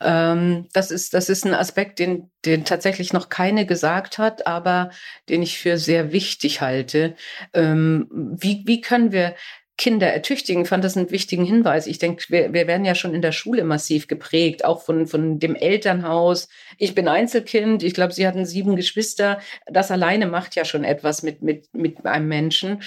Ähm, 0.00 0.66
das 0.72 0.90
ist 0.90 1.14
das 1.14 1.28
ist 1.28 1.44
ein 1.44 1.54
Aspekt, 1.54 1.98
den 1.98 2.30
den 2.44 2.64
tatsächlich 2.64 3.12
noch 3.12 3.28
keine 3.28 3.66
gesagt 3.66 4.18
hat, 4.18 4.46
aber 4.46 4.90
den 5.28 5.42
ich 5.42 5.58
für 5.58 5.78
sehr 5.78 6.12
wichtig 6.12 6.60
halte. 6.60 7.14
Ähm, 7.52 8.08
wie 8.10 8.62
wie 8.66 8.80
können 8.80 9.12
wir 9.12 9.34
Kinder 9.80 10.08
ertüchtigen, 10.08 10.66
fand 10.66 10.84
das 10.84 10.98
einen 10.98 11.10
wichtigen 11.10 11.46
Hinweis. 11.46 11.86
Ich 11.86 11.96
denke, 11.96 12.24
wir, 12.28 12.52
wir 12.52 12.66
werden 12.66 12.84
ja 12.84 12.94
schon 12.94 13.14
in 13.14 13.22
der 13.22 13.32
Schule 13.32 13.64
massiv 13.64 14.08
geprägt, 14.08 14.62
auch 14.62 14.82
von, 14.82 15.06
von 15.06 15.38
dem 15.38 15.56
Elternhaus. 15.56 16.50
Ich 16.76 16.94
bin 16.94 17.08
Einzelkind, 17.08 17.82
ich 17.82 17.94
glaube, 17.94 18.12
sie 18.12 18.26
hatten 18.26 18.44
sieben 18.44 18.76
Geschwister. 18.76 19.40
Das 19.64 19.90
alleine 19.90 20.26
macht 20.26 20.54
ja 20.54 20.66
schon 20.66 20.84
etwas 20.84 21.22
mit, 21.22 21.40
mit, 21.40 21.72
mit 21.72 22.04
einem 22.04 22.28
Menschen 22.28 22.82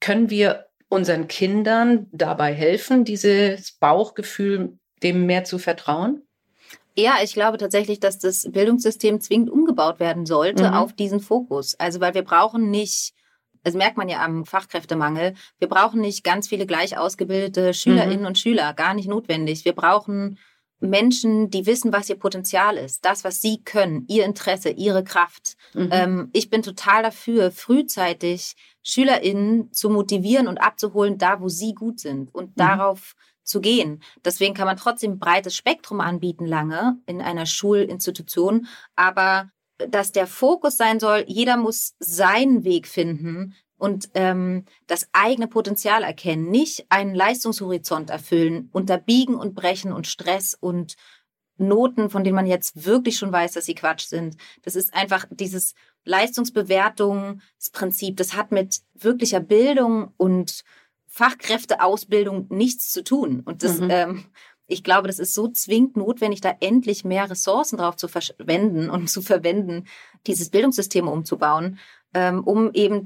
können 0.00 0.30
wir 0.30 0.66
unseren 0.88 1.28
Kindern 1.28 2.06
dabei 2.12 2.54
helfen, 2.54 3.04
dieses 3.04 3.72
Bauchgefühl 3.72 4.78
dem 5.02 5.26
mehr 5.26 5.44
zu 5.44 5.58
vertrauen? 5.58 6.22
Ja, 6.98 7.16
ich 7.22 7.34
glaube 7.34 7.58
tatsächlich, 7.58 8.00
dass 8.00 8.18
das 8.18 8.50
Bildungssystem 8.50 9.20
zwingend 9.20 9.50
umgebaut 9.50 10.00
werden 10.00 10.24
sollte 10.24 10.68
mhm. 10.68 10.74
auf 10.74 10.92
diesen 10.94 11.20
Fokus. 11.20 11.74
Also, 11.74 12.00
weil 12.00 12.14
wir 12.14 12.22
brauchen 12.22 12.70
nicht, 12.70 13.12
das 13.64 13.74
merkt 13.74 13.98
man 13.98 14.08
ja 14.08 14.24
am 14.24 14.46
Fachkräftemangel, 14.46 15.34
wir 15.58 15.68
brauchen 15.68 16.00
nicht 16.00 16.24
ganz 16.24 16.48
viele 16.48 16.64
gleich 16.64 16.96
ausgebildete 16.96 17.74
Schülerinnen 17.74 18.20
mhm. 18.20 18.26
und 18.26 18.38
Schüler, 18.38 18.72
gar 18.72 18.94
nicht 18.94 19.08
notwendig. 19.08 19.66
Wir 19.66 19.74
brauchen 19.74 20.38
Menschen, 20.80 21.50
die 21.50 21.66
wissen, 21.66 21.92
was 21.92 22.08
ihr 22.08 22.18
Potenzial 22.18 22.76
ist, 22.76 23.04
das, 23.04 23.24
was 23.24 23.40
sie 23.40 23.62
können, 23.64 24.04
ihr 24.08 24.24
Interesse, 24.24 24.70
ihre 24.70 25.04
Kraft. 25.04 25.56
Mhm. 25.74 25.88
Ähm, 25.90 26.30
ich 26.32 26.50
bin 26.50 26.62
total 26.62 27.02
dafür, 27.02 27.50
frühzeitig 27.50 28.54
SchülerInnen 28.82 29.72
zu 29.72 29.90
motivieren 29.90 30.48
und 30.48 30.58
abzuholen, 30.58 31.18
da 31.18 31.40
wo 31.40 31.48
sie 31.48 31.74
gut 31.74 32.00
sind 32.00 32.34
und 32.34 32.50
mhm. 32.50 32.54
darauf 32.56 33.14
zu 33.42 33.60
gehen. 33.60 34.02
Deswegen 34.24 34.54
kann 34.54 34.66
man 34.66 34.76
trotzdem 34.76 35.12
ein 35.12 35.18
breites 35.18 35.56
Spektrum 35.56 36.00
anbieten, 36.00 36.46
lange 36.46 36.98
in 37.06 37.22
einer 37.22 37.46
Schulinstitution, 37.46 38.66
aber 38.96 39.50
dass 39.78 40.12
der 40.12 40.26
Fokus 40.26 40.76
sein 40.76 41.00
soll, 41.00 41.24
jeder 41.26 41.56
muss 41.56 41.94
seinen 41.98 42.64
Weg 42.64 42.88
finden, 42.88 43.54
und 43.78 44.10
ähm, 44.14 44.64
das 44.86 45.08
eigene 45.12 45.48
Potenzial 45.48 46.02
erkennen, 46.02 46.50
nicht 46.50 46.86
einen 46.88 47.14
Leistungshorizont 47.14 48.10
erfüllen, 48.10 48.70
unterbiegen 48.72 49.34
und 49.34 49.54
brechen 49.54 49.92
und 49.92 50.06
Stress 50.06 50.56
und 50.58 50.96
Noten, 51.58 52.10
von 52.10 52.22
denen 52.22 52.36
man 52.36 52.46
jetzt 52.46 52.84
wirklich 52.84 53.16
schon 53.16 53.32
weiß, 53.32 53.52
dass 53.52 53.64
sie 53.64 53.74
Quatsch 53.74 54.06
sind. 54.06 54.36
Das 54.62 54.76
ist 54.76 54.94
einfach 54.94 55.26
dieses 55.30 55.74
Leistungsbewertungsprinzip, 56.04 58.16
das 58.16 58.34
hat 58.34 58.52
mit 58.52 58.80
wirklicher 58.94 59.40
Bildung 59.40 60.12
und 60.16 60.64
Fachkräfteausbildung 61.06 62.46
nichts 62.50 62.92
zu 62.92 63.02
tun. 63.02 63.40
Und 63.40 63.62
das, 63.62 63.80
mhm. 63.80 63.90
ähm, 63.90 64.24
ich 64.66 64.84
glaube, 64.84 65.08
das 65.08 65.18
ist 65.18 65.34
so 65.34 65.48
zwingend 65.48 65.96
notwendig, 65.96 66.42
da 66.42 66.54
endlich 66.60 67.04
mehr 67.04 67.30
Ressourcen 67.30 67.78
drauf 67.78 67.96
zu 67.96 68.08
verschwenden 68.08 68.90
und 68.90 69.08
zu 69.08 69.22
verwenden, 69.22 69.86
dieses 70.26 70.50
Bildungssystem 70.50 71.08
umzubauen, 71.08 71.78
ähm, 72.12 72.44
um 72.44 72.70
eben 72.72 73.04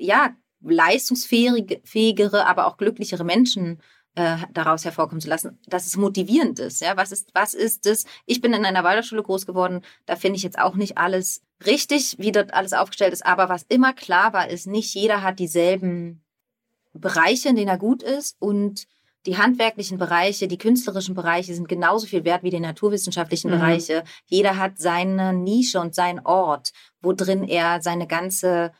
ja 0.00 0.34
leistungsfähigere, 0.62 2.46
aber 2.46 2.66
auch 2.66 2.76
glücklichere 2.76 3.24
Menschen 3.24 3.80
äh, 4.14 4.36
daraus 4.52 4.84
hervorkommen 4.84 5.20
zu 5.20 5.28
lassen, 5.28 5.58
dass 5.66 5.86
es 5.86 5.96
motivierend 5.96 6.58
ist. 6.58 6.80
Ja, 6.80 6.96
was 6.96 7.12
ist, 7.12 7.30
was 7.32 7.54
ist 7.54 7.86
das? 7.86 8.04
Ich 8.26 8.40
bin 8.40 8.52
in 8.52 8.64
einer 8.64 8.84
Waldorfschule 8.84 9.22
groß 9.22 9.46
geworden. 9.46 9.82
Da 10.06 10.16
finde 10.16 10.36
ich 10.36 10.42
jetzt 10.42 10.58
auch 10.58 10.74
nicht 10.74 10.98
alles 10.98 11.42
richtig, 11.64 12.16
wie 12.18 12.32
dort 12.32 12.52
alles 12.52 12.72
aufgestellt 12.72 13.12
ist. 13.12 13.24
Aber 13.24 13.48
was 13.48 13.62
immer 13.68 13.92
klar 13.92 14.32
war, 14.32 14.48
ist, 14.48 14.66
nicht 14.66 14.94
jeder 14.94 15.22
hat 15.22 15.38
dieselben 15.38 16.22
Bereiche, 16.92 17.50
in 17.50 17.56
denen 17.56 17.68
er 17.68 17.78
gut 17.78 18.02
ist 18.02 18.36
und 18.40 18.86
die 19.26 19.36
handwerklichen 19.36 19.98
Bereiche, 19.98 20.48
die 20.48 20.58
künstlerischen 20.58 21.14
Bereiche 21.14 21.54
sind 21.54 21.68
genauso 21.68 22.06
viel 22.06 22.24
wert 22.24 22.42
wie 22.42 22.50
die 22.50 22.58
naturwissenschaftlichen 22.58 23.50
mhm. 23.50 23.56
Bereiche. 23.56 24.02
Jeder 24.24 24.56
hat 24.56 24.78
seine 24.78 25.34
Nische 25.34 25.78
und 25.78 25.94
seinen 25.94 26.20
Ort, 26.20 26.70
wo 27.00 27.12
drin 27.12 27.44
er 27.44 27.82
seine 27.82 28.06
ganze 28.06 28.72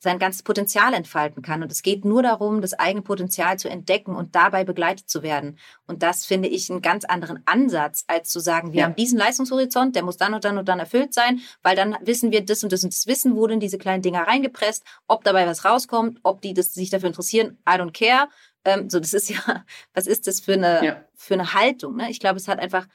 sein 0.00 0.18
ganzes 0.18 0.42
Potenzial 0.42 0.94
entfalten 0.94 1.42
kann. 1.42 1.62
Und 1.62 1.72
es 1.72 1.82
geht 1.82 2.04
nur 2.04 2.22
darum, 2.22 2.60
das 2.60 2.74
eigene 2.74 3.02
Potenzial 3.02 3.58
zu 3.58 3.68
entdecken 3.68 4.14
und 4.14 4.34
dabei 4.34 4.64
begleitet 4.64 5.08
zu 5.08 5.22
werden. 5.22 5.58
Und 5.86 6.02
das 6.02 6.24
finde 6.24 6.48
ich 6.48 6.70
einen 6.70 6.82
ganz 6.82 7.04
anderen 7.04 7.42
Ansatz, 7.46 8.04
als 8.06 8.30
zu 8.30 8.40
sagen, 8.40 8.72
wir 8.72 8.80
ja. 8.80 8.84
haben 8.86 8.96
diesen 8.96 9.18
Leistungshorizont, 9.18 9.96
der 9.96 10.04
muss 10.04 10.16
dann 10.16 10.34
und 10.34 10.44
dann 10.44 10.58
und 10.58 10.68
dann 10.68 10.78
erfüllt 10.78 11.14
sein, 11.14 11.40
weil 11.62 11.76
dann 11.76 11.96
wissen 12.02 12.30
wir, 12.30 12.44
das 12.44 12.62
und 12.62 12.72
das 12.72 12.84
und 12.84 12.92
das 12.92 13.06
Wissen 13.06 13.36
wurde 13.36 13.54
in 13.54 13.60
diese 13.60 13.78
kleinen 13.78 14.02
Dinger 14.02 14.26
reingepresst, 14.26 14.84
ob 15.06 15.24
dabei 15.24 15.46
was 15.46 15.64
rauskommt, 15.64 16.20
ob 16.22 16.40
die 16.40 16.54
das, 16.54 16.74
sich 16.74 16.90
dafür 16.90 17.08
interessieren, 17.08 17.58
I 17.68 17.72
don't 17.72 17.92
care. 17.92 18.28
Ähm, 18.64 18.90
so, 18.90 19.00
das 19.00 19.12
ist 19.14 19.28
ja, 19.30 19.64
was 19.94 20.06
ist 20.06 20.26
das 20.26 20.40
für 20.40 20.54
eine, 20.54 20.84
ja. 20.84 21.04
für 21.14 21.34
eine 21.34 21.54
Haltung? 21.54 21.96
Ne? 21.96 22.10
Ich 22.10 22.20
glaube, 22.20 22.36
es 22.36 22.48
hat 22.48 22.58
einfach, 22.58 22.86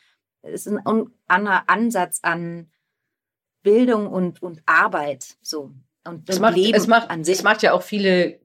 es 0.42 0.66
ist 0.66 0.74
ein 0.74 1.10
anderer 1.28 1.64
Ansatz 1.68 2.20
an 2.22 2.70
Bildung 3.64 4.08
und, 4.08 4.44
und 4.44 4.62
Arbeit. 4.66 5.38
So. 5.42 5.72
Und 6.06 6.30
es 6.30 6.40
macht, 6.40 6.56
Leben 6.56 6.78
es 6.78 6.88
macht, 6.88 7.10
an 7.10 7.24
sich. 7.24 7.38
Es 7.38 7.44
macht 7.44 7.62
ja 7.64 7.74
auch 7.74 7.82
viele 7.82 8.40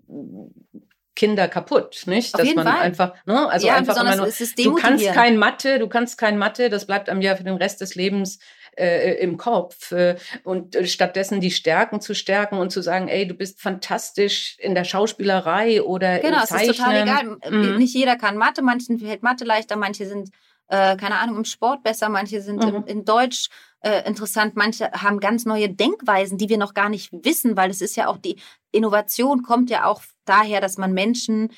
Kinder 1.18 1.48
kaputt, 1.48 2.04
nicht? 2.06 2.34
Auf 2.34 2.42
Dass 2.42 2.54
man 2.54 2.66
Fall. 2.66 2.80
einfach, 2.80 3.14
ne, 3.26 3.48
also 3.50 3.66
ja, 3.66 3.74
einfach 3.74 4.00
immer 4.00 4.14
nur, 4.14 4.26
du 4.28 4.74
kannst 4.74 5.12
kein 5.12 5.36
Mathe, 5.36 5.80
du 5.80 5.88
kannst 5.88 6.16
kein 6.16 6.38
Mathe, 6.38 6.68
das 6.68 6.86
bleibt 6.86 7.08
einem 7.08 7.20
ja 7.22 7.34
für 7.34 7.42
den 7.42 7.56
Rest 7.56 7.80
des 7.80 7.96
Lebens 7.96 8.38
äh, 8.76 9.14
im 9.20 9.36
Kopf 9.36 9.90
äh, 9.90 10.16
und 10.44 10.76
stattdessen 10.84 11.40
die 11.40 11.50
Stärken 11.50 12.00
zu 12.00 12.14
stärken 12.14 12.58
und 12.58 12.70
zu 12.70 12.82
sagen, 12.82 13.08
ey, 13.08 13.26
du 13.26 13.34
bist 13.34 13.60
fantastisch 13.60 14.56
in 14.60 14.76
der 14.76 14.84
Schauspielerei 14.84 15.82
oder 15.82 16.20
genau, 16.20 16.42
im 16.42 16.46
Zeichnen. 16.46 16.60
Genau, 16.60 16.70
es 16.70 16.70
ist 16.70 16.78
total 16.78 17.02
egal. 17.02 17.72
Mhm. 17.72 17.78
Nicht 17.78 17.94
jeder 17.94 18.14
kann 18.14 18.36
Mathe, 18.36 18.62
manchen 18.62 19.00
fällt 19.00 19.24
Mathe 19.24 19.44
leichter, 19.44 19.74
manche 19.74 20.06
sind 20.06 20.30
äh, 20.68 20.96
keine 20.96 21.18
Ahnung, 21.18 21.38
im 21.38 21.44
Sport 21.44 21.82
besser, 21.82 22.08
manche 22.08 22.40
sind 22.40 22.62
mhm. 22.62 22.74
im, 22.76 22.86
in 22.86 23.04
Deutsch 23.04 23.48
äh, 23.80 24.06
interessant, 24.06 24.56
manche 24.56 24.90
haben 24.92 25.20
ganz 25.20 25.44
neue 25.44 25.68
Denkweisen, 25.68 26.38
die 26.38 26.48
wir 26.48 26.58
noch 26.58 26.74
gar 26.74 26.88
nicht 26.88 27.10
wissen, 27.12 27.56
weil 27.56 27.70
es 27.70 27.80
ist 27.80 27.96
ja 27.96 28.08
auch 28.08 28.18
die 28.18 28.36
Innovation 28.72 29.42
kommt 29.42 29.70
ja 29.70 29.84
auch 29.86 30.02
daher, 30.24 30.60
dass 30.60 30.78
man 30.78 30.92
Menschen 30.92 31.50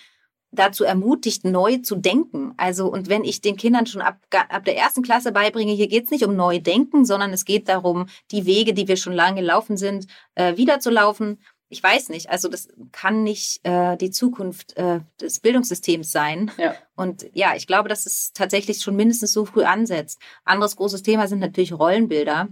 dazu 0.52 0.84
ermutigt, 0.84 1.44
neu 1.44 1.78
zu 1.78 1.96
denken. 1.96 2.52
Also, 2.56 2.88
und 2.88 3.08
wenn 3.08 3.24
ich 3.24 3.40
den 3.40 3.56
Kindern 3.56 3.86
schon 3.86 4.02
ab, 4.02 4.18
ab 4.30 4.64
der 4.64 4.76
ersten 4.76 5.02
Klasse 5.02 5.32
beibringe, 5.32 5.72
hier 5.72 5.86
geht 5.86 6.04
es 6.04 6.10
nicht 6.10 6.24
um 6.24 6.34
neu 6.34 6.58
denken, 6.58 7.04
sondern 7.04 7.32
es 7.32 7.44
geht 7.44 7.68
darum, 7.68 8.06
die 8.32 8.46
Wege, 8.46 8.74
die 8.74 8.88
wir 8.88 8.96
schon 8.96 9.12
lange 9.12 9.40
gelaufen 9.40 9.76
sind, 9.76 10.06
äh, 10.34 10.56
wieder 10.56 10.80
zu 10.80 10.90
laufen 10.90 11.38
ich 11.70 11.82
weiß 11.82 12.08
nicht, 12.08 12.30
also 12.30 12.48
das 12.48 12.68
kann 12.90 13.22
nicht 13.22 13.64
äh, 13.64 13.96
die 13.96 14.10
Zukunft 14.10 14.76
äh, 14.76 15.00
des 15.20 15.38
Bildungssystems 15.38 16.10
sein. 16.10 16.50
Ja. 16.58 16.74
Und 16.96 17.30
ja, 17.32 17.54
ich 17.54 17.68
glaube, 17.68 17.88
dass 17.88 18.06
es 18.06 18.32
tatsächlich 18.32 18.82
schon 18.82 18.96
mindestens 18.96 19.32
so 19.32 19.44
früh 19.44 19.62
ansetzt. 19.62 20.20
Anderes 20.44 20.74
großes 20.74 21.02
Thema 21.04 21.28
sind 21.28 21.38
natürlich 21.38 21.72
Rollenbilder. 21.72 22.48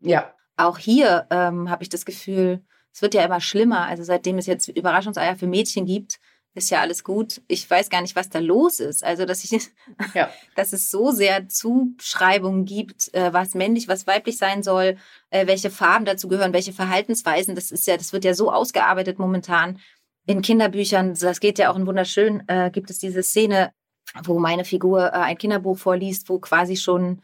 Ja. 0.00 0.32
Auch 0.56 0.78
hier 0.78 1.26
ähm, 1.30 1.68
habe 1.68 1.82
ich 1.82 1.88
das 1.88 2.04
Gefühl, 2.04 2.64
es 2.92 3.02
wird 3.02 3.14
ja 3.14 3.24
immer 3.24 3.40
schlimmer. 3.40 3.86
Also 3.86 4.04
seitdem 4.04 4.38
es 4.38 4.46
jetzt 4.46 4.68
Überraschungseier 4.68 5.34
für 5.34 5.48
Mädchen 5.48 5.84
gibt, 5.84 6.20
ist 6.54 6.70
ja 6.70 6.80
alles 6.80 7.02
gut. 7.02 7.42
Ich 7.48 7.68
weiß 7.68 7.90
gar 7.90 8.00
nicht, 8.00 8.14
was 8.14 8.30
da 8.30 8.38
los 8.38 8.78
ist. 8.78 9.04
Also, 9.04 9.26
dass 9.26 9.44
ich, 9.44 9.70
ja. 10.14 10.30
dass 10.56 10.72
es 10.72 10.90
so 10.90 11.10
sehr 11.10 11.48
Zuschreibungen 11.48 12.64
gibt, 12.64 13.12
äh, 13.12 13.32
was 13.32 13.54
männlich, 13.54 13.88
was 13.88 14.06
weiblich 14.06 14.38
sein 14.38 14.62
soll, 14.62 14.96
äh, 15.30 15.46
welche 15.46 15.70
Farben 15.70 16.04
dazu 16.04 16.28
gehören, 16.28 16.52
welche 16.52 16.72
Verhaltensweisen. 16.72 17.54
Das 17.54 17.70
ist 17.70 17.86
ja, 17.86 17.96
das 17.96 18.12
wird 18.12 18.24
ja 18.24 18.34
so 18.34 18.52
ausgearbeitet 18.52 19.18
momentan 19.18 19.80
in 20.26 20.42
Kinderbüchern. 20.42 21.14
Das 21.20 21.40
geht 21.40 21.58
ja 21.58 21.70
auch 21.70 21.76
in 21.76 21.86
wunderschön. 21.86 22.44
Äh, 22.46 22.70
gibt 22.70 22.90
es 22.90 22.98
diese 22.98 23.22
Szene, 23.22 23.72
wo 24.22 24.38
meine 24.38 24.64
Figur 24.64 25.06
äh, 25.06 25.10
ein 25.10 25.38
Kinderbuch 25.38 25.78
vorliest, 25.78 26.28
wo 26.28 26.38
quasi 26.38 26.76
schon 26.76 27.20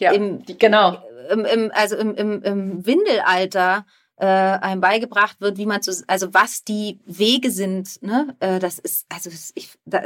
ja, 0.00 0.12
im, 0.12 0.44
genau. 0.58 1.02
Im, 1.30 1.44
im, 1.44 1.70
also 1.74 1.96
im, 1.96 2.14
im, 2.14 2.42
im 2.42 2.86
Windelalter 2.86 3.84
äh, 4.18 4.26
einem 4.26 4.80
beigebracht 4.80 5.40
wird, 5.40 5.58
wie 5.58 5.66
man 5.66 5.82
zu, 5.82 5.92
also 6.06 6.34
was 6.34 6.64
die 6.64 6.98
Wege 7.06 7.50
sind, 7.50 8.02
ne? 8.02 8.36
Äh, 8.40 8.58
das 8.58 8.78
ist, 8.78 9.06
also 9.08 9.30
ich, 9.54 9.78
da, 9.84 10.02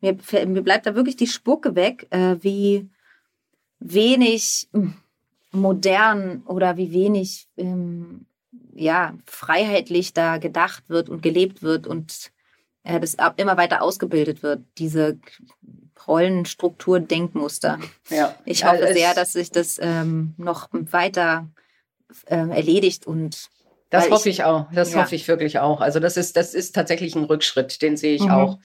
mir, 0.00 0.16
mir 0.46 0.62
bleibt 0.62 0.86
da 0.86 0.94
wirklich 0.94 1.16
die 1.16 1.26
Spucke 1.26 1.74
weg, 1.74 2.06
äh, 2.10 2.36
wie 2.40 2.88
wenig 3.80 4.68
hm, 4.72 4.94
modern 5.52 6.42
oder 6.46 6.76
wie 6.76 6.92
wenig 6.92 7.48
ähm, 7.56 8.26
ja 8.74 9.14
freiheitlich 9.26 10.14
da 10.14 10.38
gedacht 10.38 10.84
wird 10.88 11.08
und 11.08 11.22
gelebt 11.22 11.62
wird 11.62 11.86
und 11.86 12.32
äh, 12.84 12.98
das 12.98 13.16
immer 13.36 13.56
weiter 13.56 13.82
ausgebildet 13.82 14.42
wird, 14.42 14.62
diese 14.78 15.18
Rollenstruktur, 16.06 17.00
Denkmuster. 17.00 17.78
Ja. 18.08 18.34
Ich 18.46 18.64
hoffe 18.64 18.82
also 18.82 18.94
sehr, 18.94 19.14
dass 19.14 19.34
sich 19.34 19.50
das 19.50 19.78
ähm, 19.82 20.32
noch 20.38 20.68
weiter 20.72 21.46
äh, 22.26 22.36
erledigt 22.36 23.06
und 23.06 23.48
das 23.90 24.10
hoffe 24.10 24.28
ich, 24.28 24.40
ich, 24.40 24.44
auch. 24.44 24.66
Das 24.72 24.92
ja. 24.92 25.00
hoffe 25.00 25.14
ich 25.14 25.26
wirklich 25.28 25.58
auch. 25.60 25.80
Also 25.80 25.98
das 25.98 26.16
ist, 26.16 26.36
das 26.36 26.52
ist 26.52 26.74
tatsächlich 26.74 27.14
ein 27.14 27.24
Rückschritt, 27.24 27.80
den 27.80 27.96
sehe 27.96 28.14
ich 28.14 28.24
mhm. 28.24 28.30
auch. 28.30 28.58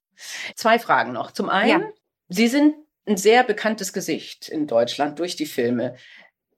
Zwei 0.55 0.79
Fragen 0.79 1.13
noch. 1.13 1.31
Zum 1.31 1.49
einen, 1.49 1.81
ja. 1.81 1.89
Sie 2.27 2.47
sind 2.47 2.75
ein 3.07 3.17
sehr 3.17 3.43
bekanntes 3.43 3.93
Gesicht 3.93 4.49
in 4.49 4.67
Deutschland 4.67 5.19
durch 5.19 5.35
die 5.35 5.45
Filme. 5.45 5.95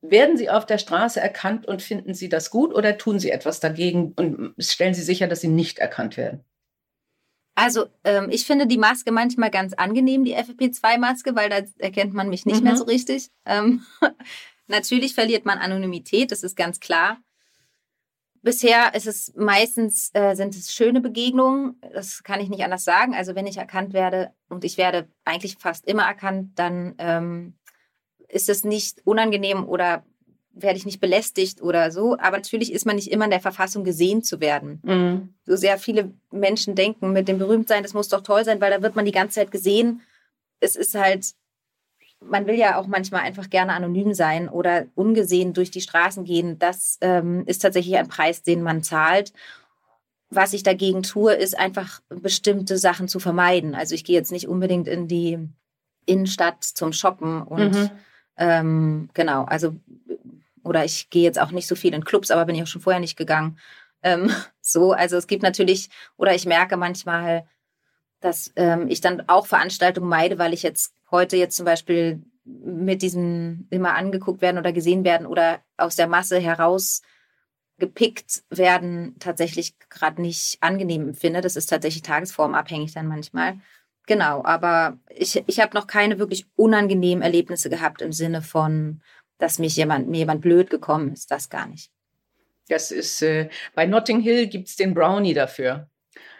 Werden 0.02 0.38
Sie 0.38 0.50
auf 0.50 0.66
der 0.66 0.78
Straße 0.78 1.20
erkannt 1.20 1.68
und 1.68 1.82
finden 1.82 2.14
Sie 2.14 2.30
das 2.30 2.50
gut 2.50 2.74
oder 2.74 2.98
tun 2.98 3.20
Sie 3.20 3.32
etwas 3.32 3.60
dagegen 3.60 4.14
und 4.16 4.54
stellen 4.60 4.94
Sie 4.94 5.02
sicher, 5.02 5.28
dass 5.28 5.42
Sie 5.42 5.48
nicht 5.48 5.80
erkannt 5.80 6.18
werden? 6.18 6.44
Also 7.56 7.86
ähm, 8.04 8.28
ich 8.30 8.46
finde 8.46 8.68
die 8.68 8.78
Maske 8.78 9.12
manchmal 9.12 9.50
ganz 9.50 9.74
angenehm, 9.74 10.26
die 10.26 10.36
FFP2-Maske, 10.36 11.36
weil 11.36 11.50
da 11.50 11.62
erkennt 11.80 12.14
man 12.14 12.30
mich 12.30 12.46
nicht 12.46 12.58
mhm. 12.58 12.64
mehr 12.64 12.78
so 12.78 12.84
richtig. 12.84 13.30
Ähm, 13.46 13.86
Natürlich 14.68 15.14
verliert 15.14 15.46
man 15.46 15.60
Anonymität, 15.60 16.32
das 16.32 16.44
ist 16.44 16.56
ganz 16.56 16.80
klar. 16.80 17.18
Bisher 18.42 18.94
ist 18.94 19.08
es 19.08 19.34
meistens, 19.36 20.12
äh, 20.14 20.36
sind 20.36 20.56
es 20.56 20.74
schöne 20.74 21.02
Begegnungen, 21.02 21.82
das 21.94 22.22
kann 22.22 22.40
ich 22.40 22.50
nicht 22.50 22.64
anders 22.64 22.84
sagen. 22.84 23.16
Also 23.16 23.34
wenn 23.34 23.48
ich 23.48 23.58
erkannt 23.58 23.94
werde 23.94 24.34
und 24.50 24.64
ich 24.64 24.78
werde 24.78 25.08
eigentlich 25.24 25.58
fast 25.58 25.88
immer 25.88 26.04
erkannt, 26.04 26.52
dann 26.56 26.94
ähm, 27.00 27.56
ist 28.28 28.50
es 28.50 28.64
nicht 28.64 29.02
unangenehm 29.04 29.68
oder 29.68 30.06
werde 30.56 30.78
ich 30.78 30.86
nicht 30.86 31.00
belästigt 31.00 31.62
oder 31.62 31.92
so. 31.92 32.18
Aber 32.18 32.38
natürlich 32.38 32.72
ist 32.72 32.86
man 32.86 32.96
nicht 32.96 33.12
immer 33.12 33.26
in 33.26 33.32
der 33.32 33.42
Verfassung, 33.42 33.84
gesehen 33.84 34.24
zu 34.24 34.40
werden. 34.40 34.80
Mhm. 34.84 35.34
So 35.46 35.56
sehr 35.56 35.78
viele 35.78 36.14
Menschen 36.32 36.76
denken, 36.76 37.12
mit 37.12 37.28
dem 37.28 37.38
Berühmtsein, 37.38 37.84
das 37.84 37.94
muss 37.94 38.10
doch 38.10 38.22
toll 38.22 38.46
sein, 38.46 38.62
weil 38.62 38.72
da 38.72 38.82
wird 38.82 38.96
man 38.96 39.06
die 39.06 39.12
ganze 39.12 39.36
Zeit 39.36 39.52
gesehen. 39.52 40.02
Es 40.60 40.76
ist 40.76 40.96
halt 40.96 41.34
man 42.30 42.48
will 42.48 42.56
ja 42.56 42.78
auch 42.78 42.88
manchmal 42.88 43.22
einfach 43.22 43.50
gerne 43.50 43.74
anonym 43.74 44.14
sein 44.14 44.50
oder 44.50 44.86
ungesehen 44.96 45.54
durch 45.54 45.72
die 45.72 45.82
Straßen 45.82 46.24
gehen. 46.24 46.60
Das 46.60 46.98
ähm, 47.02 47.44
ist 47.46 47.62
tatsächlich 47.62 47.98
ein 47.98 48.08
Preis, 48.08 48.44
den 48.44 48.62
man 48.62 48.84
zahlt. 48.84 49.34
Was 50.30 50.54
ich 50.54 50.64
dagegen 50.64 51.04
tue, 51.04 51.34
ist 51.34 51.58
einfach 51.58 52.02
bestimmte 52.10 52.78
Sachen 52.78 53.08
zu 53.08 53.20
vermeiden. 53.20 53.76
Also 53.76 53.96
ich 53.96 54.04
gehe 54.04 54.16
jetzt 54.16 54.32
nicht 54.32 54.48
unbedingt 54.48 54.88
in 54.88 55.08
die 55.08 55.40
Innenstadt 56.06 56.64
zum 56.64 56.94
Shoppen 56.94 57.42
und 57.42 57.74
mhm. 57.74 57.92
ähm, 58.38 59.10
genau, 59.14 59.44
also 59.46 59.76
oder 60.64 60.84
ich 60.84 61.10
gehe 61.10 61.24
jetzt 61.24 61.40
auch 61.40 61.52
nicht 61.52 61.68
so 61.68 61.76
viel 61.76 61.94
in 61.94 62.04
Clubs, 62.04 62.32
aber 62.32 62.46
bin 62.46 62.56
ich 62.56 62.64
auch 62.64 62.68
schon 62.68 62.82
vorher 62.82 63.00
nicht 63.00 63.18
gegangen. 63.18 63.60
Ähm, 64.02 64.32
so, 64.62 64.94
also 64.94 65.16
es 65.16 65.28
gibt 65.28 65.44
natürlich, 65.44 65.90
oder 66.18 66.34
ich 66.34 66.46
merke 66.46 66.76
manchmal, 66.76 67.48
dass 68.20 68.52
ähm, 68.56 68.88
ich 68.90 69.02
dann 69.02 69.28
auch 69.28 69.46
Veranstaltungen 69.46 70.10
meide, 70.10 70.40
weil 70.40 70.54
ich 70.54 70.64
jetzt 70.64 70.94
heute 71.16 71.38
jetzt 71.38 71.56
zum 71.56 71.66
Beispiel 71.66 72.22
mit 72.46 73.02
diesem 73.02 73.68
immer 73.72 73.96
angeguckt 73.96 74.42
werden 74.42 74.58
oder 74.58 74.72
gesehen 74.72 75.04
werden 75.04 75.26
oder 75.26 75.62
aus 75.78 75.96
der 75.96 76.08
Masse 76.08 76.40
heraus 76.40 77.02
gepickt 77.78 78.44
werden, 78.50 79.16
tatsächlich 79.20 79.78
gerade 79.90 80.22
nicht 80.22 80.58
angenehm 80.62 81.10
empfinde. 81.10 81.42
Das 81.42 81.56
ist 81.56 81.68
tatsächlich 81.68 82.04
tagesformabhängig 82.04 82.94
dann 82.94 83.08
manchmal. 83.08 83.60
Genau, 84.08 84.44
aber 84.46 85.00
ich, 85.10 85.44
ich 85.48 85.60
habe 85.60 85.76
noch 85.76 85.88
keine 85.88 86.20
wirklich 86.20 86.46
unangenehmen 86.56 87.24
Erlebnisse 87.24 87.70
gehabt 87.70 88.02
im 88.02 88.14
Sinne 88.14 88.42
von, 88.42 89.02
dass 89.40 89.60
mich 89.60 89.76
jemand, 89.76 90.08
mir 90.08 90.20
jemand 90.20 90.42
blöd 90.42 90.70
gekommen 90.70 91.12
ist. 91.12 91.32
Das 91.32 91.50
gar 91.50 91.66
nicht. 91.66 91.92
Das 92.68 92.92
ist, 92.92 93.22
äh, 93.22 93.50
bei 93.74 93.86
Notting 93.86 94.22
Hill 94.22 94.48
gibt 94.48 94.68
es 94.68 94.76
den 94.76 94.94
Brownie 94.94 95.34
dafür. 95.34 95.90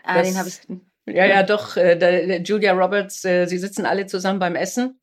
Ah, 0.04 0.20
das, 0.20 0.28
den 0.28 0.38
habe 0.38 0.50
ich 0.50 0.60
Ja, 1.06 1.26
ja, 1.26 1.44
doch. 1.44 1.78
Äh, 1.78 2.42
Julia 2.44 2.74
Roberts, 2.74 3.24
äh, 3.26 3.46
sie 3.46 3.58
sitzen 3.58 3.86
alle 3.86 4.06
zusammen 4.08 4.40
beim 4.40 4.56
Essen 4.56 5.00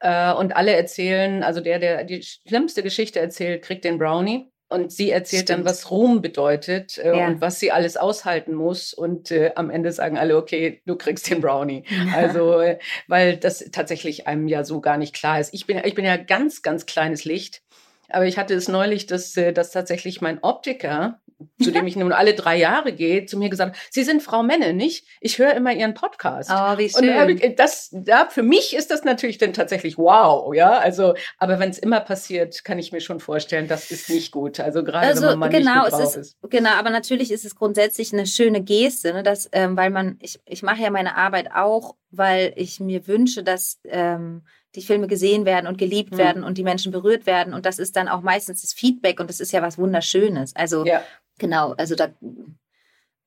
äh, 0.00 0.32
und 0.32 0.54
alle 0.56 0.74
erzählen, 0.74 1.42
also 1.42 1.60
der, 1.60 1.78
der 1.78 2.04
die 2.04 2.22
schlimmste 2.22 2.82
Geschichte 2.82 3.20
erzählt, 3.20 3.62
kriegt 3.62 3.84
den 3.84 3.98
Brownie. 3.98 4.50
Und 4.70 4.92
sie 4.92 5.10
erzählt 5.10 5.44
Stimmt. 5.44 5.60
dann, 5.60 5.66
was 5.66 5.90
Ruhm 5.90 6.20
bedeutet 6.20 6.98
äh, 6.98 7.16
ja. 7.16 7.26
und 7.26 7.40
was 7.40 7.58
sie 7.58 7.72
alles 7.72 7.96
aushalten 7.96 8.52
muss. 8.52 8.92
Und 8.92 9.30
äh, 9.30 9.52
am 9.54 9.70
Ende 9.70 9.92
sagen 9.92 10.18
alle, 10.18 10.36
okay, 10.36 10.82
du 10.84 10.94
kriegst 10.96 11.30
den 11.30 11.40
Brownie. 11.40 11.84
Also, 12.14 12.60
äh, 12.60 12.78
weil 13.06 13.38
das 13.38 13.64
tatsächlich 13.72 14.26
einem 14.26 14.46
ja 14.46 14.64
so 14.64 14.82
gar 14.82 14.98
nicht 14.98 15.14
klar 15.14 15.40
ist. 15.40 15.54
Ich 15.54 15.66
bin, 15.66 15.80
ich 15.82 15.94
bin 15.94 16.04
ja 16.04 16.18
ganz, 16.18 16.60
ganz 16.60 16.84
kleines 16.84 17.24
Licht. 17.24 17.62
Aber 18.08 18.26
ich 18.26 18.38
hatte 18.38 18.54
es 18.54 18.68
neulich, 18.68 19.06
dass, 19.06 19.36
äh, 19.36 19.52
dass 19.52 19.70
tatsächlich 19.70 20.20
mein 20.20 20.42
Optiker 20.42 21.20
zu 21.62 21.70
dem 21.70 21.86
ich 21.86 21.94
nun 21.94 22.12
alle 22.12 22.34
drei 22.34 22.56
Jahre 22.56 22.92
gehe, 22.92 23.24
zu 23.24 23.38
mir 23.38 23.48
gesagt, 23.48 23.76
Sie 23.90 24.02
sind 24.02 24.22
Frau 24.22 24.42
Menne, 24.42 24.72
nicht? 24.72 25.06
Ich 25.20 25.38
höre 25.38 25.54
immer 25.54 25.72
Ihren 25.72 25.94
Podcast. 25.94 26.50
Oh, 26.52 26.78
wie 26.78 26.88
schön. 26.88 27.40
Und 27.42 27.58
das, 27.58 27.94
ja, 28.06 28.26
für 28.28 28.42
mich 28.42 28.74
ist 28.74 28.90
das 28.90 29.04
natürlich 29.04 29.38
dann 29.38 29.52
tatsächlich 29.52 29.98
wow, 29.98 30.52
ja. 30.52 30.78
Also, 30.78 31.14
aber 31.38 31.60
wenn 31.60 31.70
es 31.70 31.78
immer 31.78 32.00
passiert, 32.00 32.64
kann 32.64 32.78
ich 32.78 32.90
mir 32.90 33.00
schon 33.00 33.20
vorstellen, 33.20 33.68
das 33.68 33.90
ist 33.90 34.10
nicht 34.10 34.32
gut. 34.32 34.58
Also 34.58 34.82
gerade 34.82 35.06
also, 35.06 35.28
wenn 35.28 35.38
man 35.38 35.50
genau, 35.50 35.84
nicht 35.84 35.92
gut 35.92 36.00
drauf 36.00 36.16
ist, 36.16 36.16
ist. 36.16 36.36
Genau, 36.50 36.70
aber 36.70 36.90
natürlich 36.90 37.30
ist 37.30 37.44
es 37.44 37.54
grundsätzlich 37.54 38.12
eine 38.12 38.26
schöne 38.26 38.62
Geste, 38.62 39.12
ne, 39.12 39.22
dass, 39.22 39.48
ähm, 39.52 39.76
weil 39.76 39.90
man, 39.90 40.18
ich, 40.20 40.40
ich 40.44 40.62
mache 40.62 40.82
ja 40.82 40.90
meine 40.90 41.16
Arbeit 41.16 41.50
auch, 41.54 41.94
weil 42.10 42.52
ich 42.56 42.80
mir 42.80 43.06
wünsche, 43.06 43.44
dass 43.44 43.78
ähm, 43.84 44.42
die 44.74 44.82
Filme 44.82 45.06
gesehen 45.06 45.44
werden 45.44 45.66
und 45.66 45.78
geliebt 45.78 46.12
mhm. 46.12 46.18
werden 46.18 46.44
und 46.44 46.58
die 46.58 46.62
Menschen 46.62 46.92
berührt 46.92 47.26
werden. 47.26 47.54
Und 47.54 47.66
das 47.66 47.78
ist 47.78 47.96
dann 47.96 48.08
auch 48.08 48.20
meistens 48.20 48.62
das 48.62 48.72
Feedback 48.72 49.20
und 49.20 49.30
das 49.30 49.40
ist 49.40 49.52
ja 49.52 49.62
was 49.62 49.78
Wunderschönes. 49.78 50.54
Also 50.54 50.84
ja. 50.84 51.02
genau, 51.38 51.72
also 51.72 51.94
da 51.94 52.08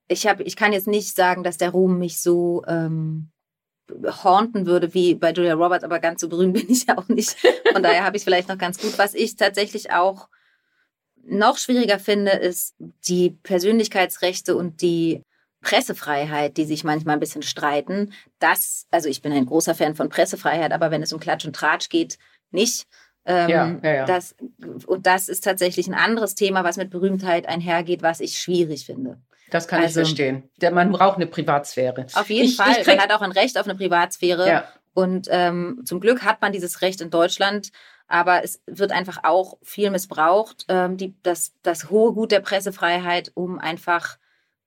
ich 0.08 0.26
habe, 0.26 0.42
ich 0.42 0.56
kann 0.56 0.72
jetzt 0.72 0.86
nicht 0.86 1.14
sagen, 1.16 1.42
dass 1.42 1.56
der 1.56 1.70
Ruhm 1.70 1.98
mich 1.98 2.20
so 2.20 2.62
ähm, 2.66 3.30
haunten 4.24 4.66
würde 4.66 4.94
wie 4.94 5.14
bei 5.14 5.32
Julia 5.32 5.54
Roberts, 5.54 5.84
aber 5.84 5.98
ganz 5.98 6.20
so 6.20 6.28
berühmt 6.28 6.54
bin 6.58 6.70
ich 6.70 6.86
ja 6.86 6.98
auch 6.98 7.08
nicht. 7.08 7.36
Von 7.72 7.82
daher 7.82 8.04
habe 8.04 8.16
ich 8.16 8.24
vielleicht 8.24 8.48
noch 8.48 8.58
ganz 8.58 8.78
gut. 8.78 8.98
Was 8.98 9.14
ich 9.14 9.36
tatsächlich 9.36 9.92
auch 9.92 10.28
noch 11.24 11.56
schwieriger 11.56 11.98
finde, 11.98 12.32
ist 12.32 12.74
die 13.06 13.30
Persönlichkeitsrechte 13.42 14.56
und 14.56 14.82
die 14.82 15.22
Pressefreiheit, 15.62 16.56
die 16.56 16.64
sich 16.64 16.84
manchmal 16.84 17.16
ein 17.16 17.20
bisschen 17.20 17.42
streiten. 17.42 18.12
Das, 18.38 18.86
also 18.90 19.08
ich 19.08 19.22
bin 19.22 19.32
ein 19.32 19.46
großer 19.46 19.74
Fan 19.74 19.94
von 19.94 20.08
Pressefreiheit, 20.08 20.72
aber 20.72 20.90
wenn 20.90 21.02
es 21.02 21.12
um 21.12 21.20
Klatsch 21.20 21.46
und 21.46 21.56
Tratsch 21.56 21.88
geht, 21.88 22.18
nicht. 22.50 22.86
Ähm, 23.24 23.48
ja, 23.48 23.78
ja, 23.82 23.94
ja. 23.94 24.04
Das, 24.04 24.34
und 24.86 25.06
das 25.06 25.28
ist 25.28 25.44
tatsächlich 25.44 25.86
ein 25.86 25.94
anderes 25.94 26.34
Thema, 26.34 26.64
was 26.64 26.76
mit 26.76 26.90
Berühmtheit 26.90 27.48
einhergeht, 27.48 28.02
was 28.02 28.20
ich 28.20 28.38
schwierig 28.38 28.84
finde. 28.84 29.20
Das 29.50 29.68
kann 29.68 29.82
also, 29.82 30.00
ich 30.00 30.06
verstehen. 30.06 30.50
Man 30.72 30.90
braucht 30.90 31.16
eine 31.16 31.26
Privatsphäre. 31.26 32.06
Auf 32.14 32.30
jeden 32.30 32.48
ich, 32.48 32.56
Fall. 32.56 32.76
Ich 32.80 32.86
man 32.86 32.98
hat 32.98 33.12
auch 33.12 33.20
ein 33.20 33.32
Recht 33.32 33.58
auf 33.58 33.66
eine 33.66 33.76
Privatsphäre. 33.76 34.48
Ja. 34.48 34.64
Und 34.94 35.28
ähm, 35.30 35.82
zum 35.84 36.00
Glück 36.00 36.22
hat 36.24 36.40
man 36.40 36.52
dieses 36.52 36.80
Recht 36.82 37.00
in 37.00 37.10
Deutschland. 37.10 37.70
Aber 38.08 38.44
es 38.44 38.60
wird 38.66 38.92
einfach 38.92 39.20
auch 39.24 39.56
viel 39.62 39.90
missbraucht, 39.90 40.66
ähm, 40.68 40.96
die, 40.96 41.14
das, 41.22 41.52
das 41.62 41.88
hohe 41.88 42.12
Gut 42.12 42.30
der 42.30 42.40
Pressefreiheit, 42.40 43.30
um 43.34 43.58
einfach 43.58 44.18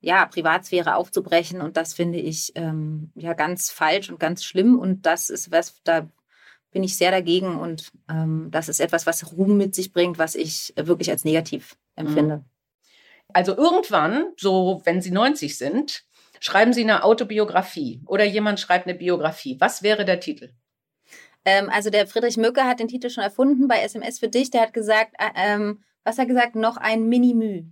ja, 0.05 0.27
Privatsphäre 0.27 0.95
aufzubrechen. 0.95 1.61
Und 1.61 1.77
das 1.77 1.95
finde 1.95 2.19
ich 2.19 2.51
ähm, 2.55 3.11
ja 3.15 3.33
ganz 3.33 3.71
falsch 3.71 4.11
und 4.11 4.19
ganz 4.19 4.43
schlimm. 4.43 4.77
Und 4.77 5.07
das 5.07 5.31
ist 5.31 5.51
was, 5.51 5.81
da 5.83 6.07
bin 6.69 6.83
ich 6.83 6.95
sehr 6.95 7.09
dagegen. 7.09 7.59
Und 7.59 7.91
ähm, 8.07 8.49
das 8.51 8.69
ist 8.69 8.79
etwas, 8.79 9.07
was 9.07 9.31
Ruhm 9.35 9.57
mit 9.57 9.73
sich 9.73 9.91
bringt, 9.91 10.19
was 10.19 10.35
ich 10.35 10.73
wirklich 10.77 11.09
als 11.09 11.25
negativ 11.25 11.75
empfinde. 11.95 12.37
Mhm. 12.37 12.45
Also 13.33 13.57
irgendwann, 13.57 14.27
so 14.37 14.81
wenn 14.85 15.01
Sie 15.01 15.09
90 15.09 15.57
sind, 15.57 16.03
schreiben 16.39 16.71
Sie 16.71 16.83
eine 16.83 17.03
Autobiografie 17.03 18.03
oder 18.05 18.25
jemand 18.25 18.59
schreibt 18.59 18.85
eine 18.85 18.95
Biografie. 18.95 19.57
Was 19.59 19.81
wäre 19.81 20.05
der 20.05 20.19
Titel? 20.19 20.51
Ähm, 21.45 21.67
also 21.71 21.89
der 21.89 22.05
Friedrich 22.05 22.37
Mücke 22.37 22.63
hat 22.65 22.79
den 22.79 22.87
Titel 22.87 23.09
schon 23.09 23.23
erfunden 23.23 23.67
bei 23.67 23.81
SMS 23.81 24.19
für 24.19 24.29
dich. 24.29 24.51
Der 24.51 24.61
hat 24.61 24.73
gesagt, 24.73 25.15
äh, 25.17 25.31
ähm, 25.35 25.83
was 26.03 26.19
hat 26.19 26.25
er 26.25 26.35
gesagt? 26.35 26.55
Noch 26.55 26.77
ein 26.77 27.09
Minimü. 27.09 27.63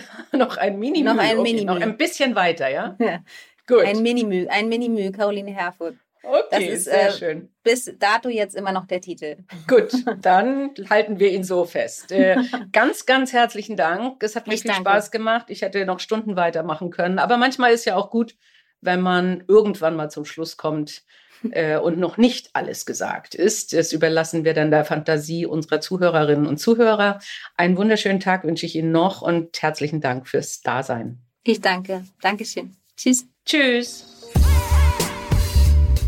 noch 0.32 0.56
ein 0.56 0.78
Minimü. 0.78 1.04
Noch 1.04 1.18
ein 1.18 1.38
okay, 1.38 1.64
Noch 1.64 1.80
ein 1.80 1.96
bisschen 1.96 2.34
weiter, 2.34 2.68
ja? 2.68 2.96
ja. 2.98 3.20
Gut. 3.66 3.84
Ein 3.84 4.02
Minimü, 4.02 4.46
ein 4.48 4.68
Minimü, 4.68 5.12
Caroline 5.12 5.50
Herfurth. 5.50 5.96
Okay, 6.24 6.46
das 6.50 6.62
ist, 6.62 6.84
sehr 6.84 7.08
äh, 7.08 7.12
schön. 7.12 7.48
Bis 7.64 7.92
dato 7.98 8.28
jetzt 8.28 8.54
immer 8.54 8.70
noch 8.70 8.86
der 8.86 9.00
Titel. 9.00 9.38
Gut, 9.66 9.90
dann 10.20 10.70
halten 10.88 11.18
wir 11.18 11.30
ihn 11.30 11.42
so 11.42 11.64
fest. 11.64 12.12
Äh, 12.12 12.36
ganz, 12.72 13.06
ganz 13.06 13.32
herzlichen 13.32 13.76
Dank. 13.76 14.22
Es 14.22 14.36
hat 14.36 14.46
mir 14.46 14.54
ich 14.54 14.62
viel 14.62 14.70
danke. 14.70 14.88
Spaß 14.88 15.10
gemacht. 15.10 15.46
Ich 15.48 15.62
hätte 15.62 15.84
noch 15.84 15.98
Stunden 15.98 16.36
weitermachen 16.36 16.90
können. 16.90 17.18
Aber 17.18 17.36
manchmal 17.36 17.72
ist 17.72 17.84
ja 17.86 17.96
auch 17.96 18.10
gut, 18.10 18.36
wenn 18.80 19.00
man 19.00 19.42
irgendwann 19.48 19.96
mal 19.96 20.10
zum 20.10 20.24
Schluss 20.24 20.56
kommt 20.56 21.02
äh, 21.50 21.78
und 21.78 21.98
noch 21.98 22.16
nicht 22.16 22.50
alles 22.52 22.86
gesagt 22.86 23.34
ist. 23.34 23.72
Das 23.72 23.92
überlassen 23.92 24.44
wir 24.44 24.54
dann 24.54 24.70
der 24.70 24.84
Fantasie 24.84 25.46
unserer 25.46 25.80
Zuhörerinnen 25.80 26.46
und 26.46 26.58
Zuhörer. 26.58 27.20
Einen 27.56 27.76
wunderschönen 27.76 28.20
Tag 28.20 28.44
wünsche 28.44 28.66
ich 28.66 28.76
Ihnen 28.76 28.92
noch 28.92 29.22
und 29.22 29.60
herzlichen 29.60 30.00
Dank 30.00 30.28
fürs 30.28 30.60
Dasein. 30.60 31.18
Ich 31.44 31.60
danke. 31.60 32.04
Dankeschön. 32.20 32.76
Tschüss. 32.96 33.26
Tschüss. 33.44 34.06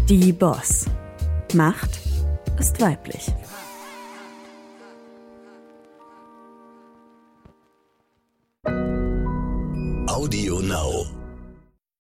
Die 0.08 0.32
Boss. 0.32 0.86
Macht 1.54 1.90
ist 2.58 2.80
weiblich. 2.80 3.32
Audio 10.06 10.60
Now. 10.60 11.13